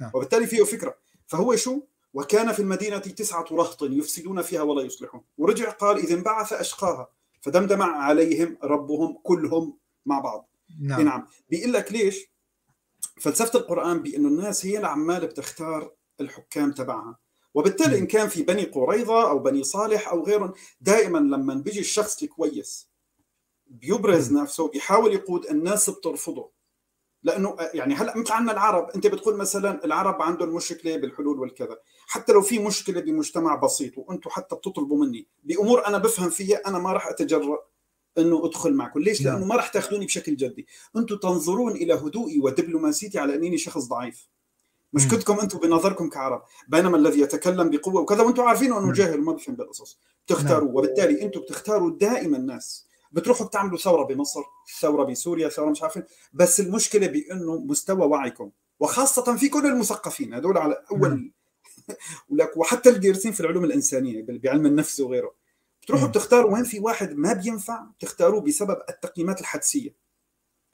[0.01, 0.11] نعم.
[0.13, 0.95] وبالتالي فيه فكرة.
[1.27, 1.81] فهو شو؟
[2.13, 5.21] وكان في المدينة تسعة رهط يفسدون فيها ولا يصلحون.
[5.37, 7.09] ورجع قال اذا انبعث أشقاها
[7.41, 10.49] فدمدم عليهم ربهم كلهم مع بعض.
[10.81, 11.27] نعم, نعم.
[11.49, 12.27] بيقول لك ليش؟
[13.21, 15.91] فلسفة القرآن بانه الناس هي اللي عماله بتختار
[16.21, 17.17] الحكام تبعها.
[17.53, 22.23] وبالتالي إن كان في بني قريظة أو بني صالح أو غيرهم دائما لما بيجي الشخص
[22.23, 22.92] الكويس
[23.73, 26.51] بيبرز نفسه بيحاول يقود الناس بترفضه.
[27.23, 31.77] لأنه يعني هلأ مثل عندنا العرب أنت بتقول مثلا العرب عندهم مشكلة بالحلول والكذا.
[32.07, 36.79] حتى لو في مشكلة بمجتمع بسيط وأنتم حتى بتطلبوا مني بأمور أنا بفهم فيها أنا
[36.79, 37.57] ما راح أتجرأ
[38.17, 38.99] إنه أدخل معكم.
[38.99, 39.33] ليش؟ نعم.
[39.33, 40.67] لأنه ما راح تأخذوني بشكل جدي.
[40.95, 44.27] أنتم تنظرون إلى هدوئي ودبلوماسيتي على أنني شخص ضعيف.
[44.93, 46.43] مشكلتكم أنتم بنظركم كعرب.
[46.67, 49.99] بينما الذي يتكلم بقوة وكذا وأنتم عارفين إنه جاهل وما بفهم بالقصص.
[50.25, 50.75] بتختاروا نعم.
[50.75, 52.92] وبالتالي أنتم بتختاروا دائما الناس.
[53.13, 54.41] بتروحوا بتعملوا ثورة بمصر
[54.79, 56.03] ثورة بسوريا ثورة مش عارفين
[56.33, 61.31] بس المشكلة بأنه مستوى وعيكم وخاصة في كل المثقفين هذول على أول
[62.29, 65.33] ولك وحتى الدارسين في العلوم الإنسانية بعلم النفس وغيره.
[65.81, 69.95] بتروحوا بتختاروا وين في واحد ما بينفع بتختاروه بسبب التقييمات الحدسية.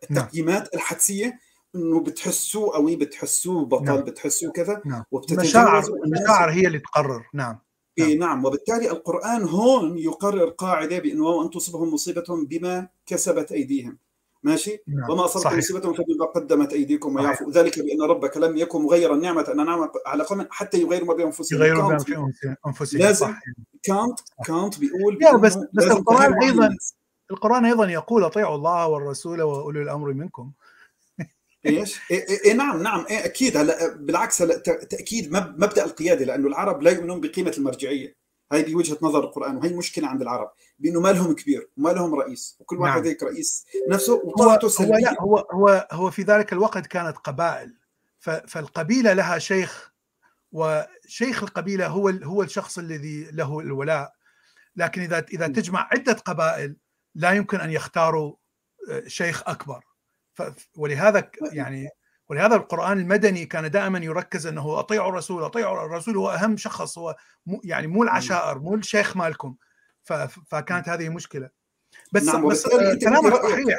[0.03, 0.69] التقييمات نعم.
[0.73, 1.39] الحدسية
[1.75, 4.01] إنه بتحسوه قوي بتحسوه بطل نعم.
[4.01, 5.03] بتحسوه كذا نعم.
[5.31, 7.29] المشاعر المشاعر هي اللي تقرر.
[7.33, 7.59] نعم.
[8.07, 8.17] نعم.
[8.17, 13.97] نعم وبالتالي القرآن هون يقرر قاعدة بأنه وأن تصبهم مصيبة بما كسبت أيديهم
[14.43, 15.09] ماشي نعم.
[15.09, 15.57] وما صحيح.
[15.57, 17.25] مصيبه فبما قدمت أيديكم صحيح.
[17.25, 21.13] ويعفو ذلك بأن ربك لم يكن مغيرا نعمه ان انعم على قوم حتى يغيروا ما
[21.13, 23.33] بانفسهم يغيروا بما كانت في أنفسهم- أنفسهم لازم.
[23.83, 26.95] كانت كانت بيقول بس- بس القرآن أيضاً الناس.
[27.31, 30.51] القرآن أيضا يقول أطيعوا الله والرسول وأولي الأمر منكم
[31.65, 34.57] إيش؟ إيه, إيه, إيه نعم نعم إيه أكيد هلا بالعكس هلا
[34.89, 38.15] تأكيد مب- مبدأ القيادة لأنه العرب لا يؤمنون بقيمة المرجعية
[38.51, 42.57] هاي بوجهه نظر القرآن وهي مشكله عند العرب بأنه ما لهم كبير وما لهم رئيس
[42.59, 43.07] وكل واحد نعم.
[43.07, 47.17] هيك رئيس نفسه هو وطاعته هو سلبية لا هو هو هو في ذلك الوقت كانت
[47.17, 47.75] قبائل
[48.47, 49.91] فالقبيلة لها شيخ
[50.51, 54.13] وشيخ القبيلة هو هو الشخص الذي له الولاء
[54.75, 55.47] لكن إذا إذا.
[55.47, 56.75] تجمع عدة قبائل
[57.15, 58.35] لا يمكن أن يختاروا
[58.89, 59.83] آه، شيخ أكبر
[60.77, 61.89] ولهذا يعني
[62.29, 67.15] ولهذا القرآن المدني كان دائما يركز إنه أطيعوا الرسول أطيعوا الرسول هو أهم شخص هو
[67.45, 69.55] مو يعني مو العشائر مو الشيخ مالكم.
[70.49, 71.49] فكانت هذه مشكلة.
[72.13, 73.77] بس نعم، بس آه، كلامك صحيح.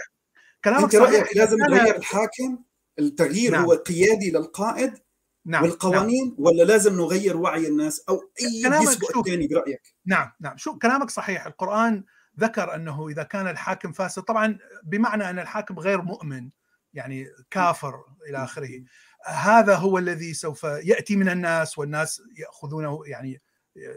[0.64, 1.36] كلامك صحيح.
[1.36, 2.58] لازم نغير الحاكم؟
[2.98, 3.64] التغيير نعم.
[3.64, 4.98] هو قيادي للقائد
[5.46, 9.18] نعم والقوانين ولا لازم نغير وعي الناس أو أي كلامك شوف.
[9.18, 10.56] الثاني برأيك؟ نعم نعم.
[10.56, 11.46] شو كلامك صحيح.
[11.46, 12.04] القرآن
[12.40, 16.50] ذكر أنه إذا كان الحاكم فاسد طبعا بمعنى أن الحاكم غير مؤمن
[16.94, 18.84] يعني كافر إلى آخره.
[19.26, 23.42] هذا هو الذي سوف يأتي من الناس والناس يأخذونه يعني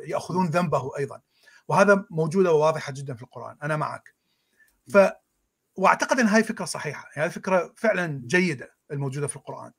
[0.08, 1.22] يأخذون ذنبه أيضا.
[1.68, 3.58] وهذا موجودة وواضحة جدا في القرآن.
[3.64, 4.16] أنا معك.
[4.94, 4.98] ف
[5.76, 9.72] وأعتقد أن هاي فكرة صحيحة، يعني هذه فكرة فعلا جيدة الموجودة في القرآن.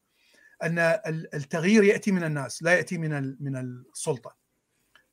[0.63, 4.37] أن ال- التغيير يأتي من الناس لا يأتي من من السلطة.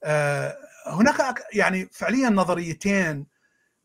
[0.03, 0.57] آه،
[0.87, 3.27] هناك يعني فعليا نظريتين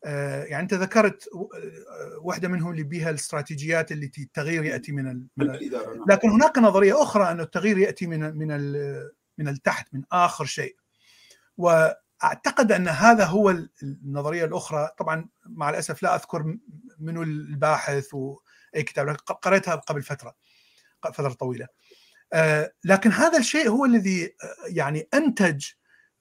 [0.05, 5.03] آه، يعني أنت ذكرت آه، واحدة منهم اللي بها الاستراتيجيات التي التغيير يأتي من
[5.37, 5.57] نعم.
[6.09, 10.75] لكن هناك نظرية أخرى أن التغيير يأتي من من ال- من التحت من آخر شيء.
[11.57, 14.89] وأعتقد أن هذا هو ال- النظرية الأخرى.
[14.97, 16.57] طبعا مع الأسف لا أذكر
[16.99, 20.35] منو الباحث واي كتاب لكن قريتها قبل فترة
[21.03, 21.67] فترة طويلة.
[22.83, 24.35] لكن هذا الشيء هو الذي
[24.67, 25.65] يعني أنتج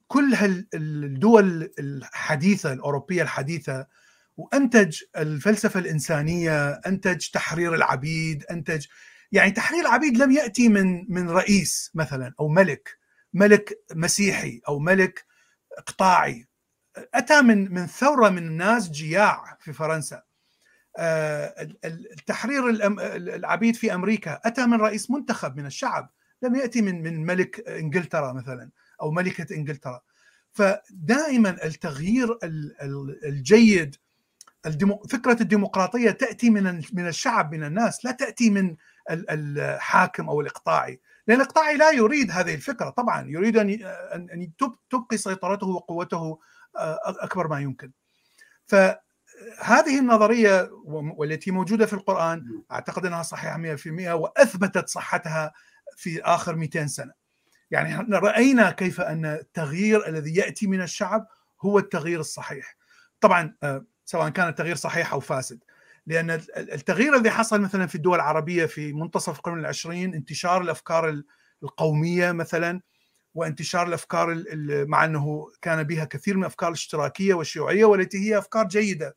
[0.08, 3.86] كل هال- الدول الحديثة الأوروبية الحديثة
[4.36, 8.86] وأنتج الفلسفة الإنسانية أنتج تحرير العبيد أنتج
[9.32, 12.98] يعني تحرير العبيد لم يأتي من من رئيس مثلا أو ملك
[13.34, 15.24] ملك مسيحي أو ملك
[15.78, 16.46] اقطاعي
[17.14, 20.22] أتى من من ثورة من الناس جياع في فرنسا.
[20.98, 22.70] آه، ال- ال- التحرير
[23.16, 24.40] العبيد في أمريكا.
[24.44, 26.10] أتى من رئيس منتخب من الشعب.
[26.42, 28.70] لم يأتي من من ملك إنجلترا مثلا.
[29.02, 30.00] أو ملكة إنجلترا.
[30.52, 33.96] فدائما التغيير ال- ال- الجيد.
[35.10, 38.76] فكرة الديمقراطية تأتي من من الشعب من الناس لا تأتي من
[39.10, 41.00] ال- الحاكم أو الإقطاعي.
[41.26, 43.70] لأن الإقطاعي لا يريد هذه الفكرة طبعا يريد أن
[44.14, 44.50] ان
[44.90, 46.38] تبقي سيطرته وقوته
[47.06, 47.92] أكبر ما يمكن.
[48.66, 50.70] فهذه النظرية
[51.16, 55.52] والتي موجودة في القرآن أعتقد أنها صحيحة 100% وأثبتت صحتها
[55.96, 57.12] في آخر 200 سنة.
[57.70, 61.26] يعني رأينا كيف أن التغيير الذي يأتي من الشعب
[61.60, 62.76] هو التغيير الصحيح.
[63.20, 65.58] طبعا آه، سواء كان التغيير صحيح أو فاسد.
[66.06, 71.08] لأن ال- التغيير الذي حصل مثلا في الدول العربية في منتصف القرن العشرين انتشار الأفكار
[71.08, 71.24] ال-
[71.62, 72.80] القومية مثلا
[73.34, 78.38] وانتشار الأفكار ال- ال- مع أنه كان بها كثير من الأفكار الاشتراكية والشيوعية والتي هي
[78.38, 79.16] أفكار جيدة.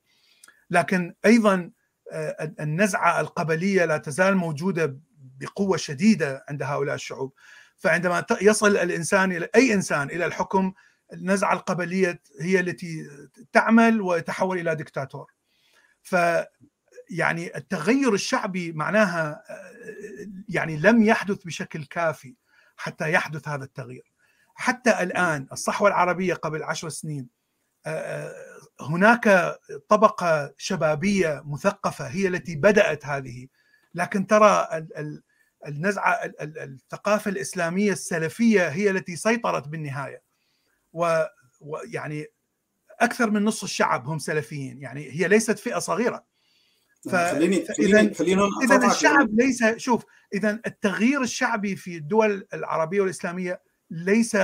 [0.70, 1.72] لكن أيضا
[2.12, 4.98] آه، النزعة القبلية لا تزال موجودة
[5.40, 7.34] بقوة شديدة عند هؤلاء الشعوب.
[7.80, 10.74] فعندما يصل الإنسان إلى أي إنسان إلى الحكم
[11.14, 13.08] النزعه القبلية هي التي
[13.54, 15.34] تعمل ويتحول إلى دكتاتور
[16.02, 16.16] ف
[17.10, 22.36] يعني التغير الشعبي معناها آه، يعني لم يحدث بشكل كافي
[22.78, 24.12] حتى يحدث هذا التغيير.
[24.56, 27.28] حتى الآن الصحوة العربية قبل عشر سنين
[27.86, 28.34] آه،
[28.82, 29.58] هناك
[29.90, 33.48] طبقة شبابية مثقفة هي التي بدأت هذه.
[33.94, 34.68] لكن ترى
[35.68, 40.22] ال- ال- النزعة ال- ال- الثقافة الإسلامية السلفية هي التي سيطرت بالنهاية.
[40.94, 41.24] و-
[41.62, 42.26] ويعني
[43.00, 46.26] أكثر من نصف الشعب هم سلفيين يعني هي ليست فئة صغيرة.
[47.10, 47.66] ف- خليني
[48.64, 54.38] إذا الشعب ليس شوف إذا التغيير الشعبي في الدول العربية والإسلامية ليس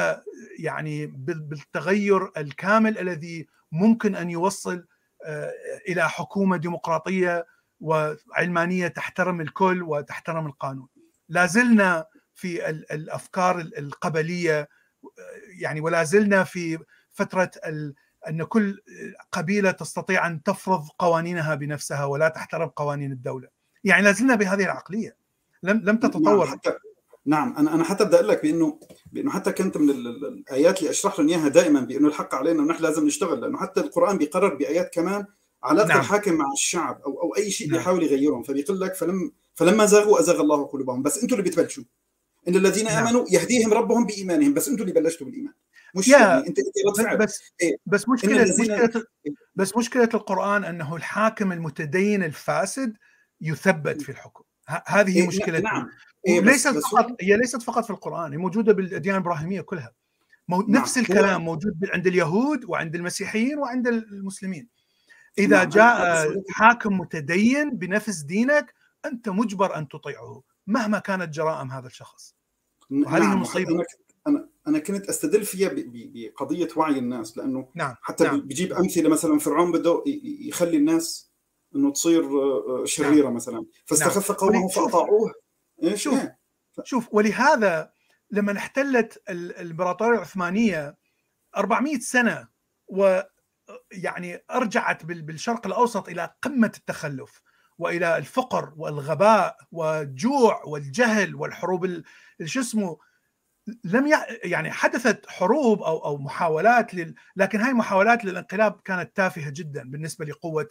[0.59, 4.85] يعني بال- بالتغير الكامل الذي ممكن أن يوصل
[5.25, 5.51] آه،
[5.89, 7.45] إلى حكومة ديمقراطية
[7.79, 10.87] وعلمانية تحترم الكل وتحترم القانون.
[11.30, 14.69] لا زلنا في ال- الأفكار ال- القبلية
[15.60, 16.77] يعني ولا زلنا في
[17.11, 17.93] فترة ال-
[18.30, 18.80] أن كل
[19.31, 23.47] قبيلة تستطيع أن تفرض قوانينها بنفسها ولا تحترم قوانين الدولة.
[23.84, 25.18] يعني لا زلنا بهذه العقلية.
[25.64, 26.73] لم لم نعم تتطور حتى
[27.26, 28.80] نعم أنا أنا حتى بدي أقول لك بأنه
[29.11, 32.61] بأنه حتى كنت من ال- ال- الآيات اللي أشرح لهم إياها دائما بأنه الحق علينا
[32.64, 35.26] ونحن لازم نشتغل لأنه حتى القرآن بيقرر بآيات كمان
[35.64, 35.99] علاقه نعم.
[35.99, 37.77] الحاكم مع الشعب أو أو أي شيء نعم.
[37.77, 41.84] بيحاول يغيرهم فبيقول لك فلم فلما زاغوا أزاغ الله قلوبهم بس أنتم اللي بتبلشوا
[42.48, 43.07] إن الذين نعم.
[43.07, 45.53] آمنوا يهديهم ربهم بإيمانهم بس أنتم اللي بلشتوا بالإيمان
[45.95, 49.03] مش يعني انت إنت بس إيه؟ بس مشكله مشكله
[49.56, 52.98] بس مشكلة القرآن أنه الحاكم المتدين الفاسد
[53.41, 54.44] يثبت في الحكم
[54.88, 55.90] هذه إيه مشكلة نعم
[56.27, 59.94] إيه ليست فقط هي ليست فقط في القرآن هي موجودة بالأديان الإبراهيمية كلها
[60.48, 60.61] مو...
[60.61, 60.82] نعم.
[60.82, 64.68] نفس الكلام موجود عند اليهود وعند المسيحيين وعند المسلمين
[65.38, 65.69] إذا نعم.
[65.69, 68.73] جاء حاكم متدين بنفس دينك
[69.06, 72.36] أنت مجبر أن تطيعه مهما كانت جرائم هذا الشخص
[72.91, 73.41] وهذه نعم.
[73.41, 73.86] مصيبة
[74.27, 77.95] أنا أنا كنت أستدل فيها بقضية وعي الناس لأنه نعم.
[78.02, 78.41] حتى نعم.
[78.41, 81.32] بجيب أمثلة مثلا فرعون بده يخلي الناس
[81.76, 82.23] إنه تصير
[82.86, 83.36] شريرة نعم.
[83.36, 84.40] مثلا فاستخف نعم.
[84.40, 85.34] قومه فأطاعوه
[85.84, 86.40] إيش شوف إيه؟
[86.84, 87.91] شوف ولهذا
[88.32, 90.98] لما احتلت الإمبراطورية العثمانية
[91.57, 92.48] 400 سنة
[92.88, 97.41] ويعني أرجعت بالشرق الأوسط إلى قمة التخلف
[97.77, 102.03] وإلى الفقر والغباء والجوع والجهل والحروب
[102.45, 102.97] شو اسمه
[103.84, 104.11] لم
[104.43, 107.15] يعني حدثت حروب أو أو محاولات لل...
[107.35, 110.68] لكن هاي المحاولات للانقلاب كانت تافهة جدا بالنسبة لقوة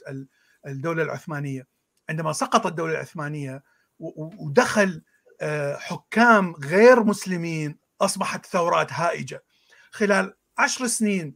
[0.66, 1.66] الدولة العثمانية.
[2.10, 3.62] عندما سقطت الدولة العثمانية
[3.98, 5.02] ودخل
[5.40, 9.44] آه، حكام غير مسلمين أصبحت ثورات هائجة.
[9.90, 11.35] خلال عشر سنين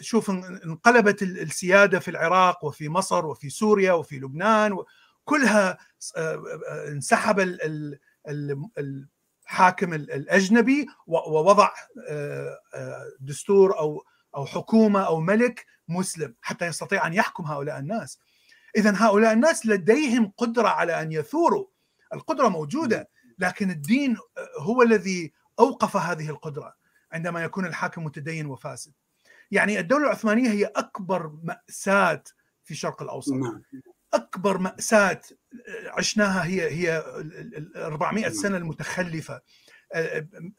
[0.00, 4.76] شوف انقلبت السيادة في العراق وفي مصر وفي سوريا وفي لبنان
[5.24, 5.78] كلها
[6.88, 7.58] انسحب
[8.78, 11.70] الحاكم الأجنبي ووضع
[13.20, 14.04] دستور أو
[14.36, 18.18] أو حكومة أو ملك مسلم حتى يستطيع أن يحكم هؤلاء الناس.
[18.76, 21.66] اذا هؤلاء الناس لديهم قدرة على أن يثوروا.
[22.14, 23.08] القدرة موجودة
[23.38, 24.16] لكن الدين
[24.58, 26.74] هو الذي أوقف هذه القدرة
[27.12, 28.92] عندما يكون الحاكم متدين وفاسد.
[29.50, 32.22] يعني الدولة العثمانية هي أكبر مأساة
[32.64, 33.62] في الشرق الأوسط نعم.
[34.14, 35.20] أكبر مأساة
[35.86, 38.32] عشناها هي هي ال 400 نعم.
[38.32, 39.40] سنة المتخلفة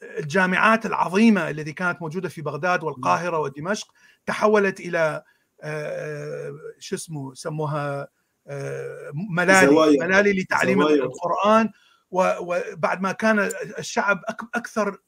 [0.02, 3.92] الجامعات العظيمة التي كانت موجودة في بغداد والقاهرة ودمشق
[4.26, 5.22] تحولت إلى
[5.62, 8.08] آه، آه، شو اسمه سموها
[8.46, 11.02] آه، ملالي ملالي لتعليم زوايا.
[11.04, 11.70] القرآن
[12.10, 14.20] وبعد ما كان الشعب
[14.54, 14.98] أكثر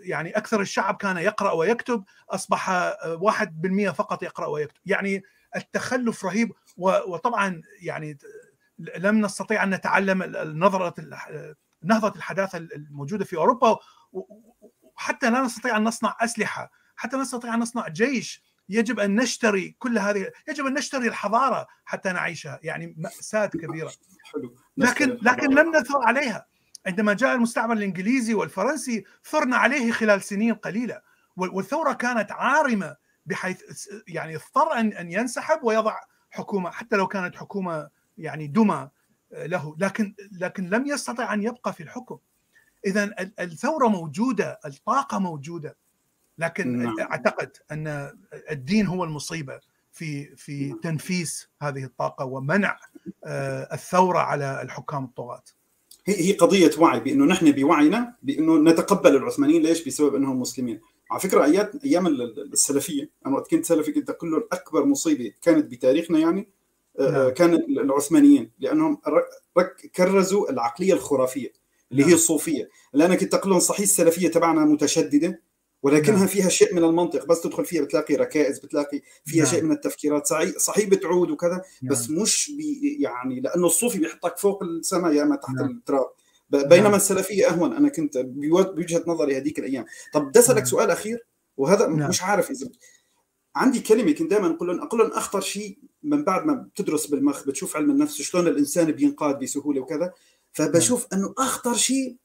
[0.00, 4.80] يعني أكثر الشعب كان يقرأ ويكتب أصبح 1% فقط يقرأ ويكتب.
[4.86, 5.22] يعني
[5.56, 8.18] التخلف رهيب وطبعا يعني
[8.96, 10.94] لم نستطيع أن نتعلم النظره
[11.82, 13.76] نهضة الحداثة الموجودة في أوروبا
[14.12, 18.48] وحتى لا نستطيع أن نصنع أسلحة حتى نستطيع أن نصنع جيش.
[18.68, 22.60] يجب أن نشتري كل هذه يجب أن نشتري الحضارة حتى نعيشها.
[22.62, 23.92] يعني مأساة كبيرة.
[24.76, 26.46] لكن لكن لم نثر عليها.
[26.86, 31.00] عندما جاء المستعمر الإنجليزي والفرنسي ثرنا عليه خلال سنين قليلة
[31.36, 32.96] والثورة كانت عارمة
[33.26, 35.96] بحيث يعني اضطر ان أن ينسحب ويضع
[36.30, 37.88] حكومة حتى لو كانت حكومة
[38.18, 38.90] يعني دمى
[39.32, 42.18] له لكن لكن لم يستطع أن يبقى في الحكم
[42.86, 45.76] اذا الثورة موجودة الطاقة موجودة
[46.38, 47.00] لكن نعم.
[47.00, 48.12] أعتقد أن
[48.50, 49.60] الدين هو المصيبة
[49.92, 50.80] في في نعم.
[50.80, 52.78] تنفيس هذه الطاقة ومنع
[53.24, 55.44] آه، الثورة على الحكام الطغاة
[56.08, 60.80] هي هي قضية وعي بأنه نحن بوعينا بأنه نتقبل العثمانيين ليش؟ بسبب أنهم مسلمين
[61.10, 65.70] على فكرة ايات أيام السلفية أنا وقت كنت سلفي كنت أقول له اكبر مصيبة كانت
[65.70, 66.48] بتاريخنا يعني
[66.98, 67.28] آه، نعم.
[67.28, 68.98] كان العثمانيين لأنهم
[69.96, 71.52] كرزوا العقلية الخرافية
[71.92, 72.10] اللي نعم.
[72.10, 75.42] هي الصوفية اللي أنا كنت أقول لهم صحيح السلفية تبعنا متشددة
[75.82, 76.26] ولكنها نعم.
[76.26, 79.52] فيها شيء من المنطق بس تدخل فيها بتلاقي ركائز بتلاقي فيها نعم.
[79.52, 80.26] شيء من التفكيرات
[80.56, 81.92] صحيح بتعود وكذا نعم.
[81.92, 85.70] بس مش بي يعني لأنه الصوفي بيحطك فوق السماء يا اما تحت نعم.
[85.70, 86.10] التراب
[86.50, 86.94] بينما نعم.
[86.94, 90.66] السلفية أهون أنا كنت بوجهة نظري هذيك الأيام طب بدي اسالك نعم.
[90.66, 91.26] سؤال أخير
[91.56, 92.08] وهذا نعم.
[92.08, 92.68] مش عارف إذا
[93.56, 97.46] عندي كلمة كنت دائما أقول لهم أقول لهم أخطر شيء من بعد ما بتدرس بالمخ
[97.46, 100.12] بتشوف علم النفس شلون الإنسان بينقاد بسهولة وكذا
[100.52, 102.16] فبشوف أنه أخطر شيء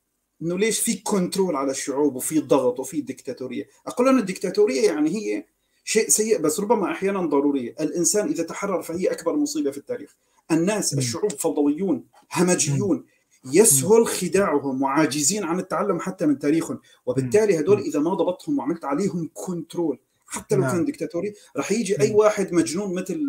[0.43, 5.45] إنه ليش في كنترول على الشعوب وفي ضغط وفي ديكتاتوريه أقول لنا الديكتاتوريه يعني هي
[5.83, 7.75] شيء سيء بس ربما أحيانا ضرورية.
[7.79, 10.15] الإنسان إذا تحرر فهي أكبر مصيبة في التاريخ.
[10.51, 13.05] الناس الشعوب فوضويون همجيون
[13.53, 16.79] يسهل خداعهم وعاجزين عن التعلم حتى من تاريخهم.
[17.05, 20.71] وبالتالي هدول إذا ما ضبطهم وعملت عليهم control حتى لو نعم.
[20.71, 23.21] كان ديكتاتوري راح يجي أي واحد مجنون مثل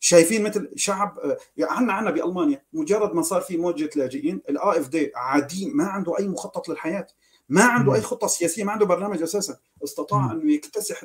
[0.00, 1.18] شايفين مثل شعب
[1.56, 6.18] يعني عنا عنا بألمانيا مجرد ما صار في موجة لاجئين ال AfD عادي ما عنده
[6.18, 7.06] أي مخطط للحياة
[7.48, 11.04] ما عنده أي خطة سياسية ما عنده برنامج أساسا استطاع انه يكتسح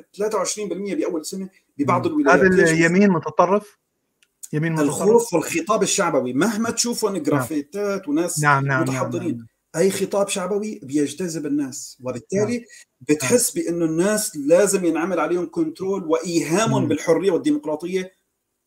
[0.68, 1.48] بأول سنة
[1.78, 2.40] ببعض الولايات.
[2.40, 3.78] هذا اليمين متطرف؟
[4.52, 4.88] يمين متطرف.
[4.88, 9.46] الخوف والخطاب الشعبوي مهما تشوفوا جرافيتات وناس نعم نعم متحضرين نعم.
[9.76, 12.64] أي خطاب شعبوي بيجتذب الناس وبالتالي
[13.00, 18.12] بتحس بأنه الناس لازم ينعمل عليهم كنترول وإيهامهم بالحرية والديمقراطية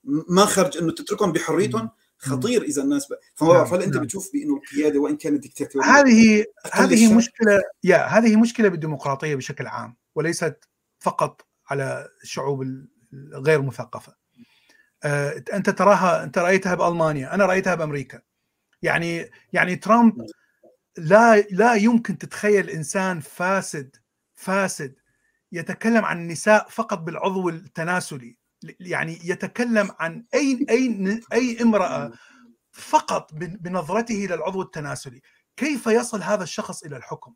[0.04, 1.90] ما خرج إنه تتركهم بحريتهم
[2.20, 3.16] خطير إذا الناس ب...
[3.36, 8.36] فما بعرف هل أنت بتشوف بإنه القيادة وإن كانت ديكتاتورية؟ هذه هذه مشكلة يا هذه
[8.36, 10.70] مشكلة بالديمقراطية بشكل عام وليست
[11.00, 14.16] فقط على الشعوب الغير مثقفة.
[15.04, 18.22] آه، أنت تراها أنت رأيتها بألمانيا أنا رأيتها بأمريكا.
[18.82, 20.26] يعني يعني ترامب
[20.98, 23.96] لا لا يمكن تتخيل إنسان فاسد
[24.36, 24.96] فاسد
[25.52, 28.39] يتكلم عن النساء فقط بالعضو التناسلي.
[28.80, 32.12] يعني يتكلم عن اي اي أي امرأة
[32.72, 35.22] فقط بنظرته إلى العضو التناسلي.
[35.58, 37.34] كيف يصل هذا الشخص إلى الحكم؟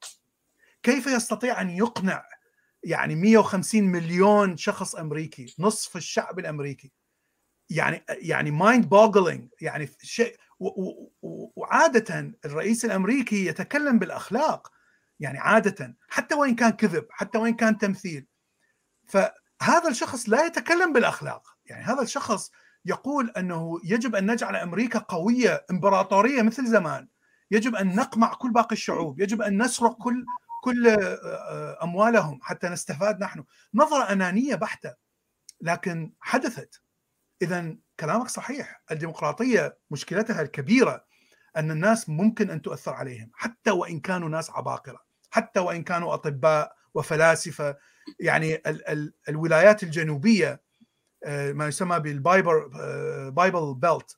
[0.83, 2.25] كيف يستطيع أن يقنع
[2.83, 6.91] يعني 150 مليون شخص أمريكي نصف الشعب الأمريكي؟
[7.69, 10.37] يعني يعني mind boggling يعني شيء
[11.55, 14.71] وعادة الرئيس الأمريكي يتكلم بالأخلاق
[15.19, 18.27] يعني عادة حتى وإن كان كذب حتى وإن كان تمثيل.
[19.63, 21.47] فهذا الشخص لا يتكلم بالأخلاق.
[21.65, 22.51] يعني هذا الشخص
[22.85, 27.07] يقول أنه يجب أن نجعل أمريكا قوية إمبراطورية مثل زمان.
[27.51, 29.21] يجب أن نقمع كل باقي الشعوب.
[29.21, 30.25] يجب أن نسرق كل
[30.63, 30.97] كل
[31.83, 33.43] أموالهم حتى نستفاد نحن.
[33.73, 34.93] نظرة أنانية بحتة
[35.61, 36.81] لكن حدثت.
[37.41, 38.83] اذا كلامك صحيح.
[38.91, 41.05] الديمقراطية مشكلتها الكبيرة
[41.57, 44.99] أن الناس ممكن أن تؤثر عليهم حتى وإن كانوا ناس عباقرة
[45.31, 47.77] حتى وإن كانوا أطباء وفلاسفة
[48.19, 50.61] يعني ال ال الولايات الجنوبية
[51.23, 52.67] آه، ما يسمى بال Bible
[53.29, 54.17] Bible Belt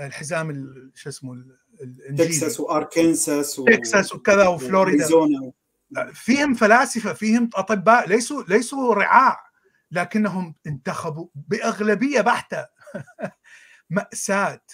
[0.00, 1.32] الحزام شو اسمه
[1.80, 2.28] الإنجيلي.
[2.28, 3.64] تكساس واركنساس و...
[3.64, 5.06] تكساس وكذا وفلوريدا
[6.12, 9.44] فيهم فلاسفة فيهم أطباء ليسوا ليسوا رعاع
[9.90, 12.66] لكنهم انتخبوا بأغلبية بحتة.
[13.90, 14.66] مأساة.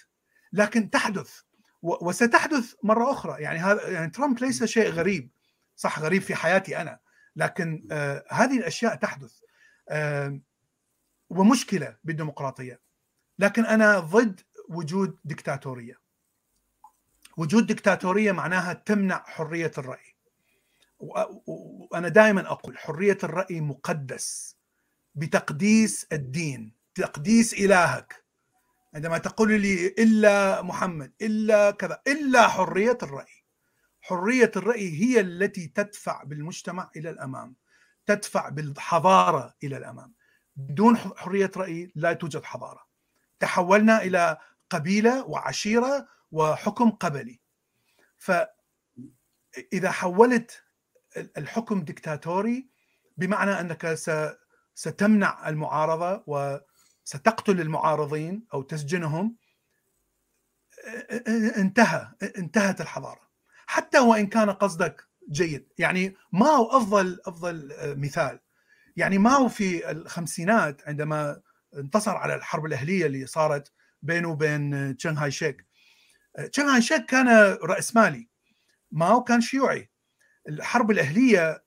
[0.52, 1.40] لكن تحدث
[1.82, 3.42] وستحدث مرة أخرى.
[3.42, 5.30] يعني هذا يعني ترامب ليس شيء غريب.
[5.76, 6.98] صح غريب في حياتي أنا.
[7.36, 9.40] لكن آه هذه الأشياء تحدث
[9.88, 10.40] آه
[11.30, 12.80] ومشكلة بالديمقراطية.
[13.38, 16.00] لكن أنا ضد وجود دكتاتورية.
[17.36, 20.14] وجود دكتاتورية معناها تمنع حرية الرأي.
[20.98, 24.56] وأنا دائما أقول حرية الرأي مقدس
[25.14, 28.24] بتقديس الدين تقديس إلهك.
[28.94, 33.39] عندما تقول لي إلا محمد إلا كذا إلا حرية الرأي.
[34.00, 37.54] حرية الرأي هي التي تدفع بالمجتمع إلى الأمام
[38.06, 40.14] تدفع بالحضارة إلى الأمام.
[40.56, 42.86] بدون حرية رأي لا توجد حضارة.
[43.40, 44.36] تحولنا إلى
[44.70, 47.40] قبيلة وعشيرة وحكم قبلي.
[48.18, 50.64] فاذا حولت
[51.16, 52.68] الحكم دكتاتوري
[53.16, 53.98] بمعنى أنك
[54.74, 59.36] ستمنع المعارضة وستقتل المعارضين أو تسجنهم
[61.56, 63.29] انتهى انتهت الحضارة.
[63.70, 65.68] حتى وإن كان قصدك جيد.
[65.78, 68.40] يعني ماو أفضل أفضل مثال.
[68.96, 71.40] يعني ماو في الخمسينات عندما
[71.76, 73.72] انتصر على الحرب الأهلية اللي صارت
[74.02, 75.66] بينه وبين تشنغ هاي شيك
[76.52, 77.28] تشنغ هاي شيك كان
[77.62, 78.28] راسمالي
[78.90, 79.90] ماو كان شيوعي.
[80.48, 81.64] الحرب الأهلية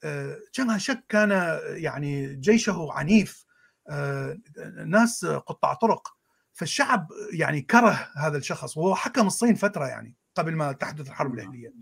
[0.53, 3.45] تشنغ شك كان يعني جيشه عنيف.
[3.89, 4.37] آه،
[4.85, 6.07] ناس قطاع طرق.
[6.53, 8.77] فالشعب يعني كره هذا الشخص.
[8.77, 11.73] وهو حكم الصين فترة يعني قبل ما تحدث الحرب الأهلية.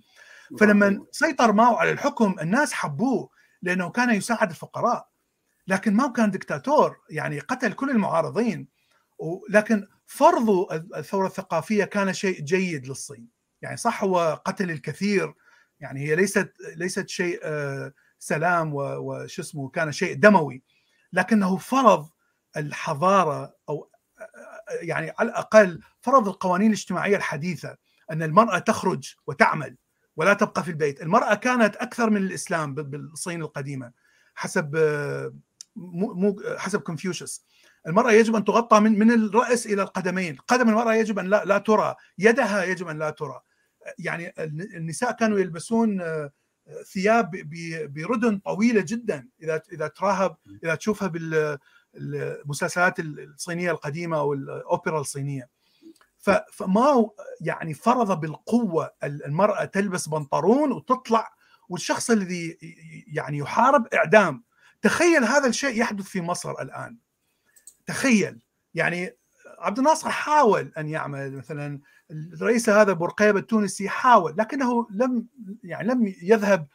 [0.59, 3.29] فلما سيطر ماو على الحكم الناس حبوه
[3.61, 5.07] لأنه كان يساعد الفقراء.
[5.67, 8.67] لكن ماو كان دكتاتور يعني قتل كل المعارضين.
[9.49, 10.49] لكن فرض
[10.95, 13.27] الثورة الثقافية كان شيء جيد للصين.
[13.61, 15.33] يعني صح هو قتل الكثير.
[15.79, 20.63] يعني هي ليست ليست شيء آه، سلام وش اسمه كان شيء دموي.
[21.13, 22.09] لكنه فرض
[22.57, 27.77] الحضارة أو آه، يعني على الأقل فرض القوانين الاجتماعية الحديثة
[28.11, 29.77] أن المرأة تخرج وتعمل.
[30.15, 33.91] ولا تبقى في البيت، المرأة كانت أكثر من الإسلام بالصين القديمة
[34.35, 35.33] حسب آه،
[35.75, 37.45] مو حسب كونفوشيوس
[37.87, 41.57] المرأة يجب أن تغطى من من الرأس إلى القدمين، قدم المرأة يجب أن لا, لا
[41.57, 43.39] ترى، يدها يجب أن لا ترى،
[43.99, 46.31] يعني النساء كانوا يلبسون آه،
[46.93, 47.31] ثياب
[47.95, 49.27] بردن طويلة جدا.
[49.41, 51.07] إذا إذا تراها إذا تشوفها
[51.93, 55.49] بالمسلسلات الصينية القديمة أو الأوبرا الصينية.
[56.51, 57.09] فما
[57.41, 61.33] يعني فرض بالقوة المرأة تلبس بنطلون وتطلع
[61.69, 62.57] والشخص الذي
[63.07, 64.43] يعني يحارب إعدام.
[64.81, 66.97] تخيل هذا الشيء يحدث في مصر الآن.
[67.85, 68.39] تخيل.
[68.73, 69.17] يعني
[69.59, 71.79] عبد الناصر حاول أن يعمل مثلا
[72.11, 75.27] الرئيس هذا بورقيبة التونسي حاول لكنه لم
[75.63, 76.67] يعني لم يذهب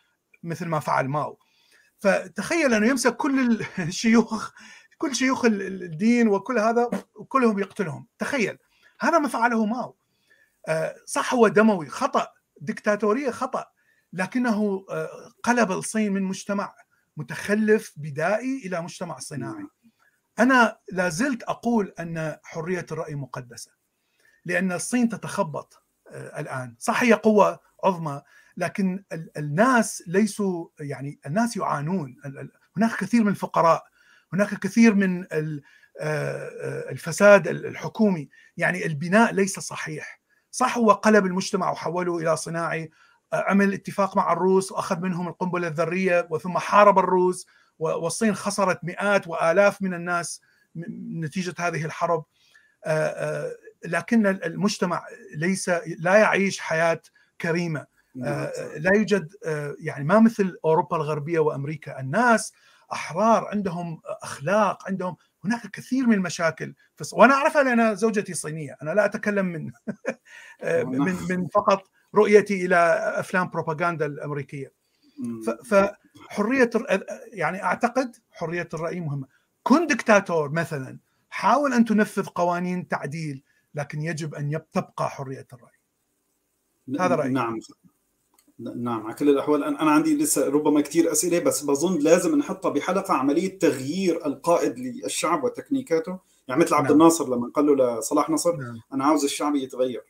[0.43, 1.39] مثل ما فعل ماو.
[1.99, 4.51] فتخيل أنه يمسك كل الشيوخ
[4.99, 8.07] كل شيوخ الدين وكل هذا وكلهم يقتلهم.
[8.19, 8.59] تخيل.
[9.01, 9.97] هذا ما فعله ماو
[10.69, 12.29] آه، صح هو دموي خطأ
[12.61, 13.67] دكتاتورية خطأ
[14.13, 14.87] لكنه
[15.43, 16.75] قلب الصين من مجتمع
[17.17, 19.67] متخلف بدائي إلى مجتمع صناعي.
[20.39, 23.71] أنا لا زلت أقول أن حرية الرأي مقدسة
[24.45, 25.83] لأن الصين تتخبط
[26.13, 26.77] الآن.
[26.79, 28.23] صح هي قوة عظمى
[28.57, 29.05] لكن
[29.37, 32.17] الناس ليسوا يعني الناس يعانون.
[32.77, 33.85] هناك كثير من الفقراء
[34.33, 35.27] هناك كثير من
[36.91, 38.29] الفساد الحكومي.
[38.57, 40.21] يعني البناء ليس صحيح.
[40.51, 42.91] صح هو قلب المجتمع وحوله إلى صناعي
[43.33, 47.47] عمل اتفاق مع الروس وأخذ منهم القنبلة الذرية وثم حارب الروس
[47.79, 50.41] والصين خسرت مئات وآلاف من الناس
[51.21, 52.25] نتيجة هذه الحرب.
[53.85, 55.05] لكن المجتمع
[55.35, 57.01] ليس لا يعيش حياة
[57.41, 57.87] كريمة.
[58.77, 59.33] لا يوجد
[59.79, 62.01] يعني ما مثل أوروبا الغربية وأمريكا.
[62.01, 62.53] الناس
[62.93, 65.17] أحرار عندهم أخلاق عندهم
[65.47, 66.75] هناك كثير من المشاكل
[67.13, 69.65] وأنا أعرفها لأن زوجتي صينية أنا لا أتكلم من
[71.01, 72.77] من من فقط رؤيتي إلى
[73.19, 74.73] أفلام بروباغندا الأمريكية.
[75.65, 76.71] فحريه
[77.33, 79.27] يعني أعتقد حرية الرأي مهمة.
[79.63, 80.99] كن دكتاتور مثلا
[81.31, 83.43] حاول أن تنفذ قوانين تعديل
[83.75, 85.77] لكن يجب أن تبقى حرية الرأي.
[87.01, 87.33] هذا رأيي.
[87.33, 87.59] نعم.
[88.59, 93.15] نعم على كل الأحوال أنا عندي لسه ربما كثير أسئلة بس بظن لازم نحطها بحلقة
[93.15, 96.19] عملية تغيير القائد للشعب وتكنيكاته
[96.49, 96.93] يعني مثل عبد نعم.
[96.93, 98.81] الناصر لما قال له لصلاح نصر نعم.
[98.93, 100.03] أنا عاوز الشعب يتغير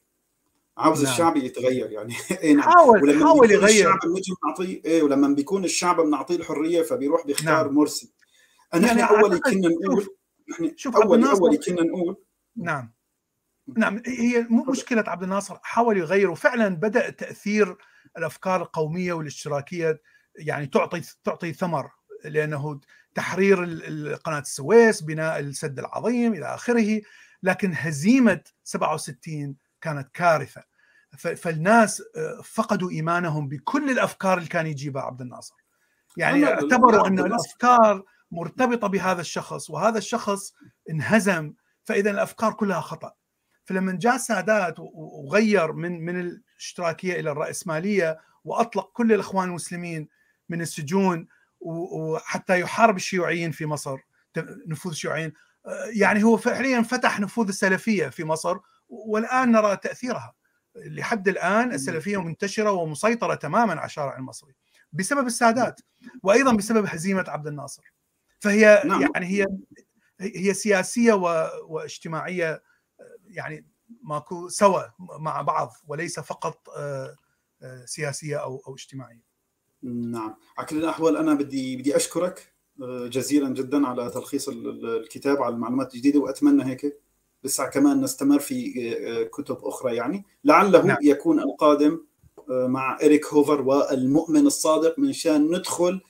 [0.79, 1.13] عاوز نعم.
[1.13, 2.63] الشعب يتغير يعني إيه نعم.
[2.63, 7.65] حاول ولما حاول يغير الشعب بنجي بنعطيه إيه ولما بيكون الشعب بنعطيه الحرية فبيروح بيختار
[7.67, 7.75] نعم.
[7.75, 8.13] مرسي
[8.75, 10.07] نحن يعني أول كنا نقول
[10.51, 12.17] نحن اول أول كنا نقول
[12.57, 12.93] نعم
[13.77, 17.77] نعم هي مشكلة عبد الناصر حاول يغير وفعلا بدأ تأثير
[18.19, 20.01] الأفكار القومية والاشتراكية
[20.39, 21.91] يعني تعطي تعطي ثمر
[22.25, 22.81] لأنه
[23.15, 23.65] تحرير
[24.25, 27.01] قناة السويس بناء السد العظيم إلى آخره
[27.43, 30.63] لكن هزيمة 67 كانت كارثة.
[31.17, 32.03] فالناس
[32.45, 35.55] فقدوا إيمانهم بكل الأفكار اللي كان يجيبها عبد الناصر.
[36.17, 40.55] يعني اعتبروا أن الأفكار مرتبطة بهذا الشخص وهذا الشخص
[40.91, 41.53] انهزم
[41.85, 43.13] فإذا الأفكار كلها خطأ.
[43.67, 50.09] فلما جاء السادات وغير من من الاشتراكية إلى الرأسمالية وأطلق كل الأخوان المسلمين
[50.49, 51.29] من السجون
[51.61, 53.99] وحتى يحارب الشيوعيين في مصر
[54.67, 55.33] نفوذ الشيوعيين
[55.87, 60.35] يعني هو فعليا فتح نفوذ السلفية في مصر والآن نرى تأثيرها.
[60.77, 64.55] لحد الآن السلفية منتشرة ومسيطرة تماما على الشارع المصري
[64.93, 65.81] بسبب السادات
[66.23, 67.93] وأيضا بسبب هزيمة عبد الناصر.
[68.41, 69.03] فهي نعم.
[69.03, 69.47] يعني هي
[70.21, 71.13] هي سياسية
[71.69, 72.63] واجتماعية
[73.29, 73.67] يعني
[74.03, 76.69] ماكو سوا مع بعض وليس فقط
[77.85, 79.23] سياسية أو أو اجتماعية.
[79.83, 85.95] نعم، على كل الأحوال أنا بدي بدي أشكرك جزيلا جدا على تلخيص الكتاب على المعلومات
[85.95, 87.01] الجديدة وأتمنى هيك
[87.45, 90.97] لسه كمان نستمر في كتب أخرى يعني لعله نعم.
[91.03, 92.01] يكون القادم
[92.49, 96.01] مع اريك هوفر والمؤمن الصادق من شان ندخل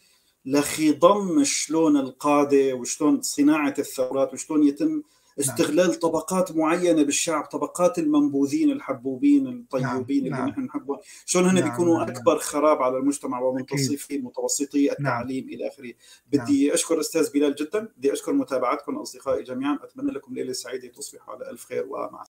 [0.45, 5.03] لخضم شلون القادة وشلون صناعة الثورات وشلون يتم
[5.41, 5.99] استغلال نعم.
[5.99, 10.41] طبقات معينة بالشعب طبقات المنبوذين الحبوبين الطيوبين نعم.
[10.41, 10.67] اللي نحن نعم.
[10.67, 11.71] نحبهم شلون هن نعم.
[11.71, 12.09] بيكونوا نعم.
[12.09, 15.55] أكبر خراب على المجتمع ومنتصفي متوسطي التعليم نعم.
[15.55, 15.93] إلى آخره
[16.27, 16.75] بدي نعم.
[16.75, 21.51] أشكر أستاذ بلال جدا بدي أشكر متابعتكم اصدقائي جميعا أتمنى لكم ليلة سعيدة تصبحوا على
[21.51, 22.25] ألف خير ومع